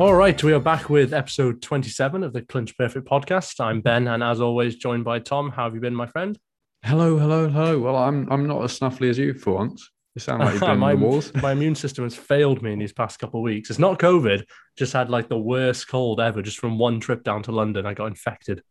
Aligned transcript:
All 0.00 0.14
right, 0.14 0.42
we 0.42 0.54
are 0.54 0.60
back 0.60 0.88
with 0.88 1.12
episode 1.12 1.60
27 1.60 2.22
of 2.22 2.32
the 2.32 2.40
Clinch 2.40 2.74
Perfect 2.78 3.06
podcast. 3.06 3.60
I'm 3.60 3.82
Ben, 3.82 4.08
and 4.08 4.22
as 4.22 4.40
always, 4.40 4.76
joined 4.76 5.04
by 5.04 5.18
Tom. 5.18 5.50
How 5.50 5.64
have 5.64 5.74
you 5.74 5.80
been, 5.82 5.94
my 5.94 6.06
friend? 6.06 6.38
Hello, 6.82 7.18
hello, 7.18 7.50
hello. 7.50 7.78
Well, 7.78 7.96
I'm 7.96 8.26
I'm 8.32 8.46
not 8.46 8.64
as 8.64 8.80
snuffly 8.80 9.10
as 9.10 9.18
you 9.18 9.34
for 9.34 9.56
once. 9.56 9.90
You 10.14 10.20
sound 10.20 10.42
like 10.42 10.54
you've 10.54 10.62
been 10.62 10.78
my, 10.78 10.94
the 10.94 11.00
wars. 11.02 11.34
my 11.42 11.52
immune 11.52 11.74
system 11.74 12.04
has 12.04 12.16
failed 12.16 12.62
me 12.62 12.72
in 12.72 12.78
these 12.78 12.94
past 12.94 13.18
couple 13.18 13.40
of 13.40 13.44
weeks. 13.44 13.68
It's 13.68 13.78
not 13.78 13.98
COVID, 13.98 14.42
just 14.78 14.94
had 14.94 15.10
like 15.10 15.28
the 15.28 15.38
worst 15.38 15.86
cold 15.88 16.18
ever. 16.18 16.40
Just 16.40 16.60
from 16.60 16.78
one 16.78 16.98
trip 16.98 17.22
down 17.22 17.42
to 17.42 17.52
London, 17.52 17.84
I 17.84 17.92
got 17.92 18.06
infected. 18.06 18.62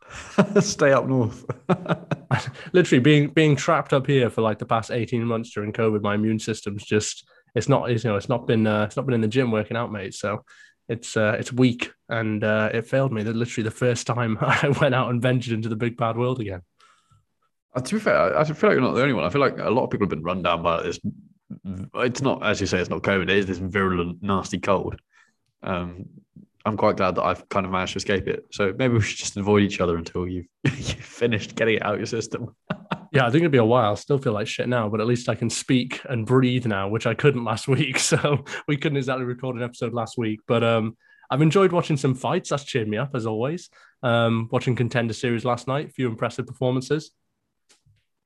Stay 0.60 0.92
up 0.92 1.08
north. 1.08 1.44
Literally 2.72 3.00
being 3.00 3.30
being 3.30 3.56
trapped 3.56 3.92
up 3.92 4.06
here 4.06 4.30
for 4.30 4.42
like 4.42 4.60
the 4.60 4.64
past 4.64 4.92
18 4.92 5.24
months 5.24 5.50
during 5.50 5.72
COVID, 5.72 6.02
my 6.02 6.14
immune 6.14 6.38
system's 6.38 6.84
just 6.84 7.28
it's 7.56 7.68
not 7.68 7.90
it's, 7.90 8.04
you 8.04 8.10
know 8.10 8.16
it's 8.16 8.28
not 8.28 8.46
been 8.46 8.66
uh, 8.66 8.84
it's 8.84 8.96
not 8.96 9.06
been 9.06 9.14
in 9.14 9.20
the 9.20 9.26
gym 9.26 9.50
working 9.50 9.76
out, 9.76 9.90
mate. 9.90 10.14
So 10.14 10.44
it's 10.88 11.16
uh, 11.16 11.36
it's 11.38 11.52
weak 11.52 11.92
and 12.08 12.42
uh, 12.42 12.70
it 12.72 12.86
failed 12.86 13.12
me. 13.12 13.22
That 13.22 13.36
literally 13.36 13.64
the 13.64 13.70
first 13.70 14.06
time 14.06 14.38
I 14.40 14.74
went 14.80 14.94
out 14.94 15.10
and 15.10 15.22
ventured 15.22 15.52
into 15.52 15.68
the 15.68 15.76
big 15.76 15.96
bad 15.96 16.16
world 16.16 16.40
again. 16.40 16.62
Uh, 17.74 17.80
to 17.80 17.94
be 17.94 18.00
fair, 18.00 18.36
I 18.36 18.44
feel 18.44 18.70
like 18.70 18.76
you're 18.76 18.80
not 18.80 18.94
the 18.94 19.02
only 19.02 19.14
one. 19.14 19.24
I 19.24 19.30
feel 19.30 19.40
like 19.40 19.58
a 19.58 19.70
lot 19.70 19.84
of 19.84 19.90
people 19.90 20.06
have 20.06 20.10
been 20.10 20.22
run 20.22 20.42
down 20.42 20.62
by 20.62 20.82
this. 20.82 20.98
It's 21.94 22.22
not, 22.22 22.44
as 22.44 22.60
you 22.60 22.66
say, 22.66 22.78
it's 22.78 22.90
not 22.90 23.02
COVID. 23.02 23.24
It 23.24 23.30
is 23.30 23.46
this 23.46 23.58
virulent, 23.58 24.22
nasty 24.22 24.58
cold. 24.58 24.96
Um, 25.62 26.06
I'm 26.68 26.76
quite 26.76 26.96
glad 26.96 27.14
that 27.16 27.22
I've 27.22 27.48
kind 27.48 27.66
of 27.66 27.72
managed 27.72 27.94
to 27.94 27.96
escape 27.98 28.28
it. 28.28 28.46
So 28.52 28.74
maybe 28.78 28.94
we 28.94 29.00
should 29.00 29.18
just 29.18 29.36
avoid 29.36 29.62
each 29.62 29.80
other 29.80 29.96
until 29.96 30.26
you've, 30.26 30.46
you've 30.64 30.76
finished 30.76 31.54
getting 31.54 31.76
it 31.76 31.84
out 31.84 31.94
of 31.94 32.00
your 32.00 32.06
system. 32.06 32.54
yeah, 33.12 33.26
I 33.26 33.30
think 33.30 33.42
it'll 33.42 33.50
be 33.50 33.58
a 33.58 33.64
while. 33.64 33.92
I 33.92 33.94
still 33.94 34.18
feel 34.18 34.32
like 34.32 34.46
shit 34.46 34.68
now, 34.68 34.88
but 34.88 35.00
at 35.00 35.06
least 35.06 35.28
I 35.28 35.34
can 35.34 35.50
speak 35.50 36.00
and 36.08 36.26
breathe 36.26 36.66
now, 36.66 36.88
which 36.88 37.06
I 37.06 37.14
couldn't 37.14 37.44
last 37.44 37.68
week. 37.68 37.98
So 37.98 38.44
we 38.66 38.76
couldn't 38.76 38.98
exactly 38.98 39.24
record 39.24 39.56
an 39.56 39.62
episode 39.62 39.94
last 39.94 40.18
week. 40.18 40.40
But 40.46 40.62
um, 40.62 40.96
I've 41.30 41.42
enjoyed 41.42 41.72
watching 41.72 41.96
some 41.96 42.14
fights. 42.14 42.50
That's 42.50 42.64
cheered 42.64 42.88
me 42.88 42.96
up 42.96 43.10
as 43.14 43.26
always. 43.26 43.70
Um, 44.02 44.48
watching 44.52 44.76
contender 44.76 45.14
series 45.14 45.44
last 45.44 45.66
night, 45.66 45.88
a 45.88 45.92
few 45.92 46.06
impressive 46.08 46.46
performances. 46.46 47.10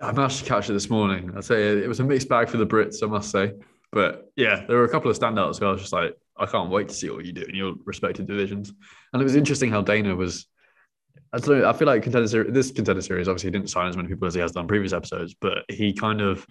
I 0.01 0.11
managed 0.11 0.41
to 0.41 0.45
catch 0.45 0.69
it 0.69 0.73
this 0.73 0.91
morning. 0.91 1.33
I'd 1.37 1.45
say 1.45 1.79
it 1.79 1.89
was 1.89 2.01
a 2.01 2.05
mixed 2.05 2.29
bag 2.29 2.49
for 2.49 2.56
the 2.56 2.67
Brits, 2.67 3.05
I 3.05 3.06
must 3.06 3.31
say. 3.31 3.53
But 3.93 4.33
yeah, 4.37 4.65
there 4.67 4.79
were 4.79 4.84
a 4.84 4.89
couple 4.89 5.11
of 5.11 5.19
standouts 5.19 5.61
where 5.61 5.69
I 5.69 5.73
was 5.73 5.81
just 5.81 5.93
like, 5.93 6.17
I 6.43 6.47
can't 6.47 6.71
wait 6.71 6.89
to 6.89 6.95
see 6.95 7.09
what 7.11 7.25
you 7.25 7.33
do 7.33 7.43
in 7.43 7.55
your 7.55 7.75
respective 7.85 8.27
divisions. 8.27 8.73
And 9.12 9.23
it 9.23 9.25
was 9.25 9.37
interesting 9.37 9.71
how 9.71 9.83
Dana 9.83 10.15
was. 10.15 10.47
I 11.33 11.39
don't 11.39 11.61
know. 11.61 11.69
I 11.69 11.73
feel 11.73 11.87
like 11.87 12.03
contender 12.03 12.29
series, 12.29 12.53
this 12.53 12.71
contender 12.71 13.01
series 13.01 13.29
obviously 13.29 13.51
didn't 13.51 13.71
sign 13.71 13.89
as 13.89 13.97
many 13.97 14.09
people 14.09 14.27
as 14.27 14.34
he 14.34 14.41
has 14.41 14.53
done 14.53 14.67
previous 14.67 14.93
episodes, 14.93 15.34
but 15.41 15.65
he 15.69 15.93
kind 15.93 16.21
of, 16.21 16.47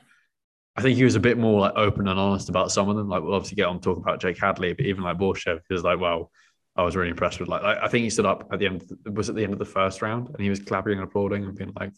I 0.75 0.81
think 0.81 0.97
he 0.97 1.03
was 1.03 1.15
a 1.15 1.19
bit 1.19 1.37
more 1.37 1.59
like 1.59 1.73
open 1.75 2.07
and 2.07 2.19
honest 2.19 2.49
about 2.49 2.71
some 2.71 2.89
of 2.89 2.95
them. 2.95 3.07
Like 3.07 3.21
we'll 3.21 3.35
obviously 3.35 3.57
get 3.57 3.67
on 3.67 3.79
talk 3.79 3.97
about 3.97 4.21
Jake 4.21 4.39
Hadley, 4.39 4.73
but 4.73 4.85
even 4.85 5.03
like 5.03 5.17
Borshchev 5.17 5.59
is 5.69 5.83
like, 5.83 5.99
well, 5.99 6.31
I 6.75 6.83
was 6.83 6.95
really 6.95 7.09
impressed 7.09 7.39
with 7.39 7.49
like, 7.49 7.63
like 7.63 7.77
I 7.81 7.87
think 7.87 8.03
he 8.03 8.09
stood 8.09 8.25
up 8.25 8.47
at 8.51 8.59
the 8.59 8.65
end. 8.65 8.83
Was 9.05 9.29
at 9.29 9.35
the 9.35 9.43
end 9.43 9.53
of 9.53 9.59
the 9.59 9.65
first 9.65 10.01
round, 10.01 10.29
and 10.29 10.39
he 10.39 10.49
was 10.49 10.59
clapping 10.59 10.93
and 10.93 11.03
applauding 11.03 11.43
and 11.43 11.55
being 11.55 11.73
like, 11.77 11.91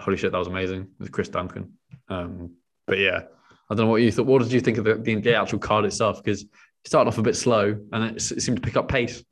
"Holy 0.00 0.16
shit, 0.16 0.32
that 0.32 0.38
was 0.38 0.48
amazing!" 0.48 0.88
With 0.98 1.12
Chris 1.12 1.28
Duncan. 1.28 1.74
Um, 2.08 2.54
but 2.86 2.98
yeah, 2.98 3.24
I 3.68 3.74
don't 3.74 3.84
know 3.84 3.90
what 3.90 4.02
you 4.02 4.10
thought. 4.10 4.26
What 4.26 4.42
did 4.42 4.52
you 4.52 4.60
think 4.60 4.78
of 4.78 4.84
the, 4.84 4.94
the 4.94 5.34
actual 5.34 5.58
card 5.58 5.84
itself? 5.84 6.22
Because 6.22 6.46
started 6.84 7.08
off 7.08 7.18
a 7.18 7.22
bit 7.22 7.36
slow 7.36 7.78
and 7.92 8.16
it, 8.16 8.20
seemed 8.20 8.56
to 8.56 8.62
pick 8.62 8.76
up 8.76 8.88
pace. 8.88 9.22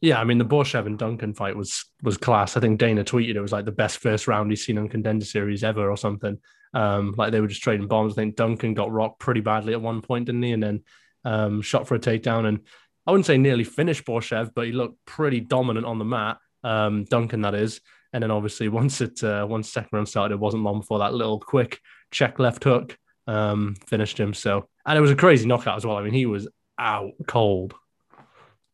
Yeah, 0.00 0.20
I 0.20 0.24
mean 0.24 0.38
the 0.38 0.44
Borshchev 0.44 0.86
and 0.86 0.98
Duncan 0.98 1.32
fight 1.32 1.56
was 1.56 1.86
was 2.02 2.18
class. 2.18 2.56
I 2.56 2.60
think 2.60 2.78
Dana 2.78 3.04
tweeted 3.04 3.36
it 3.36 3.40
was 3.40 3.52
like 3.52 3.64
the 3.64 3.72
best 3.72 3.98
first 3.98 4.28
round 4.28 4.50
he's 4.50 4.64
seen 4.64 4.78
on 4.78 4.88
contender 4.88 5.24
series 5.24 5.64
ever 5.64 5.90
or 5.90 5.96
something. 5.96 6.38
Um, 6.74 7.14
like 7.16 7.32
they 7.32 7.40
were 7.40 7.46
just 7.46 7.62
trading 7.62 7.86
bombs. 7.86 8.14
I 8.14 8.16
think 8.16 8.36
Duncan 8.36 8.74
got 8.74 8.90
rocked 8.90 9.20
pretty 9.20 9.40
badly 9.40 9.72
at 9.72 9.80
one 9.80 10.02
point, 10.02 10.26
didn't 10.26 10.42
he? 10.42 10.52
And 10.52 10.62
then 10.62 10.82
um, 11.24 11.62
shot 11.62 11.86
for 11.86 11.94
a 11.94 11.98
takedown. 12.00 12.46
And 12.46 12.60
I 13.06 13.12
wouldn't 13.12 13.26
say 13.26 13.38
nearly 13.38 13.64
finished 13.64 14.04
Borshchev, 14.04 14.50
but 14.54 14.66
he 14.66 14.72
looked 14.72 15.04
pretty 15.06 15.40
dominant 15.40 15.86
on 15.86 15.98
the 15.98 16.04
mat. 16.04 16.38
Um, 16.62 17.04
Duncan, 17.04 17.42
that 17.42 17.54
is. 17.54 17.80
And 18.12 18.22
then 18.22 18.30
obviously 18.30 18.68
once 18.80 19.00
it 19.00 19.22
uh, 19.22 19.46
once 19.48 19.72
second 19.72 19.90
round 19.92 20.08
started, 20.08 20.34
it 20.34 20.40
wasn't 20.40 20.64
long 20.64 20.80
before 20.80 20.98
that 20.98 21.14
little 21.14 21.40
quick 21.40 21.80
check 22.10 22.38
left 22.38 22.64
hook 22.64 22.98
um, 23.26 23.76
finished 23.86 24.18
him. 24.18 24.34
So 24.34 24.68
and 24.86 24.98
it 24.98 25.00
was 25.00 25.10
a 25.10 25.16
crazy 25.16 25.46
knockout 25.46 25.76
as 25.76 25.86
well. 25.86 25.96
I 25.96 26.02
mean, 26.02 26.12
he 26.12 26.26
was 26.26 26.48
out 26.78 27.12
cold. 27.26 27.74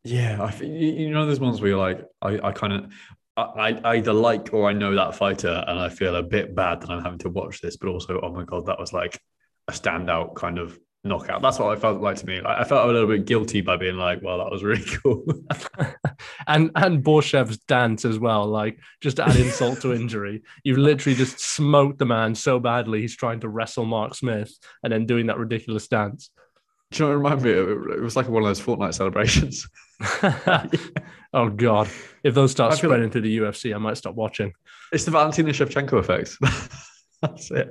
Yeah, 0.04 0.42
I 0.42 0.62
you 0.62 1.10
know 1.10 1.26
there's 1.26 1.40
ones 1.40 1.60
where 1.60 1.70
you're 1.70 1.78
like 1.78 2.04
I, 2.22 2.38
I 2.42 2.52
kind 2.52 2.72
of 2.72 2.92
I 3.36 3.80
either 3.96 4.12
like 4.12 4.52
or 4.52 4.68
I 4.68 4.72
know 4.72 4.94
that 4.94 5.14
fighter 5.14 5.64
and 5.66 5.78
I 5.78 5.88
feel 5.88 6.16
a 6.16 6.22
bit 6.22 6.54
bad 6.54 6.80
that 6.80 6.90
I'm 6.90 7.02
having 7.02 7.18
to 7.20 7.30
watch 7.30 7.60
this, 7.60 7.76
but 7.76 7.88
also 7.88 8.20
oh 8.22 8.32
my 8.32 8.44
god 8.44 8.66
that 8.66 8.78
was 8.78 8.92
like 8.92 9.20
a 9.68 9.72
standout 9.72 10.34
kind 10.34 10.58
of 10.58 10.78
knockout. 11.04 11.42
That's 11.42 11.58
what 11.58 11.76
I 11.76 11.80
felt 11.80 12.00
like 12.00 12.16
to 12.16 12.26
me. 12.26 12.40
I 12.44 12.64
felt 12.64 12.88
a 12.88 12.92
little 12.92 13.08
bit 13.08 13.24
guilty 13.24 13.60
by 13.60 13.76
being 13.76 13.96
like, 13.96 14.20
well, 14.22 14.38
that 14.38 14.50
was 14.50 14.62
really 14.62 14.84
cool. 15.02 15.24
and 16.46 16.70
and 16.74 17.02
Borshchev's 17.02 17.58
dance 17.58 18.04
as 18.04 18.18
well, 18.18 18.46
like 18.46 18.78
just 19.00 19.16
to 19.16 19.26
add 19.26 19.36
insult 19.36 19.80
to 19.82 19.92
injury. 19.94 20.42
You 20.64 20.76
literally 20.76 21.16
just 21.16 21.40
smoked 21.40 21.98
the 21.98 22.06
man 22.06 22.34
so 22.34 22.58
badly 22.58 23.00
he's 23.00 23.16
trying 23.16 23.40
to 23.40 23.48
wrestle 23.48 23.84
Mark 23.84 24.14
Smith 24.14 24.52
and 24.82 24.92
then 24.92 25.06
doing 25.06 25.26
that 25.26 25.38
ridiculous 25.38 25.88
dance. 25.88 26.30
Do 26.90 27.04
you 27.04 27.08
know 27.08 27.20
what 27.20 27.36
it 27.36 27.38
reminded 27.38 27.86
me? 27.88 27.94
It 27.94 28.02
was 28.02 28.16
like 28.16 28.28
one 28.28 28.42
of 28.42 28.48
those 28.48 28.60
Fortnite 28.60 28.94
celebrations. 28.94 29.68
oh 31.32 31.48
God! 31.48 31.88
If 32.24 32.34
those 32.34 32.50
start 32.50 32.74
spreading 32.74 33.04
like, 33.04 33.12
through 33.12 33.20
the 33.22 33.38
UFC, 33.38 33.74
I 33.74 33.78
might 33.78 33.96
stop 33.96 34.16
watching. 34.16 34.52
It's 34.92 35.04
the 35.04 35.12
Valentina 35.12 35.50
Shevchenko 35.50 35.98
effect. 35.98 36.36
That's 37.22 37.50
it. 37.50 37.68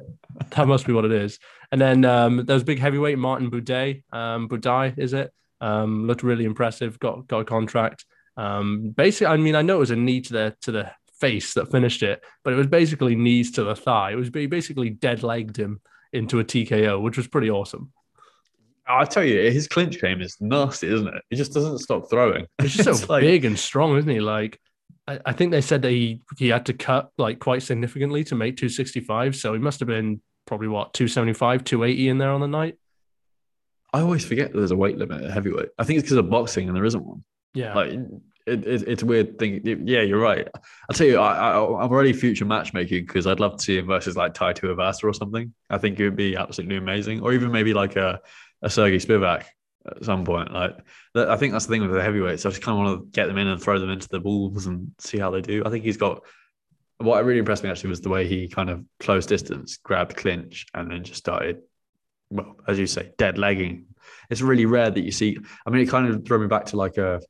That 0.52 0.68
must 0.68 0.86
be 0.86 0.94
what 0.94 1.06
it 1.06 1.12
is. 1.12 1.40
And 1.72 1.82
then 1.82 2.06
um, 2.06 2.46
there 2.46 2.54
was 2.54 2.64
big 2.64 2.80
heavyweight 2.80 3.18
Martin 3.18 3.50
Buday. 3.50 4.04
Um, 4.12 4.48
Buday 4.48 4.98
is 4.98 5.14
it? 5.14 5.32
Um, 5.62 6.08
looked 6.08 6.24
really 6.24 6.46
impressive. 6.46 7.00
Got 7.00 7.28
got 7.28 7.40
a 7.40 7.46
contract. 7.46 8.06
Um, 8.38 8.94
basically, 8.96 9.28
I 9.28 9.38
mean, 9.38 9.56
I 9.56 9.62
know 9.62 9.78
it 9.78 9.80
was 9.80 9.92
a 9.92 9.96
knee 9.96 10.22
to 10.22 10.34
the 10.34 10.56
to 10.62 10.72
the 10.72 10.92
face 11.20 11.54
that 11.56 11.72
finished 11.72 12.04
it, 12.04 12.24
but 12.44 12.54
it 12.54 12.56
was 12.56 12.68
basically 12.68 13.16
knees 13.16 13.52
to 13.54 13.64
the 13.64 13.76
thigh. 13.76 14.12
It 14.12 14.16
was 14.16 14.30
basically 14.30 14.90
dead 14.90 15.24
legged 15.24 15.58
him 15.58 15.82
into 16.14 16.40
a 16.40 16.44
TKO, 16.44 17.02
which 17.02 17.18
was 17.18 17.28
pretty 17.28 17.50
awesome. 17.50 17.92
I 18.88 19.06
tell 19.06 19.24
you, 19.24 19.52
his 19.52 19.68
clinch 19.68 20.02
game 20.02 20.22
is 20.22 20.36
nasty, 20.40 20.88
isn't 20.88 21.08
it? 21.08 21.22
He 21.30 21.36
just 21.36 21.54
doesn't 21.54 21.78
stop 21.80 22.10
throwing. 22.10 22.48
He's 22.60 22.74
just 22.74 23.02
so 23.02 23.06
like... 23.14 23.22
big 23.22 23.46
and 23.46 23.60
strong, 23.60 23.96
isn't 23.98 24.10
he? 24.10 24.20
Like, 24.20 24.60
I, 25.10 25.20
I, 25.26 25.34
think 25.34 25.52
they 25.52 25.62
said 25.62 25.82
that 25.82 25.92
he 25.92 26.22
he 26.38 26.50
had 26.50 26.68
to 26.68 26.74
cut 26.74 27.12
like 27.18 27.40
quite 27.40 27.64
significantly 27.64 28.24
to 28.26 28.36
make 28.36 28.58
265. 28.58 29.36
So 29.36 29.54
he 29.54 29.60
must 29.60 29.80
have 29.80 29.88
been 29.88 30.22
probably 30.46 30.68
what 30.68 30.94
275, 30.94 31.64
280 31.64 32.10
in 32.10 32.18
there 32.20 32.32
on 32.32 32.42
the 32.42 32.48
night. 32.48 32.78
I 33.92 34.02
always 34.02 34.24
forget 34.24 34.54
there's 34.54 34.72
a 34.72 34.76
weight 34.76 34.98
limit 34.98 35.24
at 35.24 35.32
heavyweight. 35.32 35.70
I 35.80 35.84
think 35.84 35.98
it's 35.98 36.06
because 36.06 36.18
of 36.18 36.30
boxing 36.30 36.68
and 36.68 36.78
there 36.78 36.86
isn't 36.86 37.04
one. 37.04 37.24
Yeah. 37.56 37.74
Like 37.74 37.92
it, 38.46 38.68
it, 38.68 38.88
it's 38.88 39.02
a 39.02 39.06
weird 39.06 39.40
thing. 39.40 39.62
Yeah, 39.66 40.02
you're 40.02 40.20
right. 40.20 40.48
I'll 40.90 40.96
tell 40.96 41.08
you, 41.08 41.18
I, 41.18 41.54
I, 41.54 41.56
am 41.56 41.92
already 41.92 42.14
future 42.14 42.46
matchmaking 42.46 43.08
because 43.08 43.26
I'd 43.26 43.40
love 43.40 43.58
to 43.58 43.64
see 43.64 43.80
him 43.80 43.88
versus 43.88 44.16
like 44.16 44.36
Tai 44.36 44.54
Tuivasa 44.54 45.06
or 45.06 45.14
something. 45.14 45.54
I 45.72 45.80
think 45.80 46.00
it 46.00 46.04
would 46.04 46.16
be 46.16 46.36
absolutely 46.36 46.78
amazing. 46.78 47.22
Or 47.22 47.34
even 47.34 47.52
maybe 47.52 47.74
like 47.74 47.96
a 47.96 48.22
a 48.62 48.70
Sergey 48.70 48.98
Spivak 48.98 49.46
at 49.86 50.04
some 50.04 50.26
point. 50.26 50.54
Like 50.54 50.78
I 51.16 51.36
think 51.38 51.54
that's 51.54 51.66
the 51.66 51.72
thing 51.72 51.82
with 51.82 51.92
the 51.92 52.02
heavyweights. 52.02 52.46
I 52.46 52.50
just 52.50 52.62
kind 52.62 52.78
of 52.78 52.86
want 52.86 53.02
to 53.02 53.12
get 53.12 53.28
them 53.28 53.38
in 53.38 53.48
and 53.48 53.62
throw 53.62 53.80
them 53.80 53.90
into 53.90 54.10
the 54.10 54.20
wolves 54.20 54.66
and 54.66 54.92
see 55.00 55.18
how 55.18 55.32
they 55.32 55.42
do. 55.42 55.64
I 55.66 55.70
think 55.70 55.84
he's 55.84 55.98
got 55.98 56.24
what 56.98 57.24
really 57.24 57.40
impressed 57.40 57.64
me 57.64 57.70
actually 57.70 57.92
was 57.92 58.02
the 58.02 58.10
way 58.10 58.28
he 58.28 58.48
kind 58.48 58.70
of 58.70 58.84
close 59.00 59.26
distance, 59.26 59.78
grabbed 59.78 60.18
clinch, 60.18 60.66
and 60.74 60.92
then 60.92 61.04
just 61.04 61.20
started, 61.20 61.62
well, 62.30 62.58
as 62.68 62.78
you 62.78 62.88
say, 62.88 63.12
dead 63.18 63.38
legging. 63.38 63.86
It's 64.30 64.42
really 64.42 64.66
rare 64.66 64.90
that 64.90 65.02
you 65.02 65.12
see. 65.12 65.38
I 65.66 65.70
mean, 65.70 65.82
it 65.82 65.90
kind 65.90 66.08
of 66.08 66.26
threw 66.26 66.40
me 66.40 66.48
back 66.48 66.66
to 66.68 66.78
like 66.78 66.98
a 66.98 67.22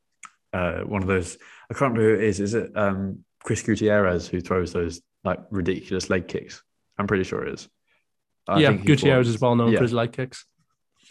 uh, 0.53 0.79
one 0.79 1.01
of 1.03 1.07
those. 1.07 1.38
I 1.69 1.75
can't 1.75 1.94
remember 1.94 2.15
who 2.15 2.21
it 2.21 2.27
is. 2.27 2.39
Is 2.39 2.53
it 2.56 2.75
um, 2.75 3.23
Chris 3.44 3.62
Gutierrez 3.62 4.27
who 4.27 4.41
throws 4.41 4.73
those 4.73 5.01
like 5.23 5.39
ridiculous 5.51 6.09
leg 6.09 6.27
kicks? 6.27 6.63
I'm 6.97 7.07
pretty 7.07 7.23
sure 7.23 7.45
it 7.45 7.53
is. 7.53 7.69
I 8.47 8.59
yeah, 8.59 8.73
Gutierrez 8.73 9.27
is 9.27 9.39
well 9.39 9.56
known 9.56 9.71
yeah. 9.71 9.77
for 9.77 9.83
his 9.83 9.94
leg 9.94 10.13
kicks 10.13 10.45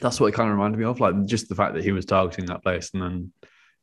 that's 0.00 0.20
what 0.20 0.28
it 0.28 0.34
kind 0.34 0.48
of 0.48 0.54
reminded 0.56 0.78
me 0.78 0.84
of, 0.84 1.00
like 1.00 1.24
just 1.26 1.48
the 1.48 1.54
fact 1.54 1.74
that 1.74 1.84
he 1.84 1.92
was 1.92 2.04
targeting 2.04 2.46
that 2.46 2.62
place, 2.62 2.90
and 2.94 3.02
then, 3.02 3.32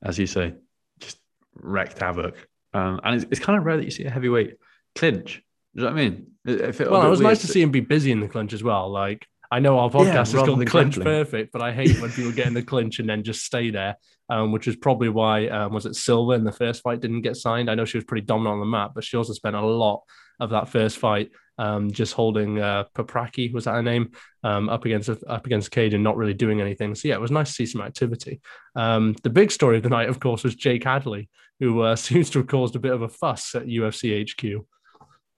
as 0.04 0.18
you 0.18 0.28
say, 0.28 0.54
just 1.00 1.20
wrecked 1.56 2.00
havoc. 2.00 2.36
Um, 2.74 3.00
and 3.04 3.16
it's, 3.16 3.26
it's 3.32 3.40
kind 3.40 3.58
of 3.58 3.66
rare 3.66 3.78
that 3.78 3.86
you 3.86 3.92
see 3.92 4.06
a 4.06 4.12
heavyweight 4.12 4.56
clinch. 4.96 5.42
Do 5.76 5.82
you 5.82 5.88
know 5.88 5.94
what 5.94 6.00
I 6.00 6.04
mean? 6.04 6.28
It, 6.46 6.82
it 6.82 6.92
well, 6.92 7.06
it 7.06 7.10
was 7.10 7.22
nice 7.22 7.42
to 7.42 7.48
see 7.48 7.62
him 7.62 7.72
be 7.72 7.82
busy 7.82 8.12
in 8.12 8.20
the 8.20 8.28
clinch 8.28 8.54
as 8.54 8.64
well. 8.64 8.90
Like 8.90 9.26
I 9.52 9.60
know 9.60 9.80
our 9.80 9.90
podcast 9.90 10.34
yeah, 10.34 10.40
is 10.40 10.46
called 10.46 10.60
the 10.60 10.66
Clinch 10.66 11.00
Perfect, 11.00 11.52
but 11.52 11.62
I 11.62 11.72
hate 11.72 12.00
when 12.02 12.12
people 12.12 12.32
get 12.32 12.48
in 12.48 12.54
the 12.54 12.64
clinch 12.64 13.00
and 13.00 13.10
then 13.10 13.24
just 13.24 13.44
stay 13.44 13.70
there. 13.70 13.96
Um, 14.28 14.52
which 14.52 14.68
is 14.68 14.76
probably 14.76 15.10
why 15.10 15.50
um, 15.50 15.72
was 15.72 15.86
it 15.86 15.96
Silva 15.96 16.32
in 16.32 16.44
the 16.44 16.52
first 16.52 16.82
fight 16.82 17.00
didn't 17.00 17.22
get 17.22 17.38
signed. 17.38 17.70
I 17.70 17.76
know 17.76 17.86
she 17.86 18.00
was 18.00 18.06
pretty 18.06 18.26
dominant 18.26 18.54
on 18.54 18.60
the 18.60 18.66
mat, 18.66 18.92
but 18.96 19.04
she 19.04 19.18
also 19.18 19.34
spent 19.34 19.56
a 19.56 19.62
lot 19.62 20.02
of 20.40 20.50
that 20.50 20.70
first 20.70 20.98
fight 20.98 21.30
um, 21.58 21.92
just 21.92 22.14
holding 22.14 22.60
uh, 22.60 22.86
Papraki 22.94 23.52
was 23.54 23.66
that 23.66 23.74
her 23.74 23.84
name 23.84 24.12
um, 24.44 24.70
up 24.70 24.86
against 24.86 25.10
up 25.10 25.46
against 25.46 25.72
cage 25.72 25.94
and 25.94 26.04
not 26.04 26.18
really 26.18 26.34
doing 26.34 26.62
anything. 26.62 26.96
So 26.96 27.08
yeah, 27.08 27.16
it 27.16 27.22
was 27.22 27.32
nice 27.32 27.48
to 27.48 27.54
see 27.54 27.66
some 27.66 27.82
activity. 27.82 28.42
Um, 28.76 29.16
the 29.24 29.30
big 29.30 29.52
story 29.52 29.78
of 29.78 29.84
the 29.84 29.90
night, 29.90 30.10
of 30.10 30.20
course, 30.20 30.44
was 30.44 30.56
Jake 30.56 30.84
Hadley, 30.84 31.30
who 31.60 31.82
uh, 31.82 31.96
seems 31.96 32.30
to 32.32 32.40
have 32.40 32.48
caused 32.48 32.76
a 32.76 32.80
bit 32.80 32.94
of 32.94 33.02
a 33.02 33.10
fuss 33.10 33.56
at 33.56 33.66
UFC 33.66 34.24
HQ. 34.24 34.66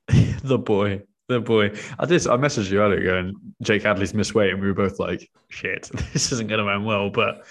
the 0.43 0.57
boy, 0.57 1.03
the 1.27 1.39
boy. 1.39 1.71
I 1.99 2.05
just 2.05 2.27
I 2.27 2.37
messaged 2.37 2.71
you 2.71 2.81
earlier 2.81 3.03
going 3.03 3.35
Jake 3.61 3.83
Hadley's 3.83 4.13
missed 4.13 4.35
weight, 4.35 4.51
and 4.51 4.61
we 4.61 4.67
were 4.67 4.73
both 4.73 4.99
like, 4.99 5.29
"Shit, 5.49 5.89
this 6.13 6.31
isn't 6.31 6.47
going 6.47 6.63
to 6.63 6.71
end 6.71 6.85
well." 6.85 7.09
But 7.09 7.45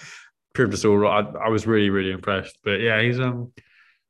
proved 0.53 0.73
us 0.73 0.85
all 0.85 0.97
right. 0.97 1.25
I, 1.25 1.45
I 1.45 1.49
was 1.49 1.67
really, 1.67 1.89
really 1.89 2.11
impressed. 2.11 2.57
But 2.63 2.81
yeah, 2.81 3.01
he's 3.01 3.19
um 3.19 3.53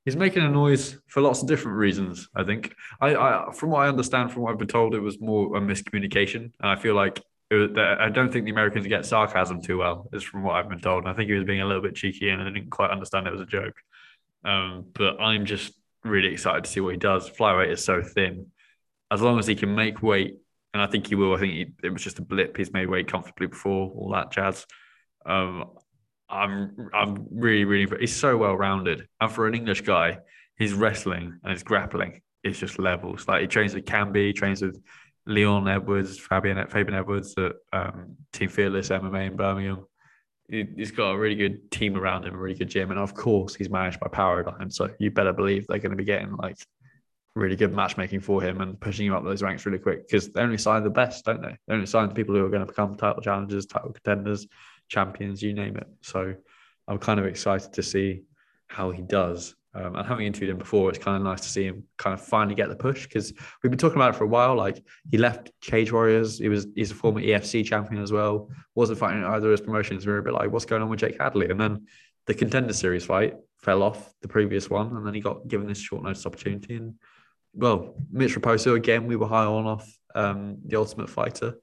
he's 0.08 0.16
making 0.16 0.42
a 0.42 0.50
noise 0.50 0.98
for 1.08 1.20
lots 1.20 1.42
of 1.42 1.50
different 1.50 1.78
reasons. 1.78 2.30
I 2.34 2.46
think 2.46 2.74
I, 3.02 3.14
I 3.14 3.52
from 3.52 3.72
what 3.72 3.80
I 3.80 3.90
understand, 3.90 4.32
from 4.32 4.44
what 4.44 4.54
I've 4.54 4.58
been 4.58 4.66
told, 4.66 4.96
it 4.96 5.02
was 5.02 5.20
more 5.20 5.58
a 5.58 5.60
miscommunication, 5.60 6.36
and 6.36 6.54
I 6.62 6.78
feel 6.78 6.96
like 6.96 7.22
was, 7.52 7.72
I 7.78 8.08
don't 8.08 8.32
think 8.32 8.46
the 8.46 8.52
Americans 8.52 8.88
get 8.88 9.06
sarcasm 9.06 9.62
too 9.62 9.78
well. 9.80 10.08
Is 10.14 10.24
from 10.24 10.44
what 10.44 10.56
I've 10.56 10.70
been 10.70 10.80
told. 10.80 11.06
I 11.08 11.14
think 11.14 11.30
he 11.30 11.36
was 11.36 11.44
being 11.44 11.60
a 11.60 11.66
little 11.66 11.82
bit 11.82 11.96
cheeky, 11.96 12.30
and 12.30 12.42
I 12.42 12.46
didn't 12.46 12.70
quite 12.70 12.90
understand 12.90 13.28
it 13.28 13.34
was 13.34 13.42
a 13.42 13.46
joke. 13.46 13.76
Um, 14.46 14.86
but 14.94 15.20
I'm 15.20 15.46
just 15.46 15.74
really 16.06 16.30
excited 16.30 16.64
to 16.64 16.70
see 16.70 16.80
what 16.80 16.94
he 16.94 16.98
does. 16.98 17.30
Flyweight 17.30 17.74
is 17.74 17.84
so 17.84 18.02
thin. 18.02 18.46
As 19.12 19.22
long 19.22 19.40
as 19.40 19.46
he 19.46 19.56
can 19.56 19.76
make 19.76 20.02
weight, 20.02 20.38
and 20.74 20.82
I 20.82 20.88
think 20.88 21.08
he 21.08 21.16
will. 21.16 21.36
I 21.36 21.40
think 21.40 21.52
he, 21.52 21.66
it 21.84 21.90
was 21.92 22.02
just 22.02 22.20
a 22.20 22.22
blip. 22.22 22.56
He's 22.56 22.72
made 22.72 22.90
weight 22.90 23.10
comfortably 23.10 23.48
before 23.48 23.92
all 23.92 24.12
that 24.14 24.32
jazz. 24.32 24.66
Um, 25.26 25.66
I'm 26.30 26.90
I'm 26.94 27.28
really 27.32 27.66
really 27.66 27.88
he's 28.00 28.16
so 28.16 28.38
well 28.38 28.56
rounded, 28.56 29.08
and 29.20 29.32
for 29.32 29.48
an 29.48 29.56
English 29.56 29.82
guy, 29.82 30.20
his 30.58 30.74
wrestling 30.74 31.40
and 31.44 31.52
his 31.52 31.64
grappling 31.64 32.22
is 32.44 32.60
just 32.60 32.80
levels. 32.80 33.28
Like 33.28 33.42
he 33.42 33.48
trains 33.48 33.74
with 33.74 33.86
Camby, 33.86 34.36
trains 34.36 34.62
with 34.62 34.82
Leon 35.26 35.68
Edwards, 35.68 36.20
Fabian 36.20 36.66
Fabian 36.68 36.98
Edwards 36.98 37.36
at 37.38 37.54
um, 37.74 38.16
Team 38.34 38.50
Fearless 38.50 38.90
MMA 38.90 39.28
in 39.28 39.36
Birmingham. 39.36 39.86
He, 40.50 40.66
has 40.78 40.92
got 40.92 41.12
a 41.12 41.18
really 41.18 41.36
good 41.36 41.70
team 41.72 41.98
around 41.98 42.26
him, 42.26 42.34
a 42.34 42.38
really 42.38 42.58
good 42.58 42.70
gym, 42.70 42.92
and 42.92 43.00
of 43.00 43.14
course 43.14 43.56
he's 43.56 43.70
managed 43.70 44.00
by 44.00 44.08
Paradigm. 44.08 44.70
So 44.72 44.90
you 45.00 45.12
better 45.12 45.34
believe 45.34 45.68
they're 45.68 45.80
going 45.80 45.92
to 45.92 45.98
be 45.98 46.06
getting 46.06 46.36
like 46.38 46.58
really 47.36 47.56
good 47.56 47.74
matchmaking 47.74 48.22
for 48.22 48.42
him 48.42 48.62
and 48.62 48.80
pushing 48.80 49.06
him 49.06 49.14
up 49.14 49.24
those 49.24 49.44
ranks 49.44 49.66
really 49.66 49.78
quick 49.78 50.08
because 50.08 50.30
they 50.30 50.42
only 50.42 50.58
sign 50.58 50.84
the 50.84 50.90
best, 50.90 51.26
don't 51.26 51.42
they? 51.42 51.56
They 51.68 51.74
only 51.74 51.86
sign 51.86 52.08
the 52.08 52.16
people 52.16 52.34
who 52.34 52.46
are 52.46 52.50
going 52.50 52.66
to 52.66 52.66
become 52.66 52.96
title 52.96 53.22
challengers, 53.22 53.66
title 53.66 53.92
contenders 53.92 54.48
champions, 54.88 55.42
you 55.42 55.54
name 55.54 55.78
it. 55.78 55.88
So 56.02 56.36
I'm 56.88 56.98
kind 56.98 57.20
of 57.20 57.26
excited 57.26 57.74
to 57.74 57.84
see 57.84 58.24
how 58.68 58.92
he 58.92 59.02
does. 59.02 59.56
Um, 59.74 59.96
and 59.96 60.08
having 60.08 60.26
interviewed 60.26 60.50
him 60.50 60.58
before, 60.58 60.90
it's 60.90 60.98
kind 60.98 61.18
of 61.18 61.24
nice 61.24 61.42
to 61.42 61.50
see 61.50 61.66
him 61.66 61.84
kind 61.98 62.14
of 62.14 62.26
finally 62.26 62.56
get 62.56 62.70
the 62.70 62.76
push 62.76 63.04
because 63.04 63.32
we've 63.62 63.70
been 63.70 63.78
talking 63.78 63.98
about 63.98 64.16
it 64.16 64.18
for 64.18 64.24
a 64.24 64.28
while. 64.28 64.56
Like 64.56 64.84
he 65.12 65.18
left 65.18 65.52
Cage 65.62 65.92
Warriors, 65.92 66.40
he 66.40 66.50
was 66.50 66.66
he's 66.76 66.90
a 66.90 66.96
former 66.96 67.22
EFC 67.22 67.64
champion 67.64 68.02
as 68.02 68.12
well. 68.12 68.50
Wasn't 68.74 68.98
fighting 68.98 69.24
either 69.24 69.48
of 69.48 69.52
his 69.52 69.62
promotions. 69.62 70.06
We 70.06 70.14
were 70.14 70.20
a 70.20 70.24
bit 70.24 70.34
like, 70.34 70.52
what's 70.52 70.66
going 70.66 70.82
on 70.82 70.90
with 70.90 71.00
Jake 71.00 71.22
Hadley? 71.22 71.50
And 71.50 71.60
then 71.60 71.86
the 72.26 72.34
contender 72.34 72.74
series 72.74 73.06
fight 73.06 73.36
fell 73.60 73.84
off 73.84 74.14
the 74.22 74.28
previous 74.28 74.70
one, 74.70 74.96
and 74.96 75.06
then 75.06 75.14
he 75.14 75.22
got 75.22 75.48
given 75.48 75.68
this 75.68 75.80
short 75.80 76.02
notice 76.02 76.26
opportunity. 76.26 76.76
And 76.76 76.96
well, 77.54 77.96
Mitch 78.12 78.36
Raposo 78.36 78.76
again, 78.76 79.06
we 79.06 79.16
were 79.16 79.28
high 79.28 79.46
on 79.46 79.68
off 79.68 80.00
um, 80.16 80.58
the 80.66 80.78
Ultimate 80.78 81.10
Fighter, 81.10 81.56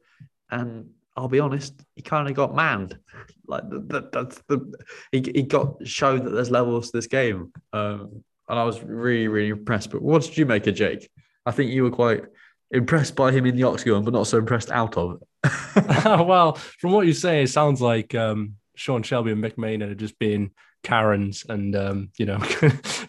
and 0.50 0.90
I'll 1.16 1.28
be 1.28 1.40
honest, 1.40 1.74
he 1.94 2.02
kind 2.02 2.28
of 2.28 2.34
got 2.34 2.54
manned. 2.54 2.98
Like 3.46 3.68
that, 3.68 4.10
that's 4.10 4.40
the 4.48 4.72
he, 5.12 5.20
he 5.34 5.42
got 5.42 5.86
showed 5.86 6.24
that 6.24 6.30
there's 6.30 6.50
levels 6.50 6.90
to 6.90 6.96
this 6.96 7.06
game, 7.06 7.52
um, 7.74 8.24
and 8.48 8.58
I 8.58 8.64
was 8.64 8.82
really 8.82 9.28
really 9.28 9.50
impressed. 9.50 9.90
But 9.90 10.00
what 10.00 10.22
did 10.22 10.38
you 10.38 10.46
make 10.46 10.66
of 10.66 10.74
Jake? 10.74 11.10
I 11.44 11.50
think 11.50 11.70
you 11.70 11.82
were 11.82 11.90
quite 11.90 12.24
impressed 12.70 13.16
by 13.16 13.32
him 13.32 13.44
in 13.44 13.54
the 13.54 13.64
octagon, 13.64 14.02
but 14.02 14.14
not 14.14 14.28
so 14.28 14.38
impressed 14.38 14.70
out 14.70 14.96
of 14.96 15.20
it. 15.20 16.04
well, 16.26 16.54
from 16.54 16.92
what 16.92 17.06
you 17.06 17.12
say, 17.12 17.42
it 17.42 17.48
sounds 17.48 17.82
like 17.82 18.14
um, 18.14 18.54
Sean 18.76 19.02
Shelby 19.02 19.32
and 19.32 19.44
Mick 19.44 19.58
Maynard 19.58 19.90
are 19.90 19.94
just 19.94 20.18
being 20.18 20.50
Karens 20.82 21.44
and 21.48 21.76
um, 21.76 22.10
you 22.16 22.26
know 22.26 22.38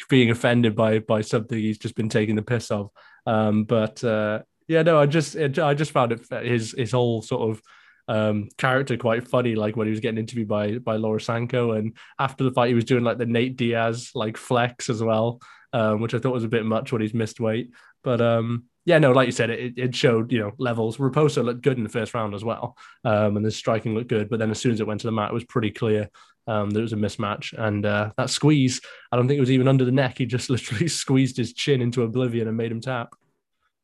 being 0.10 0.32
offended 0.32 0.76
by 0.76 1.00
by 1.00 1.22
something 1.22 1.58
he's 1.58 1.78
just 1.78 1.96
been 1.96 2.10
taking 2.10 2.36
the 2.36 2.42
piss 2.42 2.72
of. 2.72 2.90
Um, 3.26 3.64
but 3.64 4.04
uh, 4.04 4.42
yeah, 4.68 4.82
no, 4.82 5.00
I 5.00 5.06
just 5.06 5.36
it, 5.36 5.60
I 5.60 5.74
just 5.74 5.92
found 5.92 6.12
it 6.12 6.46
his 6.46 6.74
his 6.78 6.92
whole 6.92 7.22
sort 7.22 7.52
of 7.52 7.62
um, 8.08 8.50
character 8.58 8.98
quite 8.98 9.28
funny, 9.28 9.56
like 9.56 9.76
when 9.76 9.88
he 9.88 9.92
was 9.92 10.00
getting 10.00 10.20
interviewed 10.20 10.48
by 10.48 10.78
by 10.78 10.96
Laura 10.98 11.20
Sanko, 11.20 11.72
and 11.72 11.96
after 12.20 12.44
the 12.44 12.52
fight, 12.52 12.70
he 12.70 12.76
was 12.76 12.86
doing 12.86 13.04
like 13.04 13.18
the 13.18 13.26
Nate 13.26 13.58
Diaz 13.58 14.12
like 14.14 14.38
flex 14.38 14.90
as 14.90 15.02
well, 15.02 15.42
um, 15.74 16.02
which 16.02 16.14
I 16.14 16.20
thought 16.20 16.34
was 16.34 16.44
a 16.44 16.50
bit 16.50 16.66
much 16.66 16.92
when 16.92 17.02
he's 17.02 17.14
missed 17.14 17.40
weight. 17.40 17.72
But 18.04 18.22
um, 18.22 18.66
yeah, 18.86 19.00
no, 19.00 19.12
like 19.12 19.26
you 19.26 19.32
said, 19.32 19.50
it, 19.50 19.78
it 19.78 19.96
showed 19.96 20.32
you 20.32 20.40
know 20.40 20.52
levels. 20.58 20.98
Raposo 20.98 21.44
looked 21.44 21.64
good 21.64 21.78
in 21.78 21.84
the 21.84 21.90
first 21.90 22.14
round 22.14 22.36
as 22.36 22.44
well, 22.44 22.78
um, 23.04 23.38
and 23.38 23.46
the 23.46 23.52
striking 23.52 23.96
looked 23.96 24.10
good. 24.10 24.30
But 24.30 24.40
then 24.40 24.52
as 24.52 24.60
soon 24.60 24.74
as 24.74 24.80
it 24.80 24.88
went 24.88 25.02
to 25.02 25.08
the 25.08 25.12
mat, 25.12 25.32
it 25.32 25.34
was 25.34 25.44
pretty 25.44 25.72
clear 25.72 26.10
um, 26.48 26.70
there 26.70 26.84
was 26.84 26.94
a 26.94 26.98
mismatch. 26.98 27.54
And 27.58 27.86
uh, 27.86 28.12
that 28.18 28.30
squeeze, 28.30 28.82
I 29.12 29.16
don't 29.16 29.28
think 29.28 29.38
it 29.38 29.42
was 29.42 29.52
even 29.52 29.68
under 29.68 29.86
the 29.86 29.92
neck. 29.92 30.20
He 30.20 30.26
just 30.26 30.50
literally 30.52 30.88
squeezed 30.88 31.38
his 31.38 31.54
chin 31.54 31.82
into 31.82 32.04
oblivion 32.04 32.48
and 32.48 32.58
made 32.58 32.72
him 32.72 32.82
tap. 32.82 33.16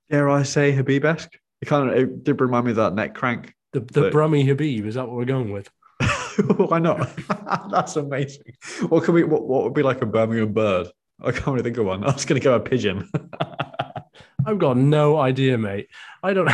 Dare 0.09 0.29
I 0.29 0.43
say 0.43 0.73
Khabib-esque? 0.73 1.33
It 1.61 1.65
kind 1.67 1.89
of 1.89 1.95
it 1.95 2.23
did 2.23 2.41
remind 2.41 2.65
me 2.65 2.71
of 2.71 2.77
that 2.77 2.95
neck 2.95 3.13
crank 3.13 3.55
the 3.73 3.79
the 3.79 4.01
but, 4.01 4.11
Brummy 4.11 4.45
Khabib 4.45 4.85
is 4.85 4.95
that 4.95 5.07
what 5.07 5.15
we're 5.15 5.25
going 5.25 5.51
with? 5.51 5.69
Why 6.57 6.79
not? 6.79 7.09
That's 7.71 7.95
amazing. 7.95 8.53
What 8.89 9.03
could 9.03 9.15
we? 9.15 9.23
What, 9.23 9.47
what 9.47 9.63
would 9.63 9.73
be 9.73 9.83
like 9.83 10.01
a 10.01 10.05
Birmingham 10.05 10.53
bird? 10.53 10.87
I 11.21 11.31
can't 11.31 11.47
really 11.47 11.63
think 11.63 11.77
of 11.77 11.85
one. 11.85 12.03
I 12.07 12.13
was 12.13 12.25
going 12.25 12.39
to 12.39 12.43
go 12.43 12.55
a 12.55 12.59
pigeon. 12.59 13.09
I've 14.43 14.57
got 14.57 14.75
no 14.75 15.19
idea, 15.19 15.57
mate. 15.57 15.87
I 16.23 16.33
don't. 16.33 16.47
Do 16.47 16.53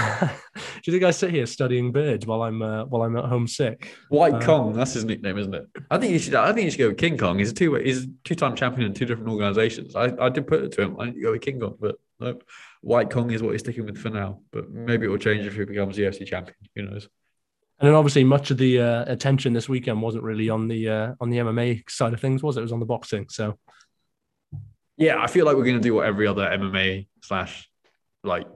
you 0.85 0.93
think 0.93 1.03
I 1.03 1.11
sit 1.11 1.31
here 1.31 1.45
studying 1.45 1.91
birds 1.91 2.25
while 2.25 2.43
I'm 2.43 2.61
uh, 2.61 2.85
while 2.85 3.03
I'm 3.03 3.15
at 3.17 3.25
home 3.25 3.47
sick? 3.47 3.95
White 4.09 4.35
uh, 4.35 4.41
Kong, 4.41 4.73
that's 4.73 4.93
his 4.93 5.05
nickname, 5.05 5.37
isn't 5.37 5.55
it? 5.55 5.67
I 5.89 5.97
think 5.97 6.11
you 6.11 6.19
should. 6.19 6.35
I 6.35 6.51
think 6.51 6.65
you 6.65 6.71
should 6.71 6.79
go 6.79 6.87
with 6.89 6.97
King 6.97 7.17
Kong. 7.17 7.39
He's 7.39 7.51
a 7.51 7.53
two. 7.53 7.75
He's 7.75 8.03
a 8.03 8.07
two 8.23 8.35
time 8.35 8.55
champion 8.55 8.87
in 8.87 8.93
two 8.93 9.05
different 9.05 9.29
organisations. 9.29 9.95
I, 9.95 10.13
I 10.19 10.29
did 10.29 10.47
put 10.47 10.63
it 10.63 10.71
to 10.73 10.81
him. 10.81 10.99
I 10.99 11.09
go 11.11 11.31
with 11.31 11.41
King 11.41 11.59
Kong, 11.59 11.77
but 11.79 11.95
nope. 12.19 12.43
White 12.81 13.09
Kong 13.09 13.31
is 13.31 13.41
what 13.41 13.51
he's 13.51 13.61
sticking 13.61 13.85
with 13.85 13.97
for 13.97 14.09
now, 14.09 14.41
but 14.51 14.69
maybe 14.69 15.05
it 15.05 15.09
will 15.09 15.17
change 15.17 15.45
if 15.45 15.55
he 15.55 15.65
becomes 15.65 15.97
UFC 15.97 16.25
champion. 16.25 16.55
Who 16.75 16.83
knows? 16.83 17.07
And 17.79 17.87
then 17.87 17.95
obviously 17.95 18.23
much 18.23 18.49
of 18.49 18.57
the 18.57 18.81
uh, 18.81 19.05
attention 19.11 19.53
this 19.53 19.69
weekend 19.69 20.01
wasn't 20.01 20.23
really 20.23 20.49
on 20.49 20.67
the 20.67 20.89
uh, 20.89 21.13
on 21.19 21.29
the 21.29 21.37
MMA 21.37 21.87
side 21.89 22.13
of 22.13 22.19
things, 22.19 22.41
was 22.41 22.57
it? 22.57 22.61
It 22.61 22.63
was 22.63 22.71
on 22.71 22.79
the 22.79 22.85
boxing. 22.85 23.27
So 23.29 23.57
yeah, 24.97 25.21
I 25.21 25.27
feel 25.27 25.45
like 25.45 25.55
we're 25.55 25.63
going 25.63 25.75
to 25.75 25.81
do 25.81 25.93
what 25.93 26.07
every 26.07 26.25
other 26.25 26.43
MMA 26.43 27.07
slash 27.21 27.69
like 28.23 28.47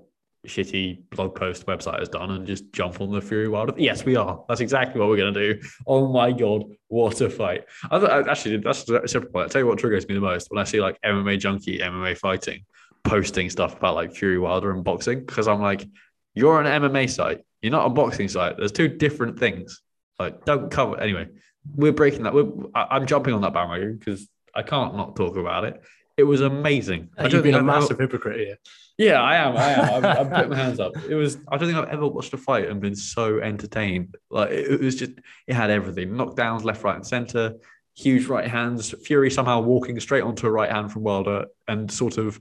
shitty 0.48 1.04
blog 1.12 1.36
post 1.36 1.68
website 1.68 2.00
has 2.00 2.10
done 2.10 2.32
and 2.32 2.48
just 2.48 2.74
jump 2.74 3.00
on 3.00 3.12
the 3.12 3.22
Fury 3.22 3.48
Wilder. 3.48 3.74
Yes, 3.78 4.04
we 4.04 4.16
are. 4.16 4.44
That's 4.48 4.60
exactly 4.60 5.00
what 5.00 5.08
we're 5.10 5.18
going 5.18 5.36
to 5.36 5.54
do. 5.54 5.68
Oh 5.86 6.12
my 6.12 6.32
god, 6.32 6.64
what 6.88 7.22
a 7.22 7.30
fight! 7.30 7.66
I, 7.92 7.98
I 7.98 8.32
actually 8.32 8.58
that's 8.58 8.90
a 8.90 9.08
separate 9.08 9.32
point. 9.32 9.46
I 9.46 9.50
tell 9.50 9.62
you 9.62 9.68
what 9.68 9.78
triggers 9.78 10.08
me 10.08 10.16
the 10.16 10.22
most 10.22 10.50
when 10.50 10.60
I 10.60 10.64
see 10.64 10.82
like 10.82 11.00
MMA 11.06 11.40
junkie, 11.40 11.78
MMA 11.78 12.18
fighting 12.18 12.66
posting 13.04 13.50
stuff 13.50 13.78
about 13.78 13.96
like 13.96 14.14
Fury 14.14 14.38
Wilder 14.40 14.72
and 14.72 14.84
boxing 14.84 15.20
because 15.22 15.48
I'm 15.48 15.62
like, 15.62 15.88
you're 16.34 16.62
an 16.62 16.82
MMA 16.82 17.10
site, 17.10 17.44
you're 17.62 17.72
not 17.72 17.86
a 17.86 17.90
boxing 17.90 18.28
site. 18.28 18.58
There's 18.58 18.72
two 18.72 18.88
different 18.88 19.40
things. 19.40 19.82
Like, 20.20 20.46
don't 20.46 20.70
cover 20.70 21.00
anyway. 21.00 21.28
We're 21.76 21.92
breaking 21.92 22.24
that. 22.24 22.34
We're, 22.34 22.52
I, 22.74 22.98
am 22.98 23.06
jumping 23.06 23.34
on 23.34 23.42
that 23.42 23.54
bandwagon 23.54 23.98
because 23.98 24.28
I 24.56 24.64
can't 24.64 24.96
not 24.96 25.16
talk 25.16 25.36
about 25.36 25.64
it. 25.64 25.82
It 26.18 26.24
was 26.24 26.42
amazing. 26.42 27.10
You've 27.30 27.44
been 27.44 27.56
a 27.56 27.64
massive 27.64 27.98
hypocrite 27.98 28.40
here. 28.40 28.58
Yeah, 28.98 29.22
I 29.22 29.38
am. 29.38 29.58
I 29.58 29.72
am. 29.72 30.06
I'm, 30.06 30.06
I'm 30.06 30.30
putting 30.30 30.50
my 30.50 30.56
hands 30.56 30.80
up. 30.80 30.94
It 31.10 31.16
was. 31.16 31.38
I 31.48 31.58
don't 31.58 31.68
think 31.68 31.80
I've 31.80 31.90
ever 31.90 32.08
watched 32.08 32.34
a 32.34 32.38
fight 32.38 32.70
and 32.70 32.80
been 32.80 32.96
so 32.96 33.40
entertained. 33.40 34.16
Like 34.30 34.52
it, 34.52 34.74
it 34.74 34.82
was 34.82 34.96
just. 34.96 35.14
It 35.48 35.54
had 35.56 35.72
everything. 35.72 36.10
Knockdowns, 36.10 36.64
left, 36.64 36.84
right, 36.84 36.96
and 36.96 37.08
center. 37.08 37.56
Huge 37.96 38.28
right 38.28 38.48
hands. 38.48 38.94
Fury 39.04 39.32
somehow 39.32 39.62
walking 39.62 40.00
straight 40.00 40.22
onto 40.24 40.46
a 40.46 40.52
right 40.52 40.70
hand 40.70 40.92
from 40.92 41.04
Wilder 41.04 41.46
and 41.68 41.92
sort 41.92 42.18
of 42.18 42.40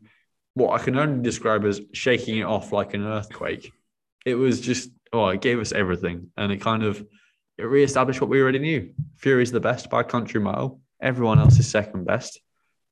what 0.61 0.81
I 0.81 0.85
can 0.85 0.97
only 0.97 1.23
describe 1.23 1.65
as 1.65 1.81
shaking 1.93 2.39
it 2.39 2.45
off 2.45 2.73
like 2.73 2.95
an 2.95 3.05
earthquake. 3.05 3.73
It 4.25 4.35
was 4.35 4.61
just, 4.61 4.91
oh, 5.13 5.29
it 5.29 5.41
gave 5.41 5.59
us 5.59 5.73
everything. 5.73 6.31
And 6.37 6.53
it 6.53 6.61
kind 6.61 6.83
of 6.83 7.05
it 7.59 7.65
reestablished 7.65 8.21
what 8.21 8.31
we 8.31 8.41
already 8.41 8.59
knew. 8.59 8.93
Fury's 9.17 9.53
the 9.53 9.61
best 9.61 9.91
by 9.91 10.03
country 10.03 10.41
mile. 10.41 10.81
Everyone 11.01 11.39
else 11.39 11.59
is 11.59 11.69
second 11.69 12.05
best. 12.05 12.41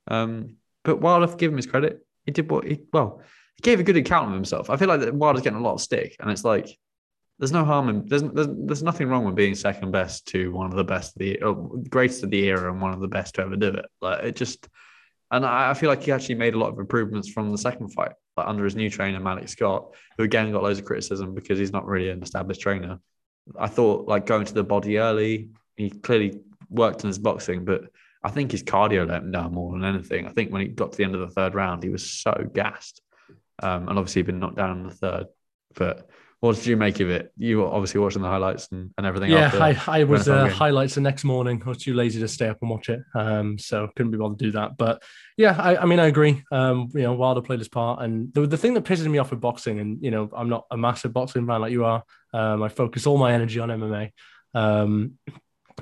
Um, 0.08 0.56
but 0.84 1.00
Wilder, 1.00 1.34
give 1.36 1.50
him 1.50 1.56
his 1.56 1.66
credit, 1.66 2.04
he 2.24 2.32
did 2.32 2.50
what 2.50 2.64
he, 2.64 2.80
well, 2.92 3.22
he 3.56 3.62
gave 3.62 3.80
a 3.80 3.82
good 3.82 3.96
account 3.96 4.28
of 4.28 4.34
himself. 4.34 4.70
I 4.70 4.76
feel 4.76 4.88
like 4.88 5.00
that 5.00 5.14
Wilder's 5.14 5.42
getting 5.42 5.58
a 5.58 5.62
lot 5.62 5.74
of 5.74 5.80
stick. 5.80 6.16
And 6.20 6.30
it's 6.30 6.44
like, 6.44 6.78
there's 7.38 7.52
no 7.52 7.64
harm 7.64 7.88
in 7.88 8.04
there's, 8.06 8.22
there's 8.22 8.48
there's 8.50 8.82
nothing 8.82 9.08
wrong 9.08 9.24
with 9.24 9.36
being 9.36 9.54
second 9.54 9.92
best 9.92 10.26
to 10.28 10.50
one 10.52 10.66
of 10.66 10.76
the 10.76 10.84
best 10.84 11.14
of 11.14 11.20
the 11.20 11.40
oh, 11.42 11.80
greatest 11.88 12.24
of 12.24 12.30
the 12.30 12.42
era 12.44 12.72
and 12.72 12.82
one 12.82 12.92
of 12.92 13.00
the 13.00 13.08
best 13.08 13.36
to 13.36 13.42
ever 13.42 13.56
do 13.56 13.68
it. 13.68 13.86
Like 14.00 14.24
it 14.24 14.36
just 14.36 14.68
and 15.30 15.44
I 15.44 15.74
feel 15.74 15.90
like 15.90 16.02
he 16.02 16.12
actually 16.12 16.36
made 16.36 16.54
a 16.54 16.58
lot 16.58 16.70
of 16.70 16.78
improvements 16.78 17.28
from 17.28 17.50
the 17.50 17.58
second 17.58 17.88
fight, 17.90 18.12
like 18.36 18.46
under 18.46 18.64
his 18.64 18.76
new 18.76 18.88
trainer, 18.88 19.20
Malik 19.20 19.48
Scott, 19.48 19.94
who 20.16 20.24
again 20.24 20.50
got 20.52 20.62
loads 20.62 20.78
of 20.78 20.84
criticism 20.84 21.34
because 21.34 21.58
he's 21.58 21.72
not 21.72 21.86
really 21.86 22.08
an 22.08 22.22
established 22.22 22.60
trainer. 22.60 22.98
I 23.58 23.68
thought 23.68 24.08
like 24.08 24.26
going 24.26 24.46
to 24.46 24.54
the 24.54 24.64
body 24.64 24.98
early, 24.98 25.50
he 25.76 25.90
clearly 25.90 26.40
worked 26.70 27.04
on 27.04 27.08
his 27.08 27.18
boxing, 27.18 27.64
but 27.64 27.82
I 28.22 28.30
think 28.30 28.52
his 28.52 28.62
cardio 28.62 29.06
let 29.06 29.22
him 29.22 29.30
down 29.30 29.54
more 29.54 29.72
than 29.72 29.84
anything. 29.84 30.26
I 30.26 30.30
think 30.30 30.52
when 30.52 30.62
he 30.62 30.68
got 30.68 30.92
to 30.92 30.98
the 30.98 31.04
end 31.04 31.14
of 31.14 31.20
the 31.20 31.28
third 31.28 31.54
round, 31.54 31.82
he 31.82 31.88
was 31.88 32.10
so 32.10 32.32
gassed. 32.52 33.02
Um, 33.60 33.88
and 33.88 33.98
obviously 33.98 34.22
been 34.22 34.38
knocked 34.38 34.56
down 34.56 34.78
in 34.78 34.86
the 34.86 34.94
third. 34.94 35.26
But 35.74 36.08
what 36.40 36.54
did 36.54 36.66
you 36.66 36.76
make 36.76 37.00
of 37.00 37.10
it? 37.10 37.32
You 37.36 37.58
were 37.58 37.66
obviously 37.66 38.00
watching 38.00 38.22
the 38.22 38.28
highlights 38.28 38.68
and, 38.70 38.92
and 38.96 39.06
everything. 39.06 39.30
Yeah, 39.30 39.50
I, 39.54 39.76
I 39.88 40.04
was 40.04 40.28
uh, 40.28 40.48
highlights 40.48 40.94
the 40.94 41.00
next 41.00 41.24
morning. 41.24 41.60
I 41.64 41.68
was 41.68 41.78
too 41.78 41.94
lazy 41.94 42.20
to 42.20 42.28
stay 42.28 42.48
up 42.48 42.58
and 42.60 42.70
watch 42.70 42.88
it, 42.88 43.00
um, 43.14 43.58
so 43.58 43.88
couldn't 43.96 44.12
be 44.12 44.18
bothered 44.18 44.38
to 44.38 44.44
do 44.44 44.52
that. 44.52 44.76
But 44.76 45.02
yeah, 45.36 45.56
I, 45.58 45.78
I 45.78 45.84
mean, 45.84 45.98
I 45.98 46.06
agree. 46.06 46.42
Um, 46.52 46.88
you 46.94 47.02
know, 47.02 47.14
Wilder 47.14 47.42
played 47.42 47.58
his 47.58 47.68
part, 47.68 48.02
and 48.02 48.32
the, 48.34 48.46
the 48.46 48.56
thing 48.56 48.74
that 48.74 48.84
pisses 48.84 49.06
me 49.06 49.18
off 49.18 49.30
with 49.30 49.40
boxing, 49.40 49.80
and 49.80 50.02
you 50.02 50.12
know, 50.12 50.30
I'm 50.32 50.48
not 50.48 50.66
a 50.70 50.76
massive 50.76 51.12
boxing 51.12 51.46
fan 51.46 51.60
like 51.60 51.72
you 51.72 51.84
are. 51.84 52.04
Um, 52.32 52.62
I 52.62 52.68
focus 52.68 53.06
all 53.06 53.18
my 53.18 53.32
energy 53.32 53.58
on 53.58 53.70
MMA. 53.70 54.12
Um, 54.54 55.18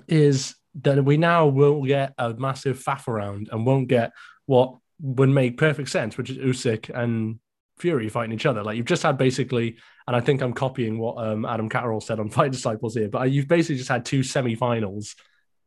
is 0.08 0.54
that 0.82 1.04
we 1.04 1.16
now 1.16 1.46
won't 1.46 1.86
get 1.86 2.12
a 2.18 2.34
massive 2.34 2.82
faff 2.82 3.08
around 3.08 3.48
and 3.50 3.64
won't 3.64 3.88
get 3.88 4.12
what 4.46 4.76
would 5.00 5.28
make 5.28 5.58
perfect 5.58 5.88
sense, 5.88 6.16
which 6.16 6.30
is 6.30 6.38
Usyk 6.38 6.90
and 6.94 7.38
Fury 7.78 8.08
fighting 8.08 8.32
each 8.32 8.46
other. 8.46 8.62
Like 8.62 8.76
you've 8.76 8.86
just 8.86 9.02
had 9.02 9.18
basically, 9.18 9.76
and 10.06 10.14
I 10.14 10.20
think 10.20 10.40
I'm 10.40 10.52
copying 10.52 10.98
what 10.98 11.18
um, 11.18 11.44
Adam 11.44 11.68
Catterall 11.68 12.00
said 12.00 12.20
on 12.20 12.30
Fight 12.30 12.52
Disciples 12.52 12.94
here, 12.94 13.08
but 13.08 13.30
you've 13.30 13.48
basically 13.48 13.76
just 13.76 13.88
had 13.88 14.04
two 14.04 14.22
semi-finals, 14.22 15.16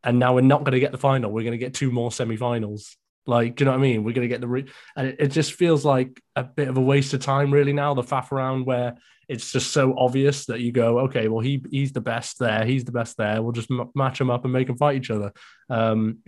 and 0.04 0.20
now 0.20 0.36
we're 0.36 0.42
not 0.42 0.64
going 0.64 0.74
to 0.74 0.80
get 0.80 0.92
the 0.92 0.98
final. 0.98 1.32
We're 1.32 1.44
going 1.44 1.52
to 1.52 1.58
get 1.58 1.74
two 1.74 1.92
more 1.92 2.12
semi-finals. 2.12 2.96
Like, 3.26 3.56
do 3.56 3.62
you 3.62 3.66
know 3.66 3.72
what 3.72 3.80
I 3.80 3.82
mean? 3.82 4.04
We're 4.04 4.14
going 4.14 4.28
to 4.28 4.34
get 4.34 4.42
the, 4.42 4.48
re- 4.48 4.70
and 4.96 5.10
it, 5.10 5.18
it, 5.20 5.28
just 5.28 5.54
feels 5.54 5.86
like 5.86 6.20
a 6.36 6.44
bit 6.44 6.68
of 6.68 6.78
a 6.78 6.82
waste 6.82 7.14
of 7.14 7.20
time, 7.20 7.54
really. 7.54 7.74
Now 7.74 7.94
the 7.94 8.02
faff 8.02 8.32
around 8.32 8.66
where 8.66 8.96
it's 9.28 9.52
just 9.52 9.72
so 9.72 9.94
obvious 9.98 10.48
that 10.48 10.62
you 10.62 10.72
go, 10.72 11.00
okay, 11.02 11.28
well 11.28 11.42
he 11.42 11.64
he's 11.70 11.94
the 11.94 12.02
best 12.02 12.40
there, 12.40 12.66
he's 12.66 12.86
the 12.86 12.92
best 12.92 13.18
there. 13.18 13.42
We'll 13.42 13.52
just 13.52 13.70
m- 13.70 13.92
match 13.94 14.18
them 14.18 14.32
up 14.32 14.46
and 14.46 14.54
make 14.54 14.68
them 14.68 14.78
fight 14.78 14.98
each 14.98 15.12
other. 15.12 15.32
Um, 15.70 16.20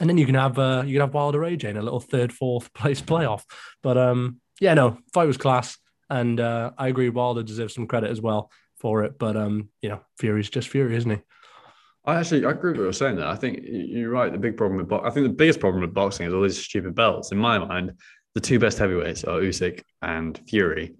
and 0.00 0.08
then 0.08 0.16
you 0.18 0.26
can 0.26 0.36
have 0.36 0.58
uh, 0.58 0.84
you 0.86 0.94
can 0.94 1.00
have 1.00 1.14
Wilder 1.14 1.40
AJ 1.40 1.64
in 1.64 1.76
a 1.76 1.82
little 1.82 2.00
third, 2.00 2.32
fourth 2.32 2.72
place 2.72 3.02
playoff. 3.02 3.42
But 3.82 3.98
um, 3.98 4.40
yeah, 4.60 4.74
no, 4.74 4.98
fight 5.12 5.26
was 5.26 5.36
class, 5.36 5.76
and 6.10 6.40
uh, 6.40 6.72
I 6.78 6.88
agree. 6.88 7.08
Wilder 7.08 7.42
deserves 7.42 7.74
some 7.74 7.86
credit 7.86 8.10
as 8.10 8.20
well 8.20 8.50
for 8.78 9.04
it. 9.04 9.18
But 9.18 9.36
um, 9.36 9.68
you 9.82 9.88
know, 9.88 10.00
Fury's 10.18 10.50
just 10.50 10.68
Fury, 10.68 10.96
isn't 10.96 11.10
he? 11.10 11.18
I 12.04 12.16
actually 12.16 12.44
I 12.44 12.50
agree 12.50 12.70
with 12.70 12.78
what 12.78 12.84
you're 12.84 12.92
saying 12.92 13.16
there. 13.16 13.26
I 13.26 13.36
think 13.36 13.60
you're 13.62 14.10
right. 14.10 14.32
The 14.32 14.38
big 14.38 14.56
problem 14.56 14.78
with 14.78 14.88
bo- 14.88 15.04
I 15.04 15.10
think 15.10 15.26
the 15.26 15.32
biggest 15.32 15.60
problem 15.60 15.82
with 15.82 15.92
boxing 15.92 16.26
is 16.26 16.32
all 16.32 16.42
these 16.42 16.62
stupid 16.62 16.94
belts. 16.94 17.32
In 17.32 17.38
my 17.38 17.58
mind, 17.58 17.92
the 18.34 18.40
two 18.40 18.58
best 18.58 18.78
heavyweights 18.78 19.24
are 19.24 19.40
Usyk 19.40 19.82
and 20.02 20.40
Fury, 20.48 20.94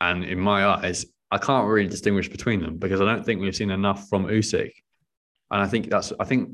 and 0.00 0.24
in 0.24 0.38
my 0.38 0.64
eyes, 0.64 1.06
I 1.30 1.38
can't 1.38 1.66
really 1.66 1.88
distinguish 1.88 2.28
between 2.28 2.60
them 2.60 2.76
because 2.76 3.00
I 3.00 3.04
don't 3.04 3.24
think 3.24 3.40
we've 3.40 3.56
seen 3.56 3.70
enough 3.70 4.08
from 4.08 4.26
Usyk. 4.26 4.72
And 5.50 5.62
I 5.62 5.66
think 5.66 5.90
that's 5.90 6.12
I 6.20 6.24
think 6.24 6.50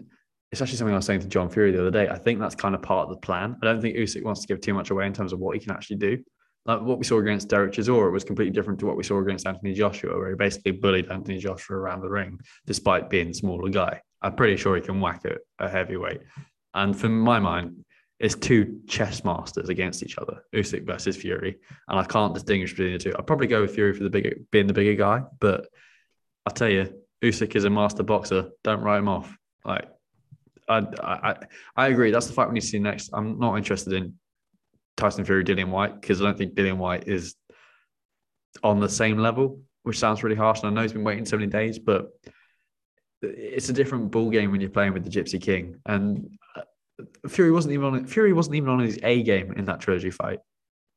it's 0.50 0.62
actually 0.62 0.78
something 0.78 0.94
I 0.94 0.98
was 0.98 1.04
saying 1.04 1.20
to 1.20 1.28
John 1.28 1.50
Fury 1.50 1.72
the 1.72 1.80
other 1.80 1.90
day. 1.90 2.08
I 2.08 2.16
think 2.16 2.40
that's 2.40 2.54
kind 2.54 2.74
of 2.74 2.80
part 2.80 3.08
of 3.08 3.14
the 3.14 3.20
plan. 3.20 3.56
I 3.62 3.66
don't 3.66 3.82
think 3.82 3.96
Usyk 3.96 4.22
wants 4.22 4.40
to 4.40 4.46
give 4.46 4.60
too 4.60 4.72
much 4.72 4.90
away 4.90 5.06
in 5.06 5.12
terms 5.12 5.32
of 5.32 5.38
what 5.40 5.54
he 5.54 5.60
can 5.60 5.72
actually 5.72 5.96
do. 5.96 6.24
Like 6.66 6.82
what 6.82 6.98
we 6.98 7.04
saw 7.04 7.18
against 7.18 7.48
Dereck 7.48 7.72
Chisora 7.72 8.12
was 8.12 8.24
completely 8.24 8.52
different 8.52 8.78
to 8.80 8.86
what 8.86 8.96
we 8.96 9.02
saw 9.02 9.20
against 9.20 9.46
Anthony 9.46 9.72
Joshua, 9.72 10.16
where 10.16 10.30
he 10.30 10.36
basically 10.36 10.72
bullied 10.72 11.10
Anthony 11.10 11.38
Joshua 11.38 11.76
around 11.76 12.02
the 12.02 12.10
ring 12.10 12.38
despite 12.66 13.08
being 13.08 13.28
a 13.28 13.34
smaller 13.34 13.70
guy. 13.70 14.00
I'm 14.20 14.34
pretty 14.34 14.56
sure 14.56 14.76
he 14.76 14.82
can 14.82 15.00
whack 15.00 15.24
a, 15.24 15.36
a 15.64 15.68
heavyweight. 15.68 16.20
And 16.74 16.98
from 16.98 17.18
my 17.20 17.38
mind, 17.38 17.84
it's 18.20 18.34
two 18.34 18.80
chess 18.88 19.24
masters 19.24 19.68
against 19.68 20.02
each 20.02 20.18
other, 20.18 20.42
Usyk 20.54 20.84
versus 20.84 21.16
Fury. 21.16 21.58
And 21.86 21.98
I 21.98 22.04
can't 22.04 22.34
distinguish 22.34 22.72
between 22.72 22.92
the 22.92 22.98
two. 22.98 23.14
I'd 23.16 23.26
probably 23.26 23.46
go 23.46 23.62
with 23.62 23.74
Fury 23.74 23.94
for 23.94 24.02
the 24.02 24.10
bigger 24.10 24.34
being 24.50 24.66
the 24.66 24.72
bigger 24.72 24.94
guy, 24.94 25.22
but 25.38 25.68
I'll 26.44 26.52
tell 26.52 26.68
you, 26.68 26.92
Usyk 27.22 27.54
is 27.54 27.64
a 27.64 27.70
master 27.70 28.02
boxer. 28.02 28.50
Don't 28.64 28.82
write 28.82 28.98
him 28.98 29.08
off. 29.08 29.36
Like 29.64 29.88
I, 30.68 30.78
I, 31.02 31.36
I 31.76 31.88
agree. 31.88 32.10
That's 32.10 32.26
the 32.26 32.32
fight 32.32 32.48
we 32.48 32.54
need 32.54 32.60
to 32.60 32.66
see 32.66 32.78
next. 32.78 33.10
I'm 33.12 33.38
not 33.38 33.56
interested 33.56 33.92
in 33.92 34.14
Tyson 34.98 35.24
Fury, 35.24 35.44
Dillian 35.44 35.70
Whyte, 35.70 36.00
because 36.00 36.20
I 36.20 36.24
don't 36.24 36.36
think 36.36 36.54
Dillian 36.54 36.76
Whyte 36.76 37.08
is 37.08 37.36
on 38.62 38.80
the 38.80 38.88
same 38.88 39.18
level, 39.18 39.60
which 39.84 39.98
sounds 39.98 40.22
really 40.22 40.36
harsh. 40.36 40.60
And 40.60 40.68
I 40.68 40.70
know 40.70 40.82
he's 40.82 40.92
been 40.92 41.04
waiting 41.04 41.24
so 41.24 41.36
many 41.36 41.48
days, 41.48 41.78
but 41.78 42.08
it's 43.22 43.68
a 43.68 43.72
different 43.72 44.10
ball 44.10 44.28
game 44.30 44.50
when 44.50 44.60
you're 44.60 44.70
playing 44.70 44.92
with 44.92 45.04
the 45.04 45.10
Gypsy 45.10 45.40
King. 45.40 45.80
And 45.86 46.38
uh, 46.56 46.62
Fury 47.28 47.52
wasn't 47.52 47.74
even 47.74 47.86
on 47.86 48.04
Fury 48.06 48.32
wasn't 48.32 48.56
even 48.56 48.68
on 48.68 48.80
his 48.80 48.98
A 49.02 49.22
game 49.22 49.52
in 49.52 49.64
that 49.66 49.80
trilogy 49.80 50.10
fight. 50.10 50.40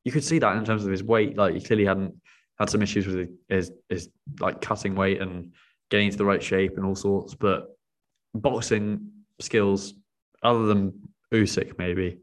You 0.03 0.12
could 0.12 0.24
see 0.24 0.39
that 0.39 0.58
in 0.58 0.65
terms 0.65 0.84
of 0.84 0.91
his 0.91 1.03
weight. 1.03 1.38
Like 1.38 1.53
he 1.53 1.62
clearly 1.62 1.86
hadn't 1.86 2.15
had 2.60 2.70
some 2.70 2.81
issues 2.81 3.08
with 3.08 3.29
his, 3.50 3.72
his 3.88 4.10
like 4.39 4.62
cutting 4.62 4.96
weight 4.96 5.22
and 5.22 5.53
getting 5.91 6.08
into 6.08 6.17
the 6.17 6.25
right 6.25 6.41
shape 6.41 6.77
and 6.77 6.86
all 6.86 6.96
sorts. 6.96 7.36
But 7.36 7.67
boxing 8.34 9.12
skills, 9.39 9.93
other 10.41 10.65
than 10.65 10.93
Usyk, 11.31 11.77
maybe, 11.77 12.20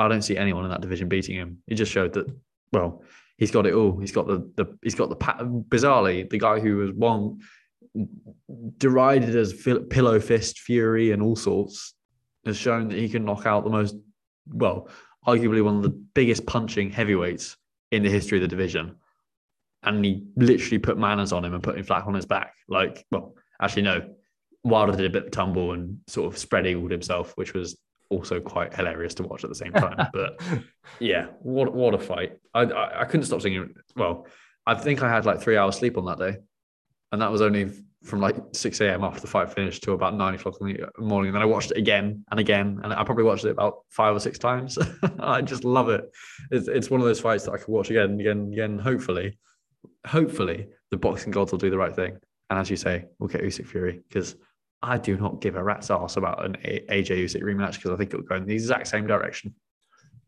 I 0.00 0.08
don't 0.08 0.22
see 0.22 0.36
anyone 0.36 0.64
in 0.64 0.70
that 0.70 0.80
division 0.80 1.08
beating 1.08 1.36
him. 1.36 1.58
He 1.66 1.74
just 1.74 1.92
showed 1.92 2.14
that, 2.14 2.26
well, 2.72 3.04
he's 3.36 3.50
got 3.50 3.66
it 3.66 3.74
all. 3.74 3.98
He's 3.98 4.12
got 4.12 4.26
the 4.26 4.50
the 4.56 4.78
he's 4.82 4.94
got 4.94 5.10
the 5.10 5.16
bizarrely 5.16 6.28
the 6.28 6.38
guy 6.38 6.58
who 6.58 6.76
was 6.76 6.92
one 6.92 7.40
derided 8.78 9.36
as 9.36 9.52
pillow 9.90 10.20
fist 10.20 10.60
fury 10.60 11.10
and 11.10 11.20
all 11.20 11.34
sorts 11.34 11.94
has 12.46 12.56
shown 12.56 12.88
that 12.88 12.98
he 12.98 13.08
can 13.08 13.24
knock 13.24 13.46
out 13.46 13.64
the 13.64 13.70
most 13.70 13.96
well, 14.46 14.88
arguably 15.26 15.62
one 15.62 15.76
of 15.76 15.82
the 15.82 15.90
biggest 15.90 16.46
punching 16.46 16.90
heavyweights 16.90 17.56
in 17.90 18.02
the 18.02 18.10
history 18.10 18.38
of 18.38 18.42
the 18.42 18.48
division. 18.48 18.96
And 19.82 20.04
he 20.04 20.24
literally 20.36 20.78
put 20.78 20.98
manners 20.98 21.32
on 21.32 21.44
him 21.44 21.54
and 21.54 21.62
put 21.62 21.76
him 21.78 21.84
flat 21.84 22.06
on 22.06 22.14
his 22.14 22.26
back. 22.26 22.54
Like, 22.68 23.06
well, 23.10 23.34
actually, 23.60 23.82
no, 23.82 24.14
Wilder 24.64 24.96
did 24.96 25.06
a 25.06 25.10
bit 25.10 25.26
of 25.26 25.30
tumble 25.30 25.72
and 25.72 25.98
sort 26.06 26.32
of 26.32 26.38
spread 26.38 26.66
eagled 26.66 26.90
himself, 26.90 27.32
which 27.36 27.54
was 27.54 27.78
also 28.10 28.40
quite 28.40 28.74
hilarious 28.74 29.14
to 29.14 29.22
watch 29.22 29.44
at 29.44 29.50
the 29.50 29.56
same 29.56 29.72
time. 29.84 30.08
but 30.12 30.40
yeah, 30.98 31.26
what 31.40 31.72
what 31.72 31.94
a 31.94 31.98
fight! 31.98 32.38
I, 32.52 32.62
I, 32.62 33.00
I 33.02 33.04
couldn't 33.06 33.26
stop 33.26 33.40
singing. 33.40 33.74
Well, 33.96 34.26
I 34.66 34.74
think 34.74 35.02
I 35.02 35.08
had 35.08 35.24
like 35.24 35.40
three 35.40 35.56
hours 35.56 35.76
sleep 35.76 35.96
on 35.96 36.04
that 36.06 36.18
day, 36.18 36.36
and 37.12 37.22
that 37.22 37.32
was 37.32 37.40
only 37.40 37.70
from 38.04 38.20
like 38.20 38.36
six 38.52 38.80
a.m. 38.80 39.04
after 39.04 39.20
the 39.20 39.26
fight 39.26 39.52
finished 39.52 39.82
to 39.84 39.92
about 39.92 40.14
nine 40.14 40.34
o'clock 40.34 40.56
in 40.60 40.68
the 40.68 41.02
morning. 41.02 41.28
And 41.28 41.36
then 41.36 41.42
I 41.42 41.46
watched 41.46 41.70
it 41.70 41.76
again 41.76 42.24
and 42.30 42.40
again, 42.40 42.80
and 42.82 42.92
I 42.92 43.04
probably 43.04 43.24
watched 43.24 43.44
it 43.44 43.50
about 43.50 43.84
five 43.90 44.14
or 44.14 44.20
six 44.20 44.38
times. 44.38 44.78
I 45.18 45.42
just 45.42 45.64
love 45.64 45.88
it. 45.88 46.10
It's 46.50 46.68
it's 46.68 46.90
one 46.90 47.00
of 47.00 47.06
those 47.06 47.20
fights 47.20 47.44
that 47.44 47.52
I 47.52 47.58
could 47.58 47.68
watch 47.68 47.90
again 47.90 48.10
and 48.10 48.20
again 48.20 48.38
and 48.38 48.52
again. 48.52 48.78
Hopefully, 48.78 49.38
hopefully 50.06 50.68
the 50.90 50.96
boxing 50.96 51.30
gods 51.30 51.52
will 51.52 51.58
do 51.58 51.70
the 51.70 51.78
right 51.78 51.94
thing. 51.94 52.18
And 52.48 52.58
as 52.58 52.68
you 52.68 52.76
say, 52.76 53.04
we'll 53.18 53.28
get 53.28 53.42
Usyk 53.42 53.66
Fury 53.66 54.00
because 54.08 54.34
I 54.82 54.98
do 54.98 55.16
not 55.16 55.40
give 55.40 55.56
a 55.56 55.62
rat's 55.62 55.90
ass 55.90 56.16
about 56.16 56.44
an 56.44 56.56
AJ 56.64 57.10
Usyk 57.10 57.42
rematch 57.42 57.74
because 57.74 57.90
I 57.90 57.96
think 57.96 58.12
it 58.12 58.16
will 58.16 58.24
go 58.24 58.36
in 58.36 58.46
the 58.46 58.54
exact 58.54 58.88
same 58.88 59.06
direction. 59.06 59.54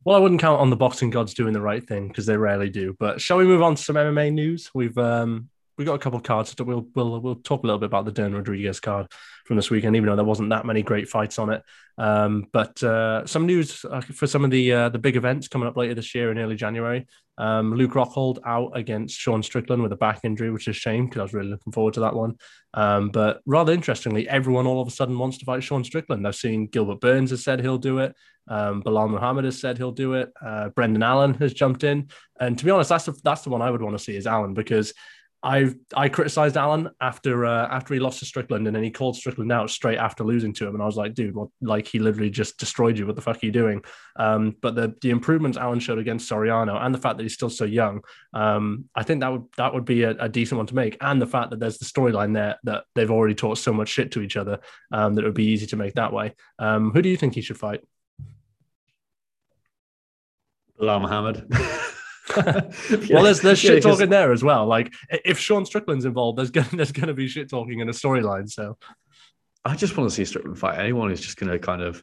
Well, 0.04 0.16
I 0.16 0.18
wouldn't 0.18 0.40
count 0.40 0.60
on 0.60 0.68
the 0.68 0.76
boxing 0.76 1.10
gods 1.10 1.32
doing 1.32 1.52
the 1.52 1.60
right 1.60 1.86
thing 1.86 2.08
because 2.08 2.26
they 2.26 2.36
rarely 2.36 2.68
do. 2.68 2.94
But 2.98 3.20
shall 3.20 3.36
we 3.38 3.44
move 3.44 3.62
on 3.62 3.76
to 3.76 3.82
some 3.82 3.96
MMA 3.96 4.32
news? 4.32 4.70
We've 4.74 4.98
um, 4.98 5.48
we 5.78 5.84
got 5.84 5.94
a 5.94 5.98
couple 5.98 6.18
of 6.18 6.22
cards. 6.22 6.54
So 6.56 6.64
we'll 6.64 6.86
we'll 6.94 7.20
we'll 7.20 7.36
talk 7.36 7.62
a 7.62 7.66
little 7.66 7.78
bit 7.78 7.86
about 7.86 8.04
the 8.04 8.12
Dern 8.12 8.34
Rodriguez 8.34 8.80
card 8.80 9.08
from 9.44 9.56
this 9.56 9.70
weekend, 9.70 9.96
even 9.96 10.08
though 10.08 10.16
there 10.16 10.24
wasn't 10.24 10.50
that 10.50 10.66
many 10.66 10.82
great 10.82 11.08
fights 11.08 11.38
on 11.38 11.50
it. 11.50 11.62
Um, 11.98 12.46
but 12.52 12.82
uh, 12.82 13.26
some 13.26 13.46
news 13.46 13.84
uh, 13.84 14.00
for 14.00 14.26
some 14.26 14.44
of 14.44 14.50
the 14.50 14.72
uh, 14.72 14.88
the 14.88 14.98
big 14.98 15.16
events 15.16 15.48
coming 15.48 15.68
up 15.68 15.76
later 15.76 15.94
this 15.94 16.14
year 16.14 16.30
in 16.30 16.38
early 16.38 16.56
January. 16.56 17.06
Um, 17.38 17.74
Luke 17.74 17.92
Rockhold 17.92 18.38
out 18.44 18.72
against 18.74 19.18
Sean 19.18 19.42
Strickland 19.42 19.82
with 19.82 19.92
a 19.92 19.96
back 19.96 20.20
injury, 20.22 20.50
which 20.50 20.68
is 20.68 20.76
a 20.76 20.78
shame 20.78 21.06
because 21.06 21.20
I 21.20 21.22
was 21.22 21.34
really 21.34 21.48
looking 21.48 21.72
forward 21.72 21.94
to 21.94 22.00
that 22.00 22.14
one. 22.14 22.36
Um, 22.74 23.10
but 23.10 23.40
rather 23.46 23.72
interestingly, 23.72 24.28
everyone 24.28 24.66
all 24.66 24.80
of 24.80 24.88
a 24.88 24.90
sudden 24.90 25.18
wants 25.18 25.38
to 25.38 25.44
fight 25.44 25.62
Sean 25.62 25.84
Strickland. 25.84 26.26
I've 26.26 26.36
seen 26.36 26.66
Gilbert 26.66 27.00
Burns 27.00 27.30
has 27.30 27.42
said 27.42 27.60
he'll 27.60 27.78
do 27.78 27.98
it. 27.98 28.14
Um, 28.48 28.82
Belal 28.82 29.08
Muhammad 29.08 29.44
has 29.44 29.60
said 29.60 29.78
he'll 29.78 29.92
do 29.92 30.14
it. 30.14 30.32
Uh, 30.44 30.68
Brendan 30.70 31.02
Allen 31.02 31.34
has 31.34 31.54
jumped 31.54 31.84
in, 31.84 32.08
and 32.40 32.58
to 32.58 32.64
be 32.64 32.70
honest, 32.70 32.90
that's 32.90 33.04
the, 33.04 33.18
that's 33.22 33.42
the 33.42 33.50
one 33.50 33.62
I 33.62 33.70
would 33.70 33.82
want 33.82 33.96
to 33.96 34.02
see 34.02 34.16
is 34.16 34.26
Allen 34.26 34.54
because 34.54 34.92
I 35.42 35.74
I 35.94 36.08
criticized 36.08 36.56
Allen 36.56 36.88
after 37.00 37.44
uh, 37.44 37.66
after 37.68 37.94
he 37.94 38.00
lost 38.00 38.20
to 38.20 38.24
Strickland, 38.24 38.66
and 38.66 38.76
then 38.76 38.84
he 38.84 38.90
called 38.90 39.16
Strickland 39.16 39.50
out 39.50 39.70
straight 39.70 39.98
after 39.98 40.22
losing 40.22 40.52
to 40.54 40.66
him, 40.66 40.74
and 40.74 40.82
I 40.82 40.86
was 40.86 40.96
like, 40.96 41.14
dude, 41.14 41.34
what? 41.34 41.48
Like 41.60 41.88
he 41.88 41.98
literally 41.98 42.30
just 42.30 42.58
destroyed 42.58 42.96
you. 42.96 43.06
What 43.06 43.16
the 43.16 43.22
fuck 43.22 43.42
are 43.42 43.46
you 43.46 43.50
doing? 43.50 43.82
Um, 44.16 44.56
but 44.60 44.76
the 44.76 44.94
the 45.02 45.10
improvements 45.10 45.58
Allen 45.58 45.80
showed 45.80 45.98
against 45.98 46.30
Soriano, 46.30 46.80
and 46.80 46.94
the 46.94 46.98
fact 46.98 47.16
that 47.16 47.24
he's 47.24 47.34
still 47.34 47.50
so 47.50 47.64
young, 47.64 48.02
um, 48.32 48.84
I 48.94 49.02
think 49.02 49.20
that 49.20 49.32
would 49.32 49.44
that 49.56 49.74
would 49.74 49.84
be 49.84 50.04
a, 50.04 50.10
a, 50.10 50.28
decent 50.28 50.58
one 50.58 50.66
to 50.66 50.76
make, 50.76 50.96
and 51.00 51.20
the 51.20 51.26
fact 51.26 51.50
that 51.50 51.58
there's 51.58 51.78
the 51.78 51.86
storyline 51.86 52.34
there 52.34 52.56
that 52.62 52.84
they've 52.94 53.10
already 53.10 53.34
taught 53.34 53.58
so 53.58 53.72
much 53.72 53.88
shit 53.88 54.12
to 54.12 54.22
each 54.22 54.36
other 54.36 54.60
um, 54.92 55.14
that 55.14 55.22
it 55.22 55.26
would 55.26 55.34
be 55.34 55.46
easy 55.46 55.66
to 55.66 55.76
make 55.76 55.94
that 55.94 56.12
way. 56.12 56.34
Um, 56.60 56.92
who 56.92 57.02
do 57.02 57.08
you 57.08 57.16
think 57.16 57.34
he 57.34 57.40
should 57.40 57.58
fight? 57.58 57.80
Belal 60.80 61.00
Muhammad. 61.00 61.52
well, 62.36 63.24
there's 63.24 63.40
there's 63.40 63.58
shit 63.58 63.82
talking 63.82 64.10
there 64.10 64.32
as 64.32 64.44
well. 64.44 64.66
Like 64.66 64.92
if 65.10 65.38
Sean 65.38 65.66
Strickland's 65.66 66.04
involved, 66.04 66.38
there's 66.38 66.50
gonna 66.50 66.68
there's 66.72 66.92
gonna 66.92 67.14
be 67.14 67.28
shit 67.28 67.50
talking 67.50 67.80
in 67.80 67.88
a 67.88 67.92
storyline. 67.92 68.50
So 68.50 68.76
I 69.64 69.76
just 69.76 69.96
want 69.96 70.10
to 70.10 70.14
see 70.14 70.24
Strickland 70.24 70.58
fight 70.58 70.78
anyone 70.78 71.10
who's 71.10 71.20
just 71.20 71.36
gonna 71.36 71.58
kind 71.58 71.82
of 71.82 72.02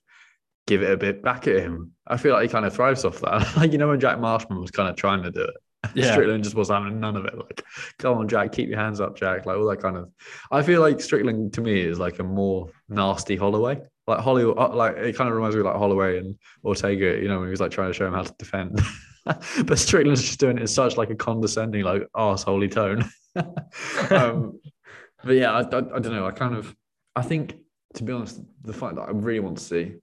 give 0.68 0.84
it 0.84 0.92
a 0.92 0.98
bit 0.98 1.24
back 1.24 1.48
at 1.48 1.58
him. 1.58 1.94
I 2.06 2.18
feel 2.18 2.34
like 2.34 2.44
he 2.44 2.50
kind 2.50 2.66
of 2.66 2.74
thrives 2.74 3.06
off 3.06 3.20
that. 3.22 3.48
like 3.58 3.72
you 3.72 3.78
know 3.78 3.88
when 3.88 4.00
Jack 4.00 4.20
Marshman 4.20 4.60
was 4.60 4.72
kind 4.72 4.90
of 4.90 4.96
trying 4.96 5.24
to 5.24 5.32
do 5.32 5.42
it. 5.42 5.56
Yeah. 5.96 6.12
Strickland 6.12 6.44
just 6.44 6.56
was 6.56 6.68
having 6.68 7.00
none 7.00 7.16
of 7.16 7.24
it. 7.24 7.38
Like, 7.38 7.64
come 8.00 8.18
on, 8.18 8.28
Jack, 8.28 8.52
keep 8.52 8.68
your 8.68 8.78
hands 8.78 9.00
up, 9.00 9.16
Jack. 9.16 9.46
Like 9.46 9.58
all 9.58 9.66
that 9.70 9.82
kind 9.82 9.96
of. 9.96 10.12
I 10.52 10.62
feel 10.62 10.82
like 10.82 11.00
Strickland 11.00 11.54
to 11.54 11.62
me 11.62 11.80
is 11.80 11.98
like 12.00 12.20
a 12.20 12.24
more 12.24 12.70
nasty 12.90 13.38
Holloway. 13.38 13.82
Like 14.06 14.20
Holly, 14.20 14.44
uh, 14.44 14.76
like 14.76 14.98
it 14.98 15.16
kind 15.16 15.30
of 15.30 15.36
reminds 15.36 15.56
me 15.56 15.62
of 15.62 15.68
like 15.68 15.78
Holloway 15.78 16.18
and 16.18 16.38
Ortega. 16.66 17.18
You 17.22 17.30
know, 17.30 17.40
when 17.40 17.48
he 17.48 17.52
was 17.52 17.62
like 17.62 17.72
trying 17.72 17.90
to 17.90 17.94
show 17.94 18.06
him 18.06 18.14
how 18.14 18.24
to 18.24 18.34
defend. 18.38 18.82
but 19.66 19.80
Strickland's 19.80 20.22
just 20.22 20.40
doing 20.40 20.58
it 20.58 20.62
in 20.62 20.68
such 20.68 20.98
like 20.98 21.10
a 21.10 21.16
condescending, 21.16 21.84
like 21.84 22.08
arseholey 22.16 22.72
tone. 22.72 23.10
um, 24.12 24.60
but 25.24 25.36
yeah, 25.36 25.52
I, 25.52 25.62
I, 25.62 25.78
I, 25.78 26.00
don't 26.00 26.14
know. 26.14 26.26
I 26.26 26.32
kind 26.32 26.56
of, 26.56 26.76
I 27.16 27.22
think, 27.22 27.56
to 27.96 28.04
be 28.04 28.14
honest, 28.14 28.42
the 28.64 28.74
fight 28.74 28.96
that 28.96 29.02
I 29.02 29.12
really 29.12 29.40
want 29.40 29.58
to 29.58 29.64
see 29.64 29.96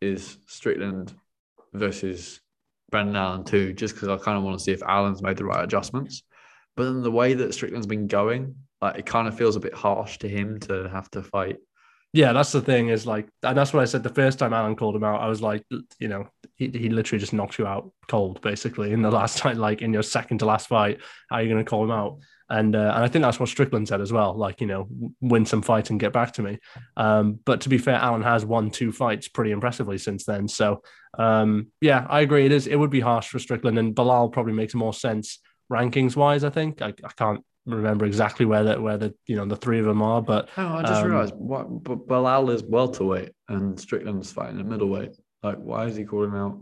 is 0.00 0.38
Strickland 0.46 1.14
versus 1.72 2.40
Brendan 2.90 3.16
Allen 3.16 3.44
too, 3.44 3.72
just 3.72 3.94
because 3.94 4.08
I 4.08 4.16
kind 4.16 4.38
of 4.38 4.44
want 4.44 4.58
to 4.58 4.64
see 4.64 4.72
if 4.72 4.82
Allen's 4.82 5.22
made 5.22 5.36
the 5.36 5.44
right 5.44 5.64
adjustments. 5.64 6.22
But 6.76 6.84
then 6.84 7.02
the 7.02 7.10
way 7.10 7.34
that 7.34 7.54
Strickland's 7.54 7.86
been 7.86 8.06
going, 8.06 8.54
like 8.80 8.98
it 8.98 9.06
kind 9.06 9.28
of 9.28 9.36
feels 9.36 9.56
a 9.56 9.60
bit 9.60 9.74
harsh 9.74 10.18
to 10.18 10.28
him 10.28 10.60
to 10.60 10.88
have 10.90 11.10
to 11.12 11.22
fight 11.22 11.56
Yeah, 12.12 12.32
that's 12.32 12.52
the 12.52 12.60
thing 12.60 12.88
is 12.88 13.06
like, 13.06 13.28
and 13.42 13.56
that's 13.56 13.72
what 13.72 13.82
I 13.82 13.86
said 13.86 14.02
the 14.02 14.08
first 14.08 14.38
time 14.38 14.52
Allen 14.52 14.76
called 14.76 14.96
him 14.96 15.04
out. 15.04 15.20
I 15.20 15.28
was 15.28 15.40
like, 15.40 15.64
you 15.98 16.08
know, 16.08 16.28
he, 16.56 16.68
he 16.68 16.88
literally 16.88 17.20
just 17.20 17.32
knocked 17.32 17.58
you 17.58 17.66
out 17.66 17.92
cold, 18.08 18.40
basically, 18.40 18.92
in 18.92 19.02
the 19.02 19.10
last 19.10 19.38
time, 19.42 19.58
like 19.58 19.82
in 19.82 19.92
your 19.92 20.02
second 20.02 20.38
to 20.38 20.46
last 20.46 20.68
fight. 20.68 21.00
How 21.30 21.36
are 21.36 21.42
you 21.42 21.48
going 21.48 21.64
to 21.64 21.68
call 21.68 21.84
him 21.84 21.90
out? 21.90 22.18
And 22.50 22.76
uh, 22.76 22.92
and 22.94 23.02
I 23.04 23.08
think 23.08 23.22
that's 23.22 23.40
what 23.40 23.48
Strickland 23.48 23.88
said 23.88 24.02
as 24.02 24.12
well. 24.12 24.34
Like, 24.34 24.60
you 24.60 24.66
know, 24.66 24.86
win 25.20 25.46
some 25.46 25.62
fights 25.62 25.88
and 25.90 25.98
get 25.98 26.12
back 26.12 26.34
to 26.34 26.42
me. 26.42 26.58
Um, 26.96 27.38
but 27.44 27.62
to 27.62 27.70
be 27.70 27.78
fair, 27.78 27.94
Allen 27.94 28.22
has 28.22 28.44
won 28.44 28.70
two 28.70 28.92
fights 28.92 29.28
pretty 29.28 29.50
impressively 29.50 29.96
since 29.96 30.24
then. 30.24 30.46
So 30.48 30.82
um, 31.18 31.68
yeah, 31.80 32.06
I 32.08 32.20
agree. 32.20 32.44
It 32.44 32.52
is. 32.52 32.66
It 32.66 32.76
would 32.76 32.90
be 32.90 33.00
harsh 33.00 33.28
for 33.28 33.38
Strickland, 33.38 33.78
and 33.78 33.94
Belal 33.94 34.30
probably 34.30 34.52
makes 34.52 34.74
more 34.74 34.92
sense 34.92 35.38
rankings 35.72 36.16
wise. 36.16 36.44
I 36.44 36.50
think 36.50 36.82
I, 36.82 36.88
I 36.88 37.12
can't 37.16 37.42
remember 37.66 38.04
exactly 38.04 38.44
where 38.44 38.64
that 38.64 38.82
where 38.82 38.98
the 38.98 39.14
you 39.26 39.36
know 39.36 39.46
the 39.46 39.56
three 39.56 39.78
of 39.78 39.86
them 39.86 40.02
are, 40.02 40.20
but 40.20 40.50
Oh, 40.58 40.66
I 40.66 40.82
just 40.82 41.02
Um, 41.02 41.10
realised 41.10 41.34
what 41.34 41.82
Belal 41.82 42.52
is 42.54 42.62
welterweight 42.62 43.30
and 43.48 43.80
Strickland's 43.80 44.30
fighting 44.30 44.60
at 44.60 44.66
middleweight. 44.66 45.16
Like, 45.44 45.58
why 45.58 45.84
is 45.84 45.94
he 45.94 46.04
calling 46.04 46.30
him 46.30 46.36
out? 46.36 46.58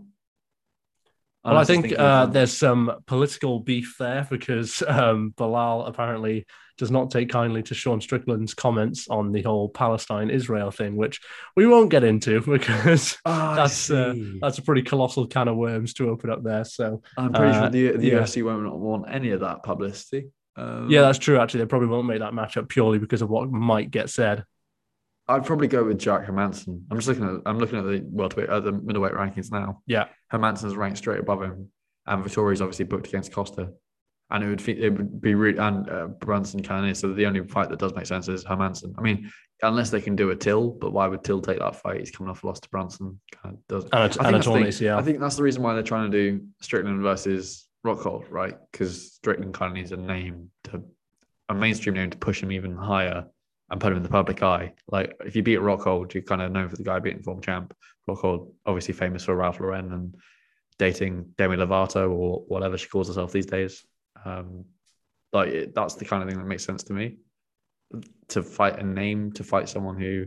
Well, 1.44 1.56
I 1.56 1.58
was 1.60 1.68
just 1.68 1.80
think 1.82 1.98
uh, 1.98 2.26
there's 2.26 2.56
some 2.56 3.02
political 3.06 3.60
beef 3.60 3.96
there 3.98 4.26
because 4.28 4.82
um, 4.86 5.32
Belal 5.36 5.88
apparently 5.88 6.46
does 6.78 6.90
not 6.90 7.10
take 7.10 7.28
kindly 7.28 7.62
to 7.64 7.74
Sean 7.74 8.00
Strickland's 8.00 8.54
comments 8.54 9.08
on 9.08 9.30
the 9.30 9.42
whole 9.42 9.68
Palestine 9.68 10.30
Israel 10.30 10.70
thing, 10.70 10.96
which 10.96 11.20
we 11.56 11.66
won't 11.66 11.90
get 11.90 12.04
into 12.04 12.40
because 12.46 13.18
Oh, 13.24 13.54
that's, 13.54 13.90
uh, 13.90 14.14
that's 14.40 14.58
a 14.58 14.62
pretty 14.62 14.82
colossal 14.82 15.26
can 15.26 15.48
of 15.48 15.56
worms 15.56 15.94
to 15.94 16.10
open 16.10 16.30
up 16.30 16.42
there. 16.42 16.64
So, 16.64 17.02
I'm 17.16 17.32
pretty 17.32 17.56
uh, 17.56 17.60
sure 17.60 17.70
the, 17.70 17.96
the 17.98 18.06
yeah. 18.08 18.14
UFC 18.14 18.44
won't 18.44 18.72
want 18.78 19.06
any 19.08 19.30
of 19.30 19.40
that 19.40 19.62
publicity. 19.62 20.30
Um, 20.56 20.90
yeah, 20.90 21.02
that's 21.02 21.18
true. 21.18 21.38
Actually, 21.38 21.60
they 21.60 21.66
probably 21.66 21.88
won't 21.88 22.06
make 22.06 22.20
that 22.20 22.32
matchup 22.32 22.68
purely 22.68 22.98
because 22.98 23.22
of 23.22 23.30
what 23.30 23.50
might 23.50 23.90
get 23.90 24.10
said. 24.10 24.44
I'd 25.28 25.46
probably 25.46 25.68
go 25.68 25.84
with 25.84 25.98
Jack 25.98 26.26
Hermansson. 26.26 26.82
I'm 26.90 26.98
just 26.98 27.08
looking 27.08 27.24
at 27.24 27.42
I'm 27.46 27.58
looking 27.58 27.78
at 27.78 27.84
the 27.84 28.02
welterweight 28.04 28.50
at 28.50 28.64
the 28.64 28.72
middleweight 28.72 29.12
rankings 29.12 29.52
now. 29.52 29.82
Yeah. 29.86 30.08
Hermansson's 30.32 30.76
ranked 30.76 30.98
straight 30.98 31.20
above 31.20 31.42
him, 31.42 31.70
and 32.06 32.24
Vettori's 32.24 32.60
obviously 32.60 32.86
booked 32.86 33.06
against 33.06 33.32
Costa, 33.32 33.70
and 34.30 34.44
it 34.44 34.48
would 34.48 34.68
it 34.68 34.90
would 34.90 35.20
be 35.20 35.34
re- 35.34 35.56
and 35.56 35.88
uh, 35.88 36.06
Brunson 36.06 36.62
Cannonier. 36.62 36.94
So 36.94 37.12
the 37.12 37.26
only 37.26 37.46
fight 37.46 37.70
that 37.70 37.78
does 37.78 37.94
make 37.94 38.06
sense 38.06 38.28
is 38.28 38.44
Hermanson. 38.44 38.94
I 38.98 39.02
mean, 39.02 39.30
unless 39.62 39.90
they 39.90 40.00
can 40.00 40.16
do 40.16 40.30
a 40.30 40.36
Till, 40.36 40.70
but 40.70 40.92
why 40.92 41.06
would 41.06 41.22
Till 41.22 41.40
take 41.40 41.60
that 41.60 41.76
fight? 41.76 42.00
He's 42.00 42.10
coming 42.10 42.30
off 42.30 42.42
a 42.42 42.46
loss 42.48 42.60
to 42.60 42.68
Brunson. 42.68 43.20
Kind 43.42 43.56
of 43.56 43.66
does. 43.68 43.84
And 43.84 43.94
a, 43.94 43.98
I 43.98 44.04
and 44.04 44.12
think, 44.14 44.26
a 44.26 44.32
that's 44.32 44.44
the 44.44 44.50
torn 44.50 44.62
thing. 44.62 44.72
ACL. 44.72 44.98
I 44.98 45.02
think 45.02 45.20
that's 45.20 45.36
the 45.36 45.42
reason 45.44 45.62
why 45.62 45.74
they're 45.74 45.82
trying 45.84 46.10
to 46.10 46.16
do 46.16 46.44
Strickland 46.60 47.00
versus 47.00 47.68
Rockhold, 47.86 48.30
right? 48.30 48.56
Because 48.70 49.12
Strickland 49.12 49.54
kind 49.54 49.70
of 49.70 49.76
needs 49.76 49.92
a 49.92 49.96
name 49.96 50.50
to 50.64 50.82
a 51.48 51.54
mainstream 51.54 51.94
name 51.94 52.10
to 52.10 52.18
push 52.18 52.42
him 52.42 52.50
even 52.50 52.76
higher 52.76 53.26
and 53.72 53.80
put 53.80 53.90
him 53.90 53.96
in 53.96 54.02
the 54.02 54.08
public 54.08 54.42
eye. 54.42 54.74
Like 54.86 55.16
if 55.24 55.34
you 55.34 55.42
beat 55.42 55.58
Rockhold, 55.58 56.12
you're 56.12 56.22
kind 56.22 56.42
of 56.42 56.52
known 56.52 56.68
for 56.68 56.76
the 56.76 56.84
guy 56.84 56.98
beating 56.98 57.22
former 57.22 57.40
champ. 57.40 57.74
Rockhold, 58.08 58.52
obviously 58.66 58.92
famous 58.92 59.24
for 59.24 59.34
Ralph 59.34 59.60
Lauren 59.60 59.92
and 59.92 60.14
dating 60.78 61.32
Demi 61.38 61.56
Lovato 61.56 62.10
or 62.10 62.44
whatever 62.48 62.76
she 62.76 62.88
calls 62.88 63.08
herself 63.08 63.32
these 63.32 63.46
days. 63.46 63.84
Um, 64.26 64.66
like 65.32 65.48
it, 65.48 65.74
that's 65.74 65.94
the 65.94 66.04
kind 66.04 66.22
of 66.22 66.28
thing 66.28 66.38
that 66.38 66.44
makes 66.44 66.64
sense 66.64 66.84
to 66.84 66.92
me. 66.92 67.16
To 68.28 68.42
fight 68.42 68.78
a 68.78 68.82
name, 68.82 69.32
to 69.32 69.44
fight 69.44 69.68
someone 69.70 69.98
who. 69.98 70.26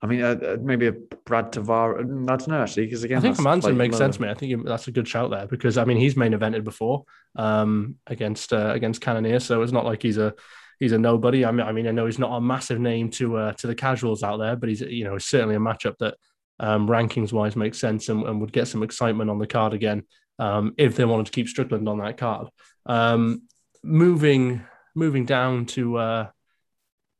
I 0.00 0.06
mean, 0.06 0.22
uh, 0.22 0.38
uh, 0.40 0.56
maybe 0.60 0.86
a 0.88 0.92
Brad 0.92 1.52
Tavares. 1.52 1.98
I 1.98 2.36
don't 2.36 2.48
know 2.48 2.62
actually, 2.62 2.84
because 2.84 3.02
again, 3.02 3.18
I 3.18 3.20
think 3.22 3.40
Manson 3.40 3.72
like 3.72 3.78
makes 3.78 3.96
sense, 3.96 4.16
to 4.16 4.22
me. 4.22 4.28
I 4.28 4.34
think 4.34 4.64
that's 4.64 4.88
a 4.88 4.92
good 4.92 5.08
shout 5.08 5.30
there 5.30 5.46
because 5.46 5.78
I 5.78 5.84
mean 5.84 5.96
he's 5.96 6.16
main 6.16 6.32
evented 6.32 6.64
before 6.64 7.04
um, 7.36 7.96
against 8.06 8.52
uh, 8.52 8.72
against 8.74 9.00
Cannonier, 9.00 9.40
so 9.40 9.62
it's 9.62 9.72
not 9.72 9.86
like 9.86 10.02
he's 10.02 10.18
a 10.18 10.34
he's 10.78 10.92
a 10.92 10.98
nobody. 10.98 11.44
I 11.44 11.50
mean, 11.50 11.66
I 11.66 11.72
mean 11.72 11.86
I 11.86 11.90
know 11.90 12.06
he's 12.06 12.18
not 12.18 12.36
a 12.36 12.40
massive 12.40 12.80
name 12.80 13.10
to 13.12 13.36
uh, 13.36 13.52
to 13.54 13.66
the 13.66 13.74
casuals 13.74 14.22
out 14.22 14.38
there, 14.38 14.56
but 14.56 14.68
he's 14.68 14.80
you 14.80 15.04
know 15.04 15.18
certainly 15.18 15.56
a 15.56 15.60
matchup 15.60 15.98
that 15.98 16.14
um, 16.60 16.88
rankings 16.88 17.32
wise 17.32 17.56
makes 17.56 17.78
sense 17.78 18.08
and, 18.08 18.24
and 18.24 18.40
would 18.40 18.52
get 18.52 18.68
some 18.68 18.82
excitement 18.82 19.30
on 19.30 19.38
the 19.38 19.46
card 19.46 19.72
again 19.72 20.04
um, 20.38 20.74
if 20.76 20.96
they 20.96 21.04
wanted 21.04 21.26
to 21.26 21.32
keep 21.32 21.48
Strickland 21.48 21.88
on 21.88 21.98
that 21.98 22.16
card. 22.16 22.48
Um, 22.86 23.42
moving 23.82 24.62
moving 24.94 25.24
down 25.24 25.66
to 25.66 25.96
uh, 25.96 26.28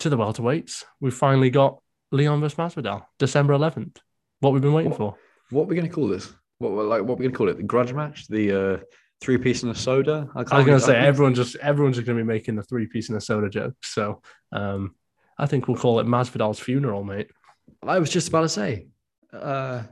to 0.00 0.08
the 0.08 0.16
welterweights, 0.16 0.84
we've 1.00 1.14
finally 1.14 1.50
got 1.50 1.80
Leon 2.12 2.40
versus 2.40 2.58
Masvidal, 2.58 3.04
December 3.18 3.52
eleventh. 3.52 3.98
What 4.40 4.52
we've 4.52 4.62
been 4.62 4.72
waiting 4.72 4.94
for. 4.94 5.16
What 5.50 5.62
are 5.62 5.66
we 5.66 5.76
going 5.76 5.88
to 5.88 5.94
call 5.94 6.08
this? 6.08 6.32
What 6.58 6.70
like 6.70 7.02
what 7.02 7.14
are 7.14 7.16
we 7.16 7.24
going 7.24 7.32
to 7.32 7.38
call 7.38 7.48
it? 7.48 7.56
The 7.56 7.62
grudge 7.62 7.92
match? 7.92 8.28
The 8.28 8.52
uh, 8.52 8.78
three 9.20 9.38
piece 9.38 9.62
and 9.62 9.72
a 9.72 9.74
soda? 9.74 10.28
I 10.34 10.40
was 10.40 10.48
can't- 10.48 10.66
going 10.66 10.78
to 10.78 10.84
say 10.84 10.96
everyone 10.96 11.34
just 11.34 11.56
everyone's 11.56 11.96
just 11.96 12.06
going 12.06 12.18
to 12.18 12.24
be 12.24 12.28
making 12.28 12.56
the 12.56 12.62
three 12.62 12.86
piece 12.86 13.08
and 13.08 13.18
a 13.18 13.20
soda 13.20 13.48
joke. 13.48 13.74
So 13.82 14.22
um, 14.52 14.94
I 15.38 15.46
think 15.46 15.68
we'll 15.68 15.76
call 15.76 16.00
it 16.00 16.06
Masvidal's 16.06 16.60
funeral, 16.60 17.04
mate. 17.04 17.30
I 17.82 17.98
was 17.98 18.10
just 18.10 18.28
about 18.28 18.42
to 18.42 18.48
say, 18.48 18.88
uh, 19.32 19.82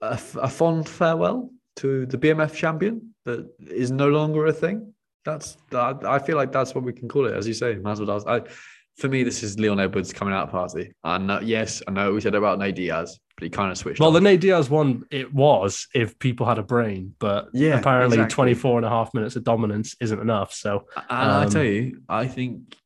a, 0.00 0.20
a 0.40 0.48
fond 0.48 0.88
farewell 0.88 1.50
to 1.76 2.06
the 2.06 2.18
BMF 2.18 2.54
champion 2.54 3.14
that 3.24 3.48
is 3.60 3.90
no 3.90 4.08
longer 4.08 4.46
a 4.46 4.52
thing. 4.52 4.92
That's 5.24 5.56
that, 5.70 6.04
I 6.04 6.18
feel 6.18 6.36
like 6.36 6.52
that's 6.52 6.74
what 6.74 6.84
we 6.84 6.92
can 6.92 7.08
call 7.08 7.26
it, 7.26 7.34
as 7.34 7.46
you 7.46 7.54
say, 7.54 7.76
Masvidal's. 7.76 8.26
I, 8.26 8.42
for 8.98 9.08
me, 9.08 9.22
this 9.22 9.42
is 9.42 9.58
Leon 9.58 9.80
Edwards 9.80 10.12
coming 10.12 10.34
out 10.34 10.50
party. 10.50 10.92
And 11.04 11.30
uh, 11.30 11.40
yes, 11.42 11.82
I 11.88 11.92
know 11.92 12.12
we 12.12 12.20
said 12.20 12.34
about 12.34 12.58
Nate 12.58 12.74
Diaz, 12.74 13.18
but 13.42 13.46
he 13.46 13.50
kind 13.50 13.72
of 13.72 13.76
switched. 13.78 13.98
Well, 13.98 14.10
off. 14.10 14.14
the 14.14 14.20
Nate 14.20 14.40
Diaz 14.40 14.70
one, 14.70 15.04
it 15.10 15.34
was 15.34 15.88
if 15.94 16.16
people 16.20 16.46
had 16.46 16.58
a 16.58 16.62
brain, 16.62 17.14
but 17.18 17.48
Yeah, 17.52 17.78
apparently 17.80 18.18
exactly. 18.18 18.34
24 18.34 18.76
and 18.78 18.86
a 18.86 18.88
half 18.88 19.12
minutes 19.14 19.34
of 19.34 19.42
dominance 19.42 19.96
isn't 20.00 20.20
enough. 20.20 20.52
So 20.54 20.86
And 20.96 21.04
I 21.10 21.44
Um, 21.44 21.50
tell 21.50 21.64
you, 21.64 22.02
I 22.08 22.28
think, 22.28 22.76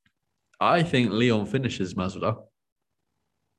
I 0.59 0.83
think 0.83 1.11
Leon 1.13 1.45
finishes 1.47 1.93
Masvidal. 1.95 2.45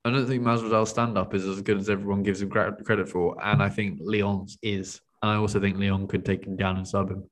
I 0.06 0.10
don't 0.10 0.26
think 0.26 0.42
Masvidal's 0.42 0.90
stand 0.90 1.18
up 1.20 1.36
is 1.36 1.46
as 1.46 1.62
good 1.62 1.78
as 1.78 1.88
everyone 1.90 2.24
gives 2.24 2.42
him 2.42 2.50
credit 2.50 3.08
for, 3.10 3.38
and 3.44 3.62
I 3.62 3.70
think 3.70 4.00
Leon's 4.02 4.58
is. 4.64 5.00
And 5.22 5.30
I 5.32 5.36
also 5.36 5.60
think 5.60 5.78
Leon 5.78 6.08
could 6.08 6.26
take 6.26 6.46
him 6.48 6.56
down 6.56 6.78
and 6.78 6.88
sub 6.88 7.12
him. 7.12 7.30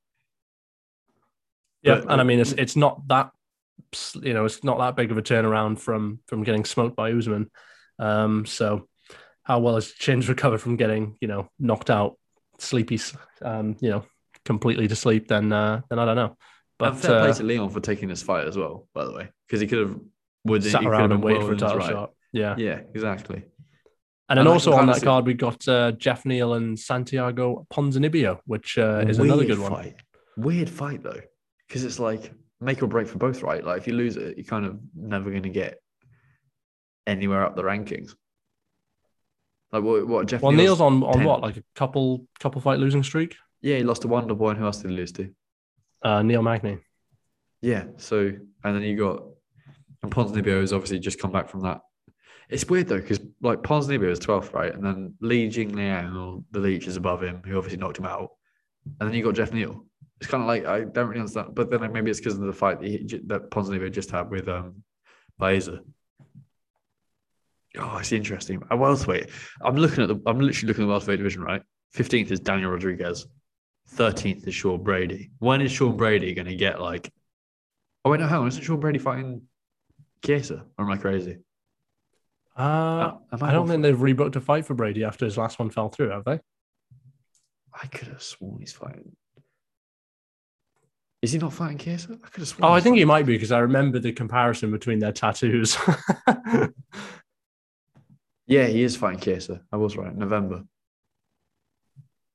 yeah, 1.82 1.96
But- 2.00 2.12
and 2.12 2.20
I 2.20 2.24
mean 2.24 2.38
it's 2.38 2.52
it's 2.52 2.76
not 2.76 3.06
that 3.08 3.30
you 4.22 4.32
know 4.34 4.44
it's 4.44 4.62
not 4.62 4.78
that 4.78 4.94
big 4.96 5.10
of 5.10 5.18
a 5.18 5.22
turnaround 5.22 5.78
from 5.80 6.20
from 6.28 6.42
getting 6.44 6.64
smoked 6.64 6.94
by 6.96 7.12
Usman. 7.12 7.50
Um, 7.98 8.44
so 8.46 8.88
how 9.46 9.60
well 9.60 9.76
has 9.76 9.92
Chin's 9.92 10.28
recovered 10.28 10.58
from 10.58 10.76
getting 10.76 11.16
you 11.20 11.28
know 11.28 11.48
knocked 11.58 11.88
out, 11.88 12.18
sleepy, 12.58 12.98
um, 13.42 13.76
you 13.80 13.90
know, 13.90 14.04
completely 14.44 14.88
to 14.88 14.96
sleep? 14.96 15.28
Then 15.28 15.52
uh, 15.52 15.82
then 15.88 16.00
I 16.00 16.04
don't 16.04 16.16
know. 16.16 16.36
But 16.78 16.90
But 16.90 16.98
fair 16.98 17.20
play 17.20 17.30
uh, 17.30 17.34
to 17.34 17.42
Leon 17.44 17.70
for 17.70 17.80
taking 17.80 18.08
this 18.08 18.22
fight 18.22 18.46
as 18.46 18.56
well, 18.58 18.88
by 18.92 19.04
the 19.04 19.12
way, 19.12 19.28
because 19.46 19.60
he 19.60 19.66
could 19.66 19.78
have 19.78 20.00
would 20.44 20.64
sat 20.64 20.80
he 20.80 20.88
around 20.88 21.02
have 21.02 21.10
and 21.12 21.22
waited 21.22 21.42
for 21.42 21.52
a 21.52 21.56
title 21.56 21.78
right. 21.78 21.90
shot. 21.90 22.12
Yeah. 22.32 22.54
Yeah, 22.58 22.80
exactly. 22.94 23.44
And 24.28 24.38
then 24.38 24.46
And 24.46 24.48
I 24.48 24.52
also 24.52 24.72
on 24.72 24.86
that 24.86 25.02
card, 25.02 25.24
we 25.24 25.34
got 25.34 25.66
uh, 25.68 25.92
Jeff 25.92 26.24
Neal 26.24 26.54
and 26.54 26.78
Santiago 26.78 27.66
Ponzinibbio, 27.72 28.40
which 28.44 28.76
uh, 28.76 29.04
is 29.06 29.18
another 29.18 29.44
good 29.44 29.60
one. 29.60 29.70
Fight. 29.70 29.96
Weird 30.36 30.68
fight 30.68 31.02
though, 31.02 31.20
because 31.66 31.84
it's 31.84 32.00
like 32.00 32.32
make 32.60 32.82
or 32.82 32.88
break 32.88 33.06
for 33.06 33.18
both, 33.18 33.42
right? 33.42 33.64
Like 33.64 33.78
if 33.78 33.86
you 33.86 33.94
lose 33.94 34.16
it, 34.16 34.36
you're 34.36 34.44
kind 34.44 34.66
of 34.66 34.78
never 34.94 35.30
going 35.30 35.44
to 35.44 35.48
get 35.48 35.80
anywhere 37.06 37.46
up 37.46 37.54
the 37.54 37.62
rankings. 37.62 38.14
Like 39.72 39.82
what? 39.82 40.06
What 40.06 40.26
Jeff? 40.26 40.42
Well, 40.42 40.52
Neal's 40.52 40.80
on 40.80 41.02
on 41.02 41.18
10. 41.18 41.24
what, 41.24 41.40
like 41.42 41.56
a 41.56 41.62
couple 41.74 42.26
couple 42.40 42.60
fight 42.60 42.78
losing 42.78 43.02
streak? 43.02 43.36
Yeah, 43.60 43.76
he 43.76 43.84
lost 43.84 44.02
to 44.02 44.08
Wonder 44.08 44.34
Boy, 44.34 44.50
and 44.50 44.58
who 44.58 44.64
else 44.64 44.78
did 44.78 44.90
he 44.90 44.96
lose 44.96 45.12
to? 45.12 45.30
Uh, 46.02 46.22
Neil 46.22 46.42
Magny. 46.42 46.78
Yeah. 47.62 47.84
So 47.96 48.32
and 48.64 48.76
then 48.76 48.82
you 48.82 48.96
got 48.96 49.22
and 50.02 50.12
Ponzinibbio 50.12 50.60
has 50.60 50.72
obviously 50.72 50.98
just 50.98 51.18
come 51.18 51.32
back 51.32 51.48
from 51.48 51.60
that. 51.62 51.80
It's 52.48 52.68
weird 52.68 52.88
though 52.88 53.00
because 53.00 53.20
like 53.42 53.62
Ponzinibbio 53.62 54.10
is 54.10 54.20
12th, 54.20 54.52
right? 54.52 54.72
And 54.72 54.84
then 54.84 55.14
Li 55.20 55.48
Jingliang 55.48 56.16
or 56.16 56.44
the 56.52 56.60
Leech 56.60 56.86
is 56.86 56.96
above 56.96 57.22
him, 57.22 57.42
who 57.44 57.56
obviously 57.56 57.78
knocked 57.78 57.98
him 57.98 58.06
out. 58.06 58.30
And 59.00 59.08
then 59.08 59.16
you 59.16 59.24
got 59.24 59.34
Jeff 59.34 59.52
Neal. 59.52 59.84
It's 60.20 60.30
kind 60.30 60.42
of 60.42 60.46
like 60.46 60.64
I 60.64 60.84
don't 60.84 61.08
really 61.08 61.20
understand, 61.20 61.54
but 61.54 61.70
then 61.70 61.92
maybe 61.92 62.10
it's 62.10 62.20
because 62.20 62.34
of 62.34 62.40
the 62.40 62.52
fight 62.52 62.80
that, 62.80 62.88
he, 62.88 63.20
that 63.26 63.50
Ponzinibbio 63.50 63.90
just 63.90 64.10
had 64.10 64.30
with 64.30 64.48
um 64.48 64.82
Baeza. 65.38 65.80
Oh, 67.78 67.98
it's 67.98 68.12
interesting. 68.12 68.62
A 68.70 68.76
welterweight. 68.76 69.30
I'm 69.62 69.76
looking 69.76 70.02
at 70.02 70.08
the. 70.08 70.20
I'm 70.26 70.40
literally 70.40 70.68
looking 70.68 70.84
at 70.84 70.86
the 70.86 70.90
welterweight 70.90 71.18
division. 71.18 71.42
Right, 71.42 71.62
15th 71.94 72.30
is 72.30 72.40
Daniel 72.40 72.70
Rodriguez. 72.70 73.26
13th 73.94 74.46
is 74.48 74.54
Sean 74.54 74.82
Brady. 74.82 75.30
When 75.38 75.60
is 75.60 75.70
Sean 75.70 75.96
Brady 75.96 76.34
going 76.34 76.46
to 76.48 76.56
get 76.56 76.80
like? 76.80 77.12
Oh 78.04 78.10
wait, 78.10 78.20
no, 78.20 78.26
hang 78.26 78.40
on. 78.40 78.48
Isn't 78.48 78.62
Sean 78.62 78.80
Brady 78.80 78.98
fighting 78.98 79.42
Chiesa? 80.24 80.64
Or 80.78 80.84
am 80.84 80.90
I 80.90 80.96
crazy? 80.96 81.38
Uh, 82.56 83.12
Am 83.32 83.42
I 83.42 83.52
don't 83.52 83.68
think 83.68 83.82
they've 83.82 83.96
rebooked 83.96 84.36
a 84.36 84.40
fight 84.40 84.64
for 84.64 84.74
Brady 84.74 85.04
after 85.04 85.26
his 85.26 85.36
last 85.36 85.58
one 85.58 85.68
fell 85.68 85.90
through, 85.90 86.08
have 86.10 86.24
they? 86.24 86.40
I 87.74 87.86
could 87.88 88.08
have 88.08 88.22
sworn 88.22 88.60
he's 88.60 88.72
fighting. 88.72 89.14
Is 91.20 91.32
he 91.32 91.38
not 91.38 91.52
fighting 91.52 91.76
Chiesa? 91.78 92.12
I 92.24 92.28
could 92.28 92.40
have 92.40 92.48
sworn. 92.48 92.70
Oh, 92.70 92.72
I 92.72 92.80
think 92.80 92.96
he 92.96 93.04
might 93.04 93.26
be 93.26 93.34
because 93.34 93.52
I 93.52 93.58
remember 93.58 93.98
the 93.98 94.12
comparison 94.12 94.70
between 94.70 94.98
their 95.00 95.12
tattoos. 95.12 95.76
Yeah, 98.46 98.66
he 98.66 98.82
is 98.82 98.96
fighting 98.96 99.20
Chiesa. 99.20 99.62
I 99.72 99.76
was 99.76 99.96
right. 99.96 100.14
November. 100.14 100.64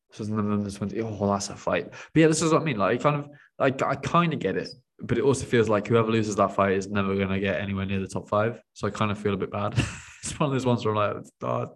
This 0.10 0.21
is 0.21 0.30
November 0.30 0.69
20. 0.69 1.02
Oh, 1.02 1.32
that's 1.32 1.50
a 1.50 1.56
fight. 1.56 1.89
But 1.89 2.19
yeah, 2.19 2.28
this 2.28 2.41
is 2.41 2.52
what 2.52 2.62
I 2.62 2.65
mean. 2.65 2.78
Like, 2.78 3.02
kind 3.02 3.15
of, 3.15 3.30
like, 3.58 3.82
I 3.82 3.95
kind 3.95 4.34
of 4.34 4.39
get 4.39 4.58
it 4.58 4.69
but 5.02 5.17
it 5.17 5.24
also 5.24 5.45
feels 5.45 5.69
like 5.69 5.88
whoever 5.88 6.12
loses 6.12 6.36
that 6.36 6.54
fight 6.54 6.74
is 6.74 6.88
never 6.88 7.15
going 7.15 7.30
to 7.30 7.39
get 7.39 7.60
anywhere 7.60 7.86
near 7.86 8.00
the 8.00 8.08
top 8.08 8.30
five. 8.30 8.62
So 8.74 8.88
I 8.88 8.91
kind 8.91 9.12
of 9.12 9.17
feel 9.17 9.34
a 9.34 9.38
bit 9.38 9.52
bad. 9.52 9.74
it's 10.24 10.39
one 10.39 10.47
of 10.47 10.54
those 10.54 10.65
ones 10.65 10.86
where 10.86 10.95
I'm 10.95 11.24
like, 11.24 11.26
oh. 11.43 11.76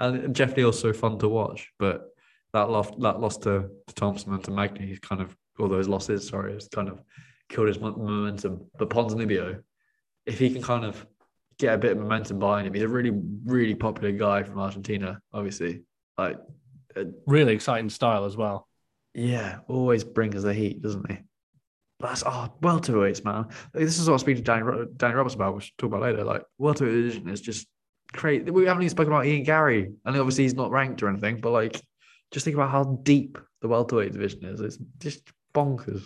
and 0.00 0.34
Jeff 0.34 0.56
Neal's 0.56 0.78
so 0.78 0.92
fun 0.92 1.18
to 1.18 1.28
watch, 1.28 1.68
but 1.78 2.08
that 2.52 2.70
loss, 2.70 2.90
that 2.98 3.20
loss 3.20 3.38
to, 3.38 3.68
to 3.86 3.94
Thompson 3.94 4.34
and 4.34 4.44
to 4.44 4.50
Magny, 4.50 4.86
he's 4.86 4.98
kind 4.98 5.22
of 5.22 5.34
all 5.58 5.68
those 5.68 5.88
losses. 5.88 6.28
Sorry, 6.28 6.52
it's 6.52 6.68
kind 6.68 6.88
of 6.88 7.00
killed 7.48 7.68
his 7.68 7.80
momentum. 7.80 8.66
But 8.78 8.90
Ponzinibbio, 8.90 9.62
if 10.26 10.38
he 10.38 10.50
can 10.50 10.62
kind 10.62 10.84
of 10.84 11.06
get 11.60 11.74
a 11.74 11.78
bit 11.78 11.92
of 11.92 11.98
momentum 11.98 12.38
behind 12.38 12.66
him, 12.66 12.74
he's 12.74 12.82
a 12.82 12.88
really, 12.88 13.12
really 13.44 13.74
popular 13.74 14.12
guy 14.12 14.42
from 14.42 14.58
Argentina. 14.58 15.20
Obviously, 15.32 15.82
like 16.18 16.38
uh, 16.96 17.04
really 17.26 17.54
exciting 17.54 17.90
style 17.90 18.24
as 18.24 18.36
well. 18.36 18.66
Yeah, 19.14 19.58
always 19.68 20.02
brings 20.04 20.42
the 20.42 20.54
heat, 20.54 20.82
doesn't 20.82 21.10
he? 21.10 21.18
That's 22.00 22.22
oh 22.24 22.52
welterweights, 22.62 23.24
man. 23.24 23.48
This 23.74 23.98
is 23.98 24.08
what 24.08 24.14
I 24.14 24.18
speaking 24.18 24.42
to 24.42 24.50
Danny, 24.50 24.86
Danny 24.96 25.14
Roberts 25.14 25.34
about, 25.34 25.54
which 25.54 25.72
we'll 25.80 25.90
talk 25.90 25.98
about 25.98 26.08
later. 26.08 26.24
Like 26.24 26.42
welterweight 26.58 26.94
division 26.94 27.28
is 27.28 27.40
just 27.40 27.66
crazy. 28.12 28.50
We 28.50 28.64
haven't 28.64 28.82
even 28.82 28.90
spoken 28.90 29.12
about 29.12 29.26
Ian 29.26 29.42
Garry, 29.42 29.92
and 30.04 30.16
obviously 30.16 30.44
he's 30.44 30.54
not 30.54 30.70
ranked 30.70 31.02
or 31.02 31.08
anything, 31.08 31.40
but 31.40 31.50
like 31.50 31.80
just 32.30 32.44
think 32.44 32.54
about 32.54 32.70
how 32.70 32.98
deep 33.02 33.38
the 33.60 33.68
welterweight 33.68 34.12
division 34.12 34.44
is. 34.44 34.60
It's 34.60 34.78
just 34.98 35.30
bonkers. 35.54 36.04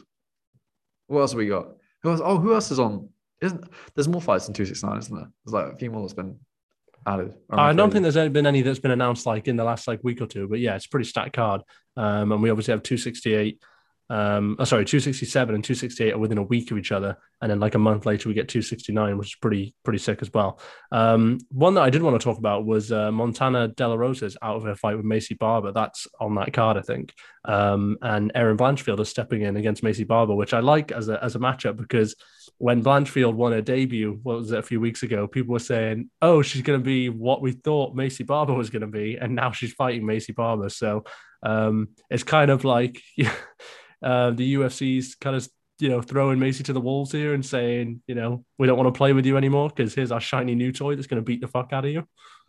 What 1.07 1.21
else 1.21 1.33
have 1.33 1.39
we 1.39 1.47
got? 1.47 1.69
Who 2.03 2.11
else? 2.11 2.21
Oh, 2.25 2.39
who 2.39 2.55
else 2.55 2.71
is 2.71 2.81
on? 2.81 3.09
Isn't 3.45 3.65
there's 3.95 4.09
more 4.09 4.21
fights 4.21 4.47
than 4.47 4.55
two 4.55 4.67
six 4.67 4.83
nine, 4.83 4.99
isn't 4.99 5.15
there? 5.15 5.31
There's 5.45 5.55
like 5.55 5.75
a 5.75 5.77
few 5.77 5.91
more 5.91 6.03
that's 6.03 6.15
been 6.15 6.39
added. 7.07 7.35
I 7.51 7.73
don't 7.73 7.91
think 7.91 8.03
there's 8.03 8.31
been 8.31 8.47
any 8.47 8.63
that's 8.63 8.79
been 8.79 8.91
announced 8.91 9.27
like 9.27 9.49
in 9.49 9.57
the 9.57 9.65
last 9.65 9.87
like 9.87 10.01
week 10.03 10.21
or 10.21 10.27
two, 10.27 10.49
but 10.49 10.61
yeah, 10.61 10.75
it's 10.75 10.87
pretty 10.87 11.09
stacked 11.09 11.35
card. 11.35 11.63
Um, 11.97 12.33
and 12.33 12.43
we 12.43 12.51
obviously 12.51 12.73
have 12.73 12.83
two 12.83 12.97
sixty 12.97 13.35
eight 13.35 13.63
um 14.11 14.57
oh, 14.59 14.65
sorry 14.65 14.85
267 14.85 15.55
and 15.55 15.65
268 15.65 16.13
are 16.13 16.19
within 16.19 16.39
a 16.39 16.43
week 16.43 16.71
of 16.71 16.77
each 16.79 16.93
other. 16.93 17.17
And 17.41 17.51
then 17.51 17.61
like 17.61 17.75
a 17.75 17.79
month 17.79 18.05
later 18.07 18.29
we 18.29 18.35
get 18.35 18.49
269 18.49 19.17
which 19.17 19.29
is 19.29 19.35
pretty 19.37 19.75
pretty 19.83 19.99
sick 19.99 20.21
as 20.21 20.33
well. 20.33 20.61
Um 20.93 21.39
one 21.51 21.75
that 21.75 21.83
i 21.83 21.91
did 21.91 22.03
want 22.03 22.21
to 22.21 22.25
talk 22.25 22.39
about 22.39 22.67
was 22.67 22.93
uh, 22.93 23.11
montana 23.11 23.69
de 23.69 23.89
la 23.89 23.95
rosa's 23.95 24.37
out 24.43 24.57
of 24.57 24.65
her 24.65 24.75
fight 24.75 24.97
with 24.97 25.07
maycee 25.07 25.39
barber. 25.39 25.73
That's 25.73 26.07
on 26.21 26.35
that 26.35 26.53
card 26.53 26.77
i 26.77 26.83
think. 26.83 27.15
Um 27.45 27.97
and 28.03 28.31
erin 28.35 28.59
blanchfield 28.59 29.01
is 29.01 29.09
stepping 29.09 29.43
in 29.43 29.57
against 29.57 29.83
maycee 29.83 30.07
barber 30.07 30.35
which 30.35 30.55
i 30.55 30.61
like 30.61 30.93
as 30.93 31.09
a 31.09 31.23
as 31.23 31.35
a 31.35 31.39
matchup 31.39 31.77
because 31.77 32.15
when 32.59 32.85
blanchfield 32.85 33.35
won 33.35 33.53
her 33.53 33.63
debut 33.63 34.19
what 34.23 34.37
was 34.37 34.53
it 34.53 34.59
a 34.59 34.63
few 34.63 34.81
weeks 34.81 35.03
ago 35.03 35.27
people 35.27 35.53
were 35.53 35.59
saying 35.59 36.11
oh 36.23 36.43
she's 36.43 36.63
going 36.63 36.79
to 36.79 36.85
be 36.85 37.09
what 37.09 37.41
we 37.41 37.53
thought 37.53 37.97
maycee 37.97 38.27
barber 38.27 38.55
was 38.55 38.71
going 38.71 38.83
to 38.83 38.87
be 38.87 39.17
and 39.17 39.35
now 39.35 39.51
she's 39.51 39.73
fighting 39.73 40.05
macy 40.05 40.33
barber. 40.33 40.69
So 40.69 41.05
um 41.43 41.89
it's 42.11 42.23
kind 42.23 42.51
of 42.51 42.65
like 42.65 43.01
uh, 44.05 44.31
the 44.31 44.55
UFC's 44.55 45.15
kind 45.17 45.35
of 45.35 45.49
you 45.81 45.89
know 45.89 46.01
throwing 46.01 46.39
Maycee 46.39 46.65
to 46.67 46.73
the 46.73 46.81
wolves 46.81 47.11
here 47.11 47.35
and 47.35 47.45
saying 47.45 48.03
you 48.07 48.15
know 48.15 48.45
we 48.59 48.67
don't 48.67 48.79
want 48.79 48.93
to 48.93 48.97
play 48.97 49.13
with 49.13 49.27
you 49.27 49.37
anymore 49.37 49.71
because 49.71 49.95
here's 49.95 50.13
our 50.13 50.21
shiny 50.21 50.55
new 50.55 50.71
toy 50.71 50.95
that's 50.95 51.09
going 51.09 51.21
to 51.21 51.25
beat 51.25 51.41
the 51.41 51.49
fuck 51.49 51.73
out 51.73 51.85
of 51.85 51.91
you. 51.91 52.07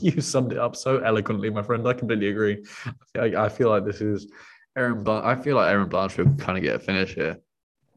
you 0.00 0.20
summed 0.20 0.52
it 0.52 0.58
up 0.58 0.76
so 0.76 0.98
eloquently, 0.98 1.50
my 1.50 1.62
friend. 1.62 1.86
I 1.88 1.94
completely 1.94 2.28
agree. 2.28 2.64
I, 3.16 3.34
I 3.36 3.48
feel 3.48 3.70
like 3.70 3.84
this 3.84 4.00
is 4.00 4.30
Erin. 4.76 5.02
Blanch- 5.02 5.24
I 5.24 5.34
feel 5.42 5.56
like 5.56 5.72
Erin 5.72 5.88
Blanchfield 5.88 6.38
kind 6.38 6.58
of 6.58 6.62
get 6.62 6.76
a 6.76 6.78
finish 6.78 7.14
here. 7.14 7.38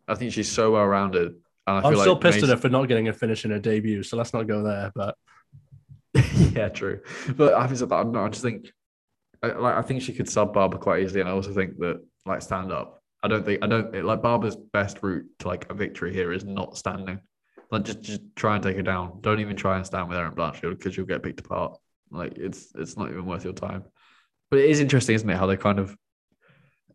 I 0.07 0.15
think 0.15 0.33
she's 0.33 0.51
so 0.51 0.71
well 0.71 0.85
rounded. 0.85 1.33
And 1.67 1.85
I 1.85 1.87
am 1.87 1.95
still 1.95 2.13
like 2.13 2.21
pissed 2.21 2.39
Maycee- 2.39 2.43
at 2.43 2.49
her 2.49 2.57
for 2.57 2.69
not 2.69 2.87
getting 2.87 3.09
a 3.09 3.13
finish 3.13 3.45
in 3.45 3.51
her 3.51 3.59
debut. 3.59 4.01
So 4.01 4.17
let's 4.17 4.33
not 4.33 4.47
go 4.47 4.63
there. 4.63 4.91
But 4.95 5.15
yeah, 6.53 6.69
true. 6.69 7.01
But 7.35 7.59
having 7.59 7.77
said 7.77 7.89
that, 7.89 8.15
I 8.15 8.29
just 8.29 8.41
think 8.41 8.71
I, 9.43 9.47
like 9.47 9.75
I 9.75 9.81
think 9.81 10.01
she 10.01 10.13
could 10.13 10.29
sub 10.29 10.53
Barber 10.53 10.77
quite 10.77 11.03
easily, 11.03 11.21
and 11.21 11.29
I 11.29 11.33
also 11.33 11.53
think 11.53 11.77
that 11.79 12.01
like 12.25 12.41
stand 12.41 12.71
up. 12.71 13.01
I 13.23 13.27
don't 13.27 13.45
think 13.45 13.63
I 13.63 13.67
don't 13.67 14.05
like 14.05 14.21
Barber's 14.21 14.55
best 14.55 14.99
route 15.01 15.25
to 15.39 15.47
like 15.47 15.69
a 15.69 15.73
victory 15.73 16.13
here 16.13 16.31
is 16.31 16.43
not 16.43 16.77
standing. 16.77 17.19
Like 17.71 17.83
just 17.83 18.01
just 18.01 18.21
try 18.35 18.55
and 18.55 18.63
take 18.63 18.75
her 18.77 18.81
down. 18.81 19.19
Don't 19.21 19.39
even 19.39 19.55
try 19.55 19.77
and 19.77 19.85
stand 19.85 20.09
with 20.09 20.17
Erin 20.17 20.33
Blanchfield 20.33 20.77
because 20.77 20.97
you'll 20.97 21.05
get 21.05 21.23
picked 21.23 21.39
apart. 21.39 21.77
Like 22.09 22.37
it's 22.37 22.73
it's 22.75 22.97
not 22.97 23.09
even 23.09 23.25
worth 23.25 23.43
your 23.43 23.53
time. 23.53 23.83
But 24.49 24.59
it 24.59 24.69
is 24.69 24.79
interesting, 24.79 25.15
isn't 25.15 25.29
it? 25.29 25.37
How 25.37 25.45
they 25.45 25.57
kind 25.57 25.79
of 25.79 25.95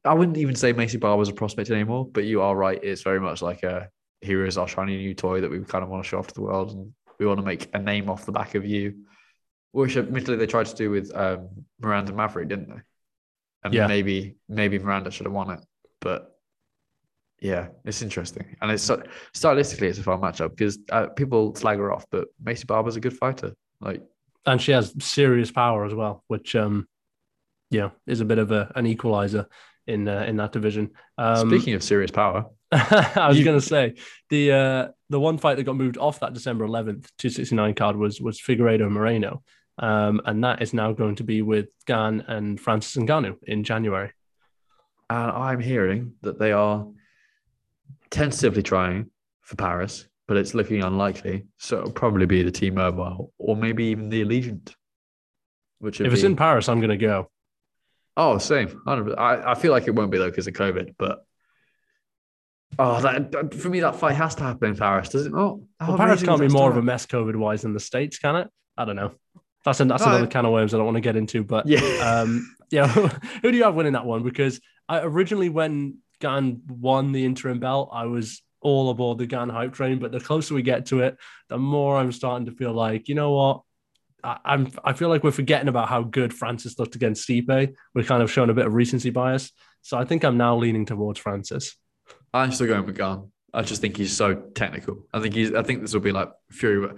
I 0.04 0.14
wouldn't 0.14 0.36
even 0.36 0.54
say 0.54 0.72
Maycee 0.72 1.00
Barber's 1.00 1.28
a 1.28 1.32
prospect 1.32 1.70
anymore, 1.70 2.06
but 2.06 2.24
you 2.24 2.42
are 2.42 2.54
right. 2.54 2.82
It's 2.82 3.02
very 3.02 3.20
much 3.20 3.42
like 3.42 3.62
a 3.62 3.88
here 4.20 4.44
is 4.44 4.58
our 4.58 4.68
shiny 4.68 4.96
new 4.96 5.14
toy 5.14 5.40
that 5.40 5.50
we 5.50 5.60
kind 5.60 5.84
of 5.84 5.90
want 5.90 6.04
to 6.04 6.08
show 6.08 6.18
off 6.18 6.28
to 6.28 6.34
the 6.34 6.42
world 6.42 6.72
and 6.72 6.92
we 7.18 7.26
want 7.26 7.38
to 7.38 7.46
make 7.46 7.68
a 7.74 7.78
name 7.78 8.08
off 8.08 8.26
the 8.26 8.32
back 8.32 8.54
of 8.54 8.64
you. 8.64 9.04
Which 9.72 9.96
admittedly 9.96 10.36
they 10.36 10.46
tried 10.46 10.66
to 10.66 10.74
do 10.74 10.90
with 10.90 11.14
um, 11.14 11.48
Miranda 11.80 12.12
Maverick, 12.12 12.48
didn't 12.48 12.68
they? 12.68 12.80
And 13.66 13.74
yeah. 13.74 13.86
maybe 13.86 14.36
maybe 14.48 14.78
Miranda 14.78 15.10
should 15.10 15.26
have 15.26 15.32
won 15.32 15.50
it. 15.50 15.60
But 16.00 16.36
yeah, 17.40 17.68
it's 17.84 18.02
interesting, 18.02 18.56
and 18.60 18.70
it's 18.70 18.88
stylistically 19.34 19.82
it's 19.82 19.98
a 19.98 20.02
fun 20.02 20.20
matchup 20.20 20.50
because 20.50 20.78
uh, 20.90 21.08
people 21.08 21.54
slag 21.54 21.78
her 21.78 21.92
off, 21.92 22.06
but 22.10 22.28
Maycee 22.42 22.66
Barber's 22.66 22.96
a 22.96 23.00
good 23.00 23.16
fighter. 23.16 23.54
Like, 23.80 24.02
and 24.46 24.60
she 24.60 24.72
has 24.72 24.94
serious 25.00 25.50
power 25.50 25.84
as 25.84 25.94
well, 25.94 26.24
which 26.28 26.54
um, 26.56 26.88
yeah, 27.70 27.90
is 28.06 28.20
a 28.20 28.24
bit 28.24 28.38
of 28.38 28.52
a, 28.52 28.72
an 28.74 28.86
equalizer 28.86 29.46
in 29.86 30.08
uh, 30.08 30.24
in 30.26 30.36
that 30.36 30.52
division. 30.52 30.90
Um, 31.18 31.48
Speaking 31.50 31.74
of 31.74 31.82
serious 31.82 32.10
power, 32.10 32.46
I 32.72 33.26
was 33.28 33.38
you... 33.38 33.44
going 33.44 33.60
to 33.60 33.66
say 33.66 33.94
the 34.30 34.52
uh, 34.52 34.88
the 35.10 35.20
one 35.20 35.38
fight 35.38 35.56
that 35.56 35.64
got 35.64 35.76
moved 35.76 35.98
off 35.98 36.20
that 36.20 36.32
December 36.32 36.66
11th 36.66 37.08
269 37.18 37.74
card 37.74 37.96
was 37.96 38.20
was 38.20 38.40
Figueiredo 38.40 38.90
Moreno, 38.90 39.42
um, 39.78 40.20
and 40.24 40.42
that 40.44 40.62
is 40.62 40.72
now 40.72 40.92
going 40.92 41.16
to 41.16 41.24
be 41.24 41.42
with 41.42 41.68
Gane 41.86 42.24
and 42.26 42.60
Francis 42.60 42.96
Ngannou 42.96 43.36
in 43.46 43.64
January. 43.64 44.12
And 45.10 45.30
I'm 45.30 45.60
hearing 45.60 46.14
that 46.22 46.38
they 46.38 46.52
are 46.52 46.86
tentatively 48.10 48.62
trying 48.62 49.10
for 49.42 49.56
Paris, 49.56 50.08
but 50.26 50.36
it's 50.36 50.54
looking 50.54 50.82
unlikely. 50.82 51.46
So 51.58 51.78
it'll 51.78 51.92
probably 51.92 52.26
be 52.26 52.42
the 52.42 52.50
T-Mobile 52.50 53.32
or 53.38 53.56
maybe 53.56 53.86
even 53.86 54.08
the 54.08 54.24
Allegiant. 54.24 54.74
Which 55.78 56.00
if 56.00 56.12
it's 56.12 56.22
in 56.22 56.36
Paris, 56.36 56.68
I'm 56.68 56.80
going 56.80 56.90
to 56.90 56.96
go. 56.96 57.30
Oh, 58.16 58.38
same. 58.38 58.80
I, 58.86 59.52
I 59.52 59.54
feel 59.54 59.72
like 59.72 59.86
it 59.86 59.94
won't 59.94 60.10
be 60.10 60.16
though 60.16 60.30
because 60.30 60.46
of 60.46 60.54
COVID, 60.54 60.94
but 60.98 61.18
oh, 62.78 63.00
that 63.02 63.52
for 63.54 63.68
me 63.68 63.80
that 63.80 63.96
fight 63.96 64.16
has 64.16 64.34
to 64.36 64.42
happen 64.42 64.70
in 64.70 64.76
Paris, 64.76 65.10
does 65.10 65.26
it 65.26 65.32
not? 65.32 65.58
Well, 65.80 65.98
Paris 65.98 66.22
can't 66.22 66.40
be 66.40 66.48
more 66.48 66.70
of 66.70 66.78
a 66.78 66.82
mess 66.82 67.04
COVID 67.04 67.36
wise 67.36 67.62
than 67.62 67.74
the 67.74 67.80
States, 67.80 68.18
can 68.18 68.36
it? 68.36 68.48
I 68.76 68.86
don't 68.86 68.96
know. 68.96 69.12
That's, 69.66 69.80
an, 69.80 69.88
that's 69.88 70.04
no, 70.04 70.10
another 70.10 70.28
can 70.28 70.46
of 70.46 70.52
worms 70.52 70.72
I 70.72 70.76
don't 70.76 70.86
want 70.86 70.94
to 70.94 71.00
get 71.00 71.16
into. 71.16 71.42
But 71.42 71.66
yeah, 71.66 71.80
um, 71.98 72.56
yeah. 72.70 72.86
who 73.42 73.50
do 73.50 73.58
you 73.58 73.64
have 73.64 73.74
winning 73.74 73.94
that 73.94 74.06
one? 74.06 74.22
Because 74.22 74.60
I 74.88 75.00
originally 75.00 75.48
when 75.48 75.98
Gane 76.20 76.62
won 76.68 77.10
the 77.10 77.24
interim 77.24 77.58
belt, 77.58 77.90
I 77.92 78.06
was 78.06 78.42
all 78.60 78.90
aboard 78.90 79.18
the 79.18 79.26
Gane 79.26 79.48
hype 79.48 79.72
train. 79.72 79.98
But 79.98 80.12
the 80.12 80.20
closer 80.20 80.54
we 80.54 80.62
get 80.62 80.86
to 80.86 81.00
it, 81.00 81.16
the 81.48 81.58
more 81.58 81.96
I'm 81.96 82.12
starting 82.12 82.46
to 82.46 82.52
feel 82.52 82.72
like, 82.72 83.08
you 83.08 83.16
know 83.16 83.32
what? 83.32 83.62
I, 84.22 84.38
I'm 84.44 84.70
I 84.84 84.92
feel 84.92 85.08
like 85.08 85.24
we're 85.24 85.32
forgetting 85.32 85.68
about 85.68 85.88
how 85.88 86.04
good 86.04 86.32
Francis 86.32 86.78
looked 86.78 86.94
against 86.94 87.28
Stipe. 87.28 87.74
We're 87.92 88.04
kind 88.04 88.22
of 88.22 88.30
showing 88.30 88.50
a 88.50 88.54
bit 88.54 88.66
of 88.66 88.74
recency 88.74 89.10
bias. 89.10 89.50
So 89.82 89.98
I 89.98 90.04
think 90.04 90.24
I'm 90.24 90.36
now 90.36 90.56
leaning 90.56 90.86
towards 90.86 91.18
Francis. 91.18 91.74
I'm 92.32 92.52
still 92.52 92.68
going 92.68 92.86
with 92.86 92.96
Gane. 92.96 93.32
I 93.56 93.62
just 93.62 93.80
think 93.80 93.96
he's 93.96 94.14
so 94.14 94.34
technical. 94.34 95.06
I 95.14 95.20
think 95.20 95.34
he's. 95.34 95.54
I 95.54 95.62
think 95.62 95.80
this 95.80 95.94
will 95.94 96.02
be 96.02 96.12
like 96.12 96.30
Fury. 96.50 96.92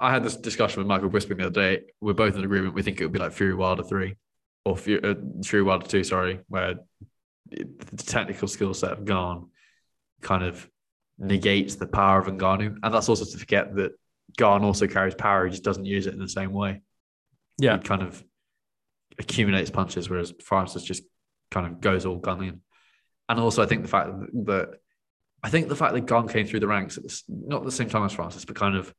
I 0.00 0.10
had 0.10 0.24
this 0.24 0.36
discussion 0.36 0.80
with 0.80 0.88
Michael 0.88 1.08
Bisping 1.08 1.38
the 1.38 1.46
other 1.46 1.50
day. 1.50 1.82
We're 2.00 2.14
both 2.14 2.34
in 2.34 2.42
agreement. 2.42 2.74
We 2.74 2.82
think 2.82 3.00
it 3.00 3.04
would 3.04 3.12
be 3.12 3.20
like 3.20 3.30
Fury 3.30 3.54
Wilder 3.54 3.84
three, 3.84 4.16
or 4.64 4.76
Fury, 4.76 5.04
uh, 5.04 5.14
Fury 5.44 5.62
Wilder 5.62 5.86
two. 5.86 6.02
Sorry, 6.02 6.40
where 6.48 6.80
the 7.48 7.96
technical 7.96 8.48
skill 8.48 8.74
set 8.74 8.90
of 8.90 9.04
Gane 9.04 9.46
kind 10.20 10.42
of 10.42 10.68
negates 11.16 11.76
the 11.76 11.86
power 11.86 12.18
of 12.18 12.26
Ngannou, 12.26 12.76
and 12.82 12.92
that's 12.92 13.08
also 13.08 13.24
to 13.24 13.38
forget 13.38 13.76
that 13.76 13.92
Gane 14.36 14.64
also 14.64 14.88
carries 14.88 15.14
power. 15.14 15.44
He 15.44 15.52
just 15.52 15.62
doesn't 15.62 15.84
use 15.84 16.08
it 16.08 16.14
in 16.14 16.20
the 16.20 16.28
same 16.28 16.52
way. 16.52 16.82
Yeah, 17.56 17.76
he 17.76 17.84
kind 17.84 18.02
of 18.02 18.20
accumulates 19.16 19.70
punches, 19.70 20.10
whereas 20.10 20.34
Francis 20.42 20.82
just 20.82 21.04
kind 21.52 21.68
of 21.68 21.80
goes 21.80 22.04
all 22.04 22.16
gunning. 22.16 22.62
And 23.28 23.38
also, 23.38 23.62
I 23.62 23.66
think 23.66 23.82
the 23.82 23.88
fact 23.88 24.10
that 24.46 24.80
I 25.42 25.50
think 25.50 25.68
the 25.68 25.76
fact 25.76 25.94
that 25.94 26.06
Gane 26.06 26.28
came 26.28 26.46
through 26.46 26.60
the 26.60 26.68
ranks 26.68 26.98
at 26.98 27.04
the, 27.04 27.22
not 27.28 27.60
at 27.60 27.64
the 27.64 27.72
same 27.72 27.88
time 27.88 28.04
as 28.04 28.12
Francis, 28.12 28.44
but 28.44 28.56
kind 28.56 28.76
of 28.76 28.92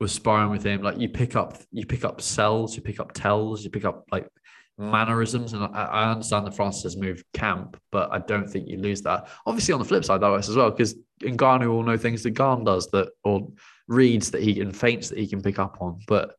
was 0.00 0.12
sparring 0.12 0.50
with 0.50 0.64
him. 0.64 0.82
Like 0.82 0.98
you 0.98 1.08
pick 1.08 1.36
up, 1.36 1.58
you 1.70 1.86
pick 1.86 2.04
up 2.04 2.20
cells, 2.20 2.76
you 2.76 2.82
pick 2.82 3.00
up 3.00 3.12
tells, 3.12 3.64
you 3.64 3.70
pick 3.70 3.84
up 3.84 4.04
like 4.10 4.24
mm. 4.80 4.90
mannerisms. 4.90 5.52
And 5.52 5.64
I, 5.64 5.84
I 5.84 6.10
understand 6.10 6.46
that 6.46 6.56
Francis 6.56 6.82
has 6.82 6.96
moved 6.96 7.24
camp, 7.32 7.80
but 7.92 8.10
I 8.12 8.18
don't 8.18 8.48
think 8.48 8.68
you 8.68 8.78
lose 8.78 9.02
that. 9.02 9.28
Obviously, 9.46 9.74
on 9.74 9.78
the 9.78 9.86
flip 9.86 10.04
side, 10.04 10.20
though, 10.20 10.34
as 10.34 10.54
well, 10.54 10.70
because 10.70 10.96
Ngannou 11.22 11.68
will 11.68 11.82
know 11.82 11.96
things 11.96 12.22
that 12.24 12.32
Gane 12.32 12.64
does 12.64 12.88
that, 12.88 13.10
or 13.24 13.48
reads 13.88 14.32
that 14.32 14.42
he 14.42 14.54
can, 14.54 14.72
feints 14.72 15.08
that 15.10 15.18
he 15.18 15.28
can 15.28 15.40
pick 15.40 15.58
up 15.58 15.78
on. 15.80 16.00
But 16.06 16.36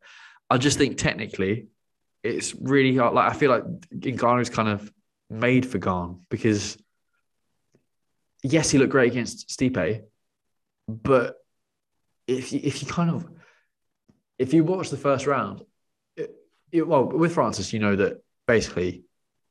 I 0.50 0.58
just 0.58 0.78
think 0.78 0.98
technically, 0.98 1.68
it's 2.24 2.54
really 2.56 2.96
hard. 2.96 3.14
Like 3.14 3.32
I 3.32 3.36
feel 3.36 3.50
like 3.50 3.64
Ngannou's 3.92 4.50
kind 4.50 4.70
of 4.70 4.92
made 5.30 5.66
for 5.66 5.78
Gane 5.78 6.22
because 6.30 6.78
yes, 8.43 8.69
he 8.71 8.78
looked 8.78 8.91
great 8.91 9.12
against 9.12 9.50
Stipe, 9.50 10.04
but 10.88 11.36
if 12.28 12.52
you, 12.54 12.60
if 12.63 12.82
you 12.82 12.88
kind 12.88 13.10
of 13.10 13.28
if 14.38 14.54
you 14.54 14.63
watch 14.63 14.89
the 14.89 14.97
first 14.97 15.26
round, 15.26 15.63
it, 16.15 16.32
it, 16.71 16.88
well, 16.88 17.06
with 17.06 17.34
Francis, 17.34 17.73
you 17.73 17.80
know 17.80 17.95
that 17.95 18.21
basically 18.47 19.04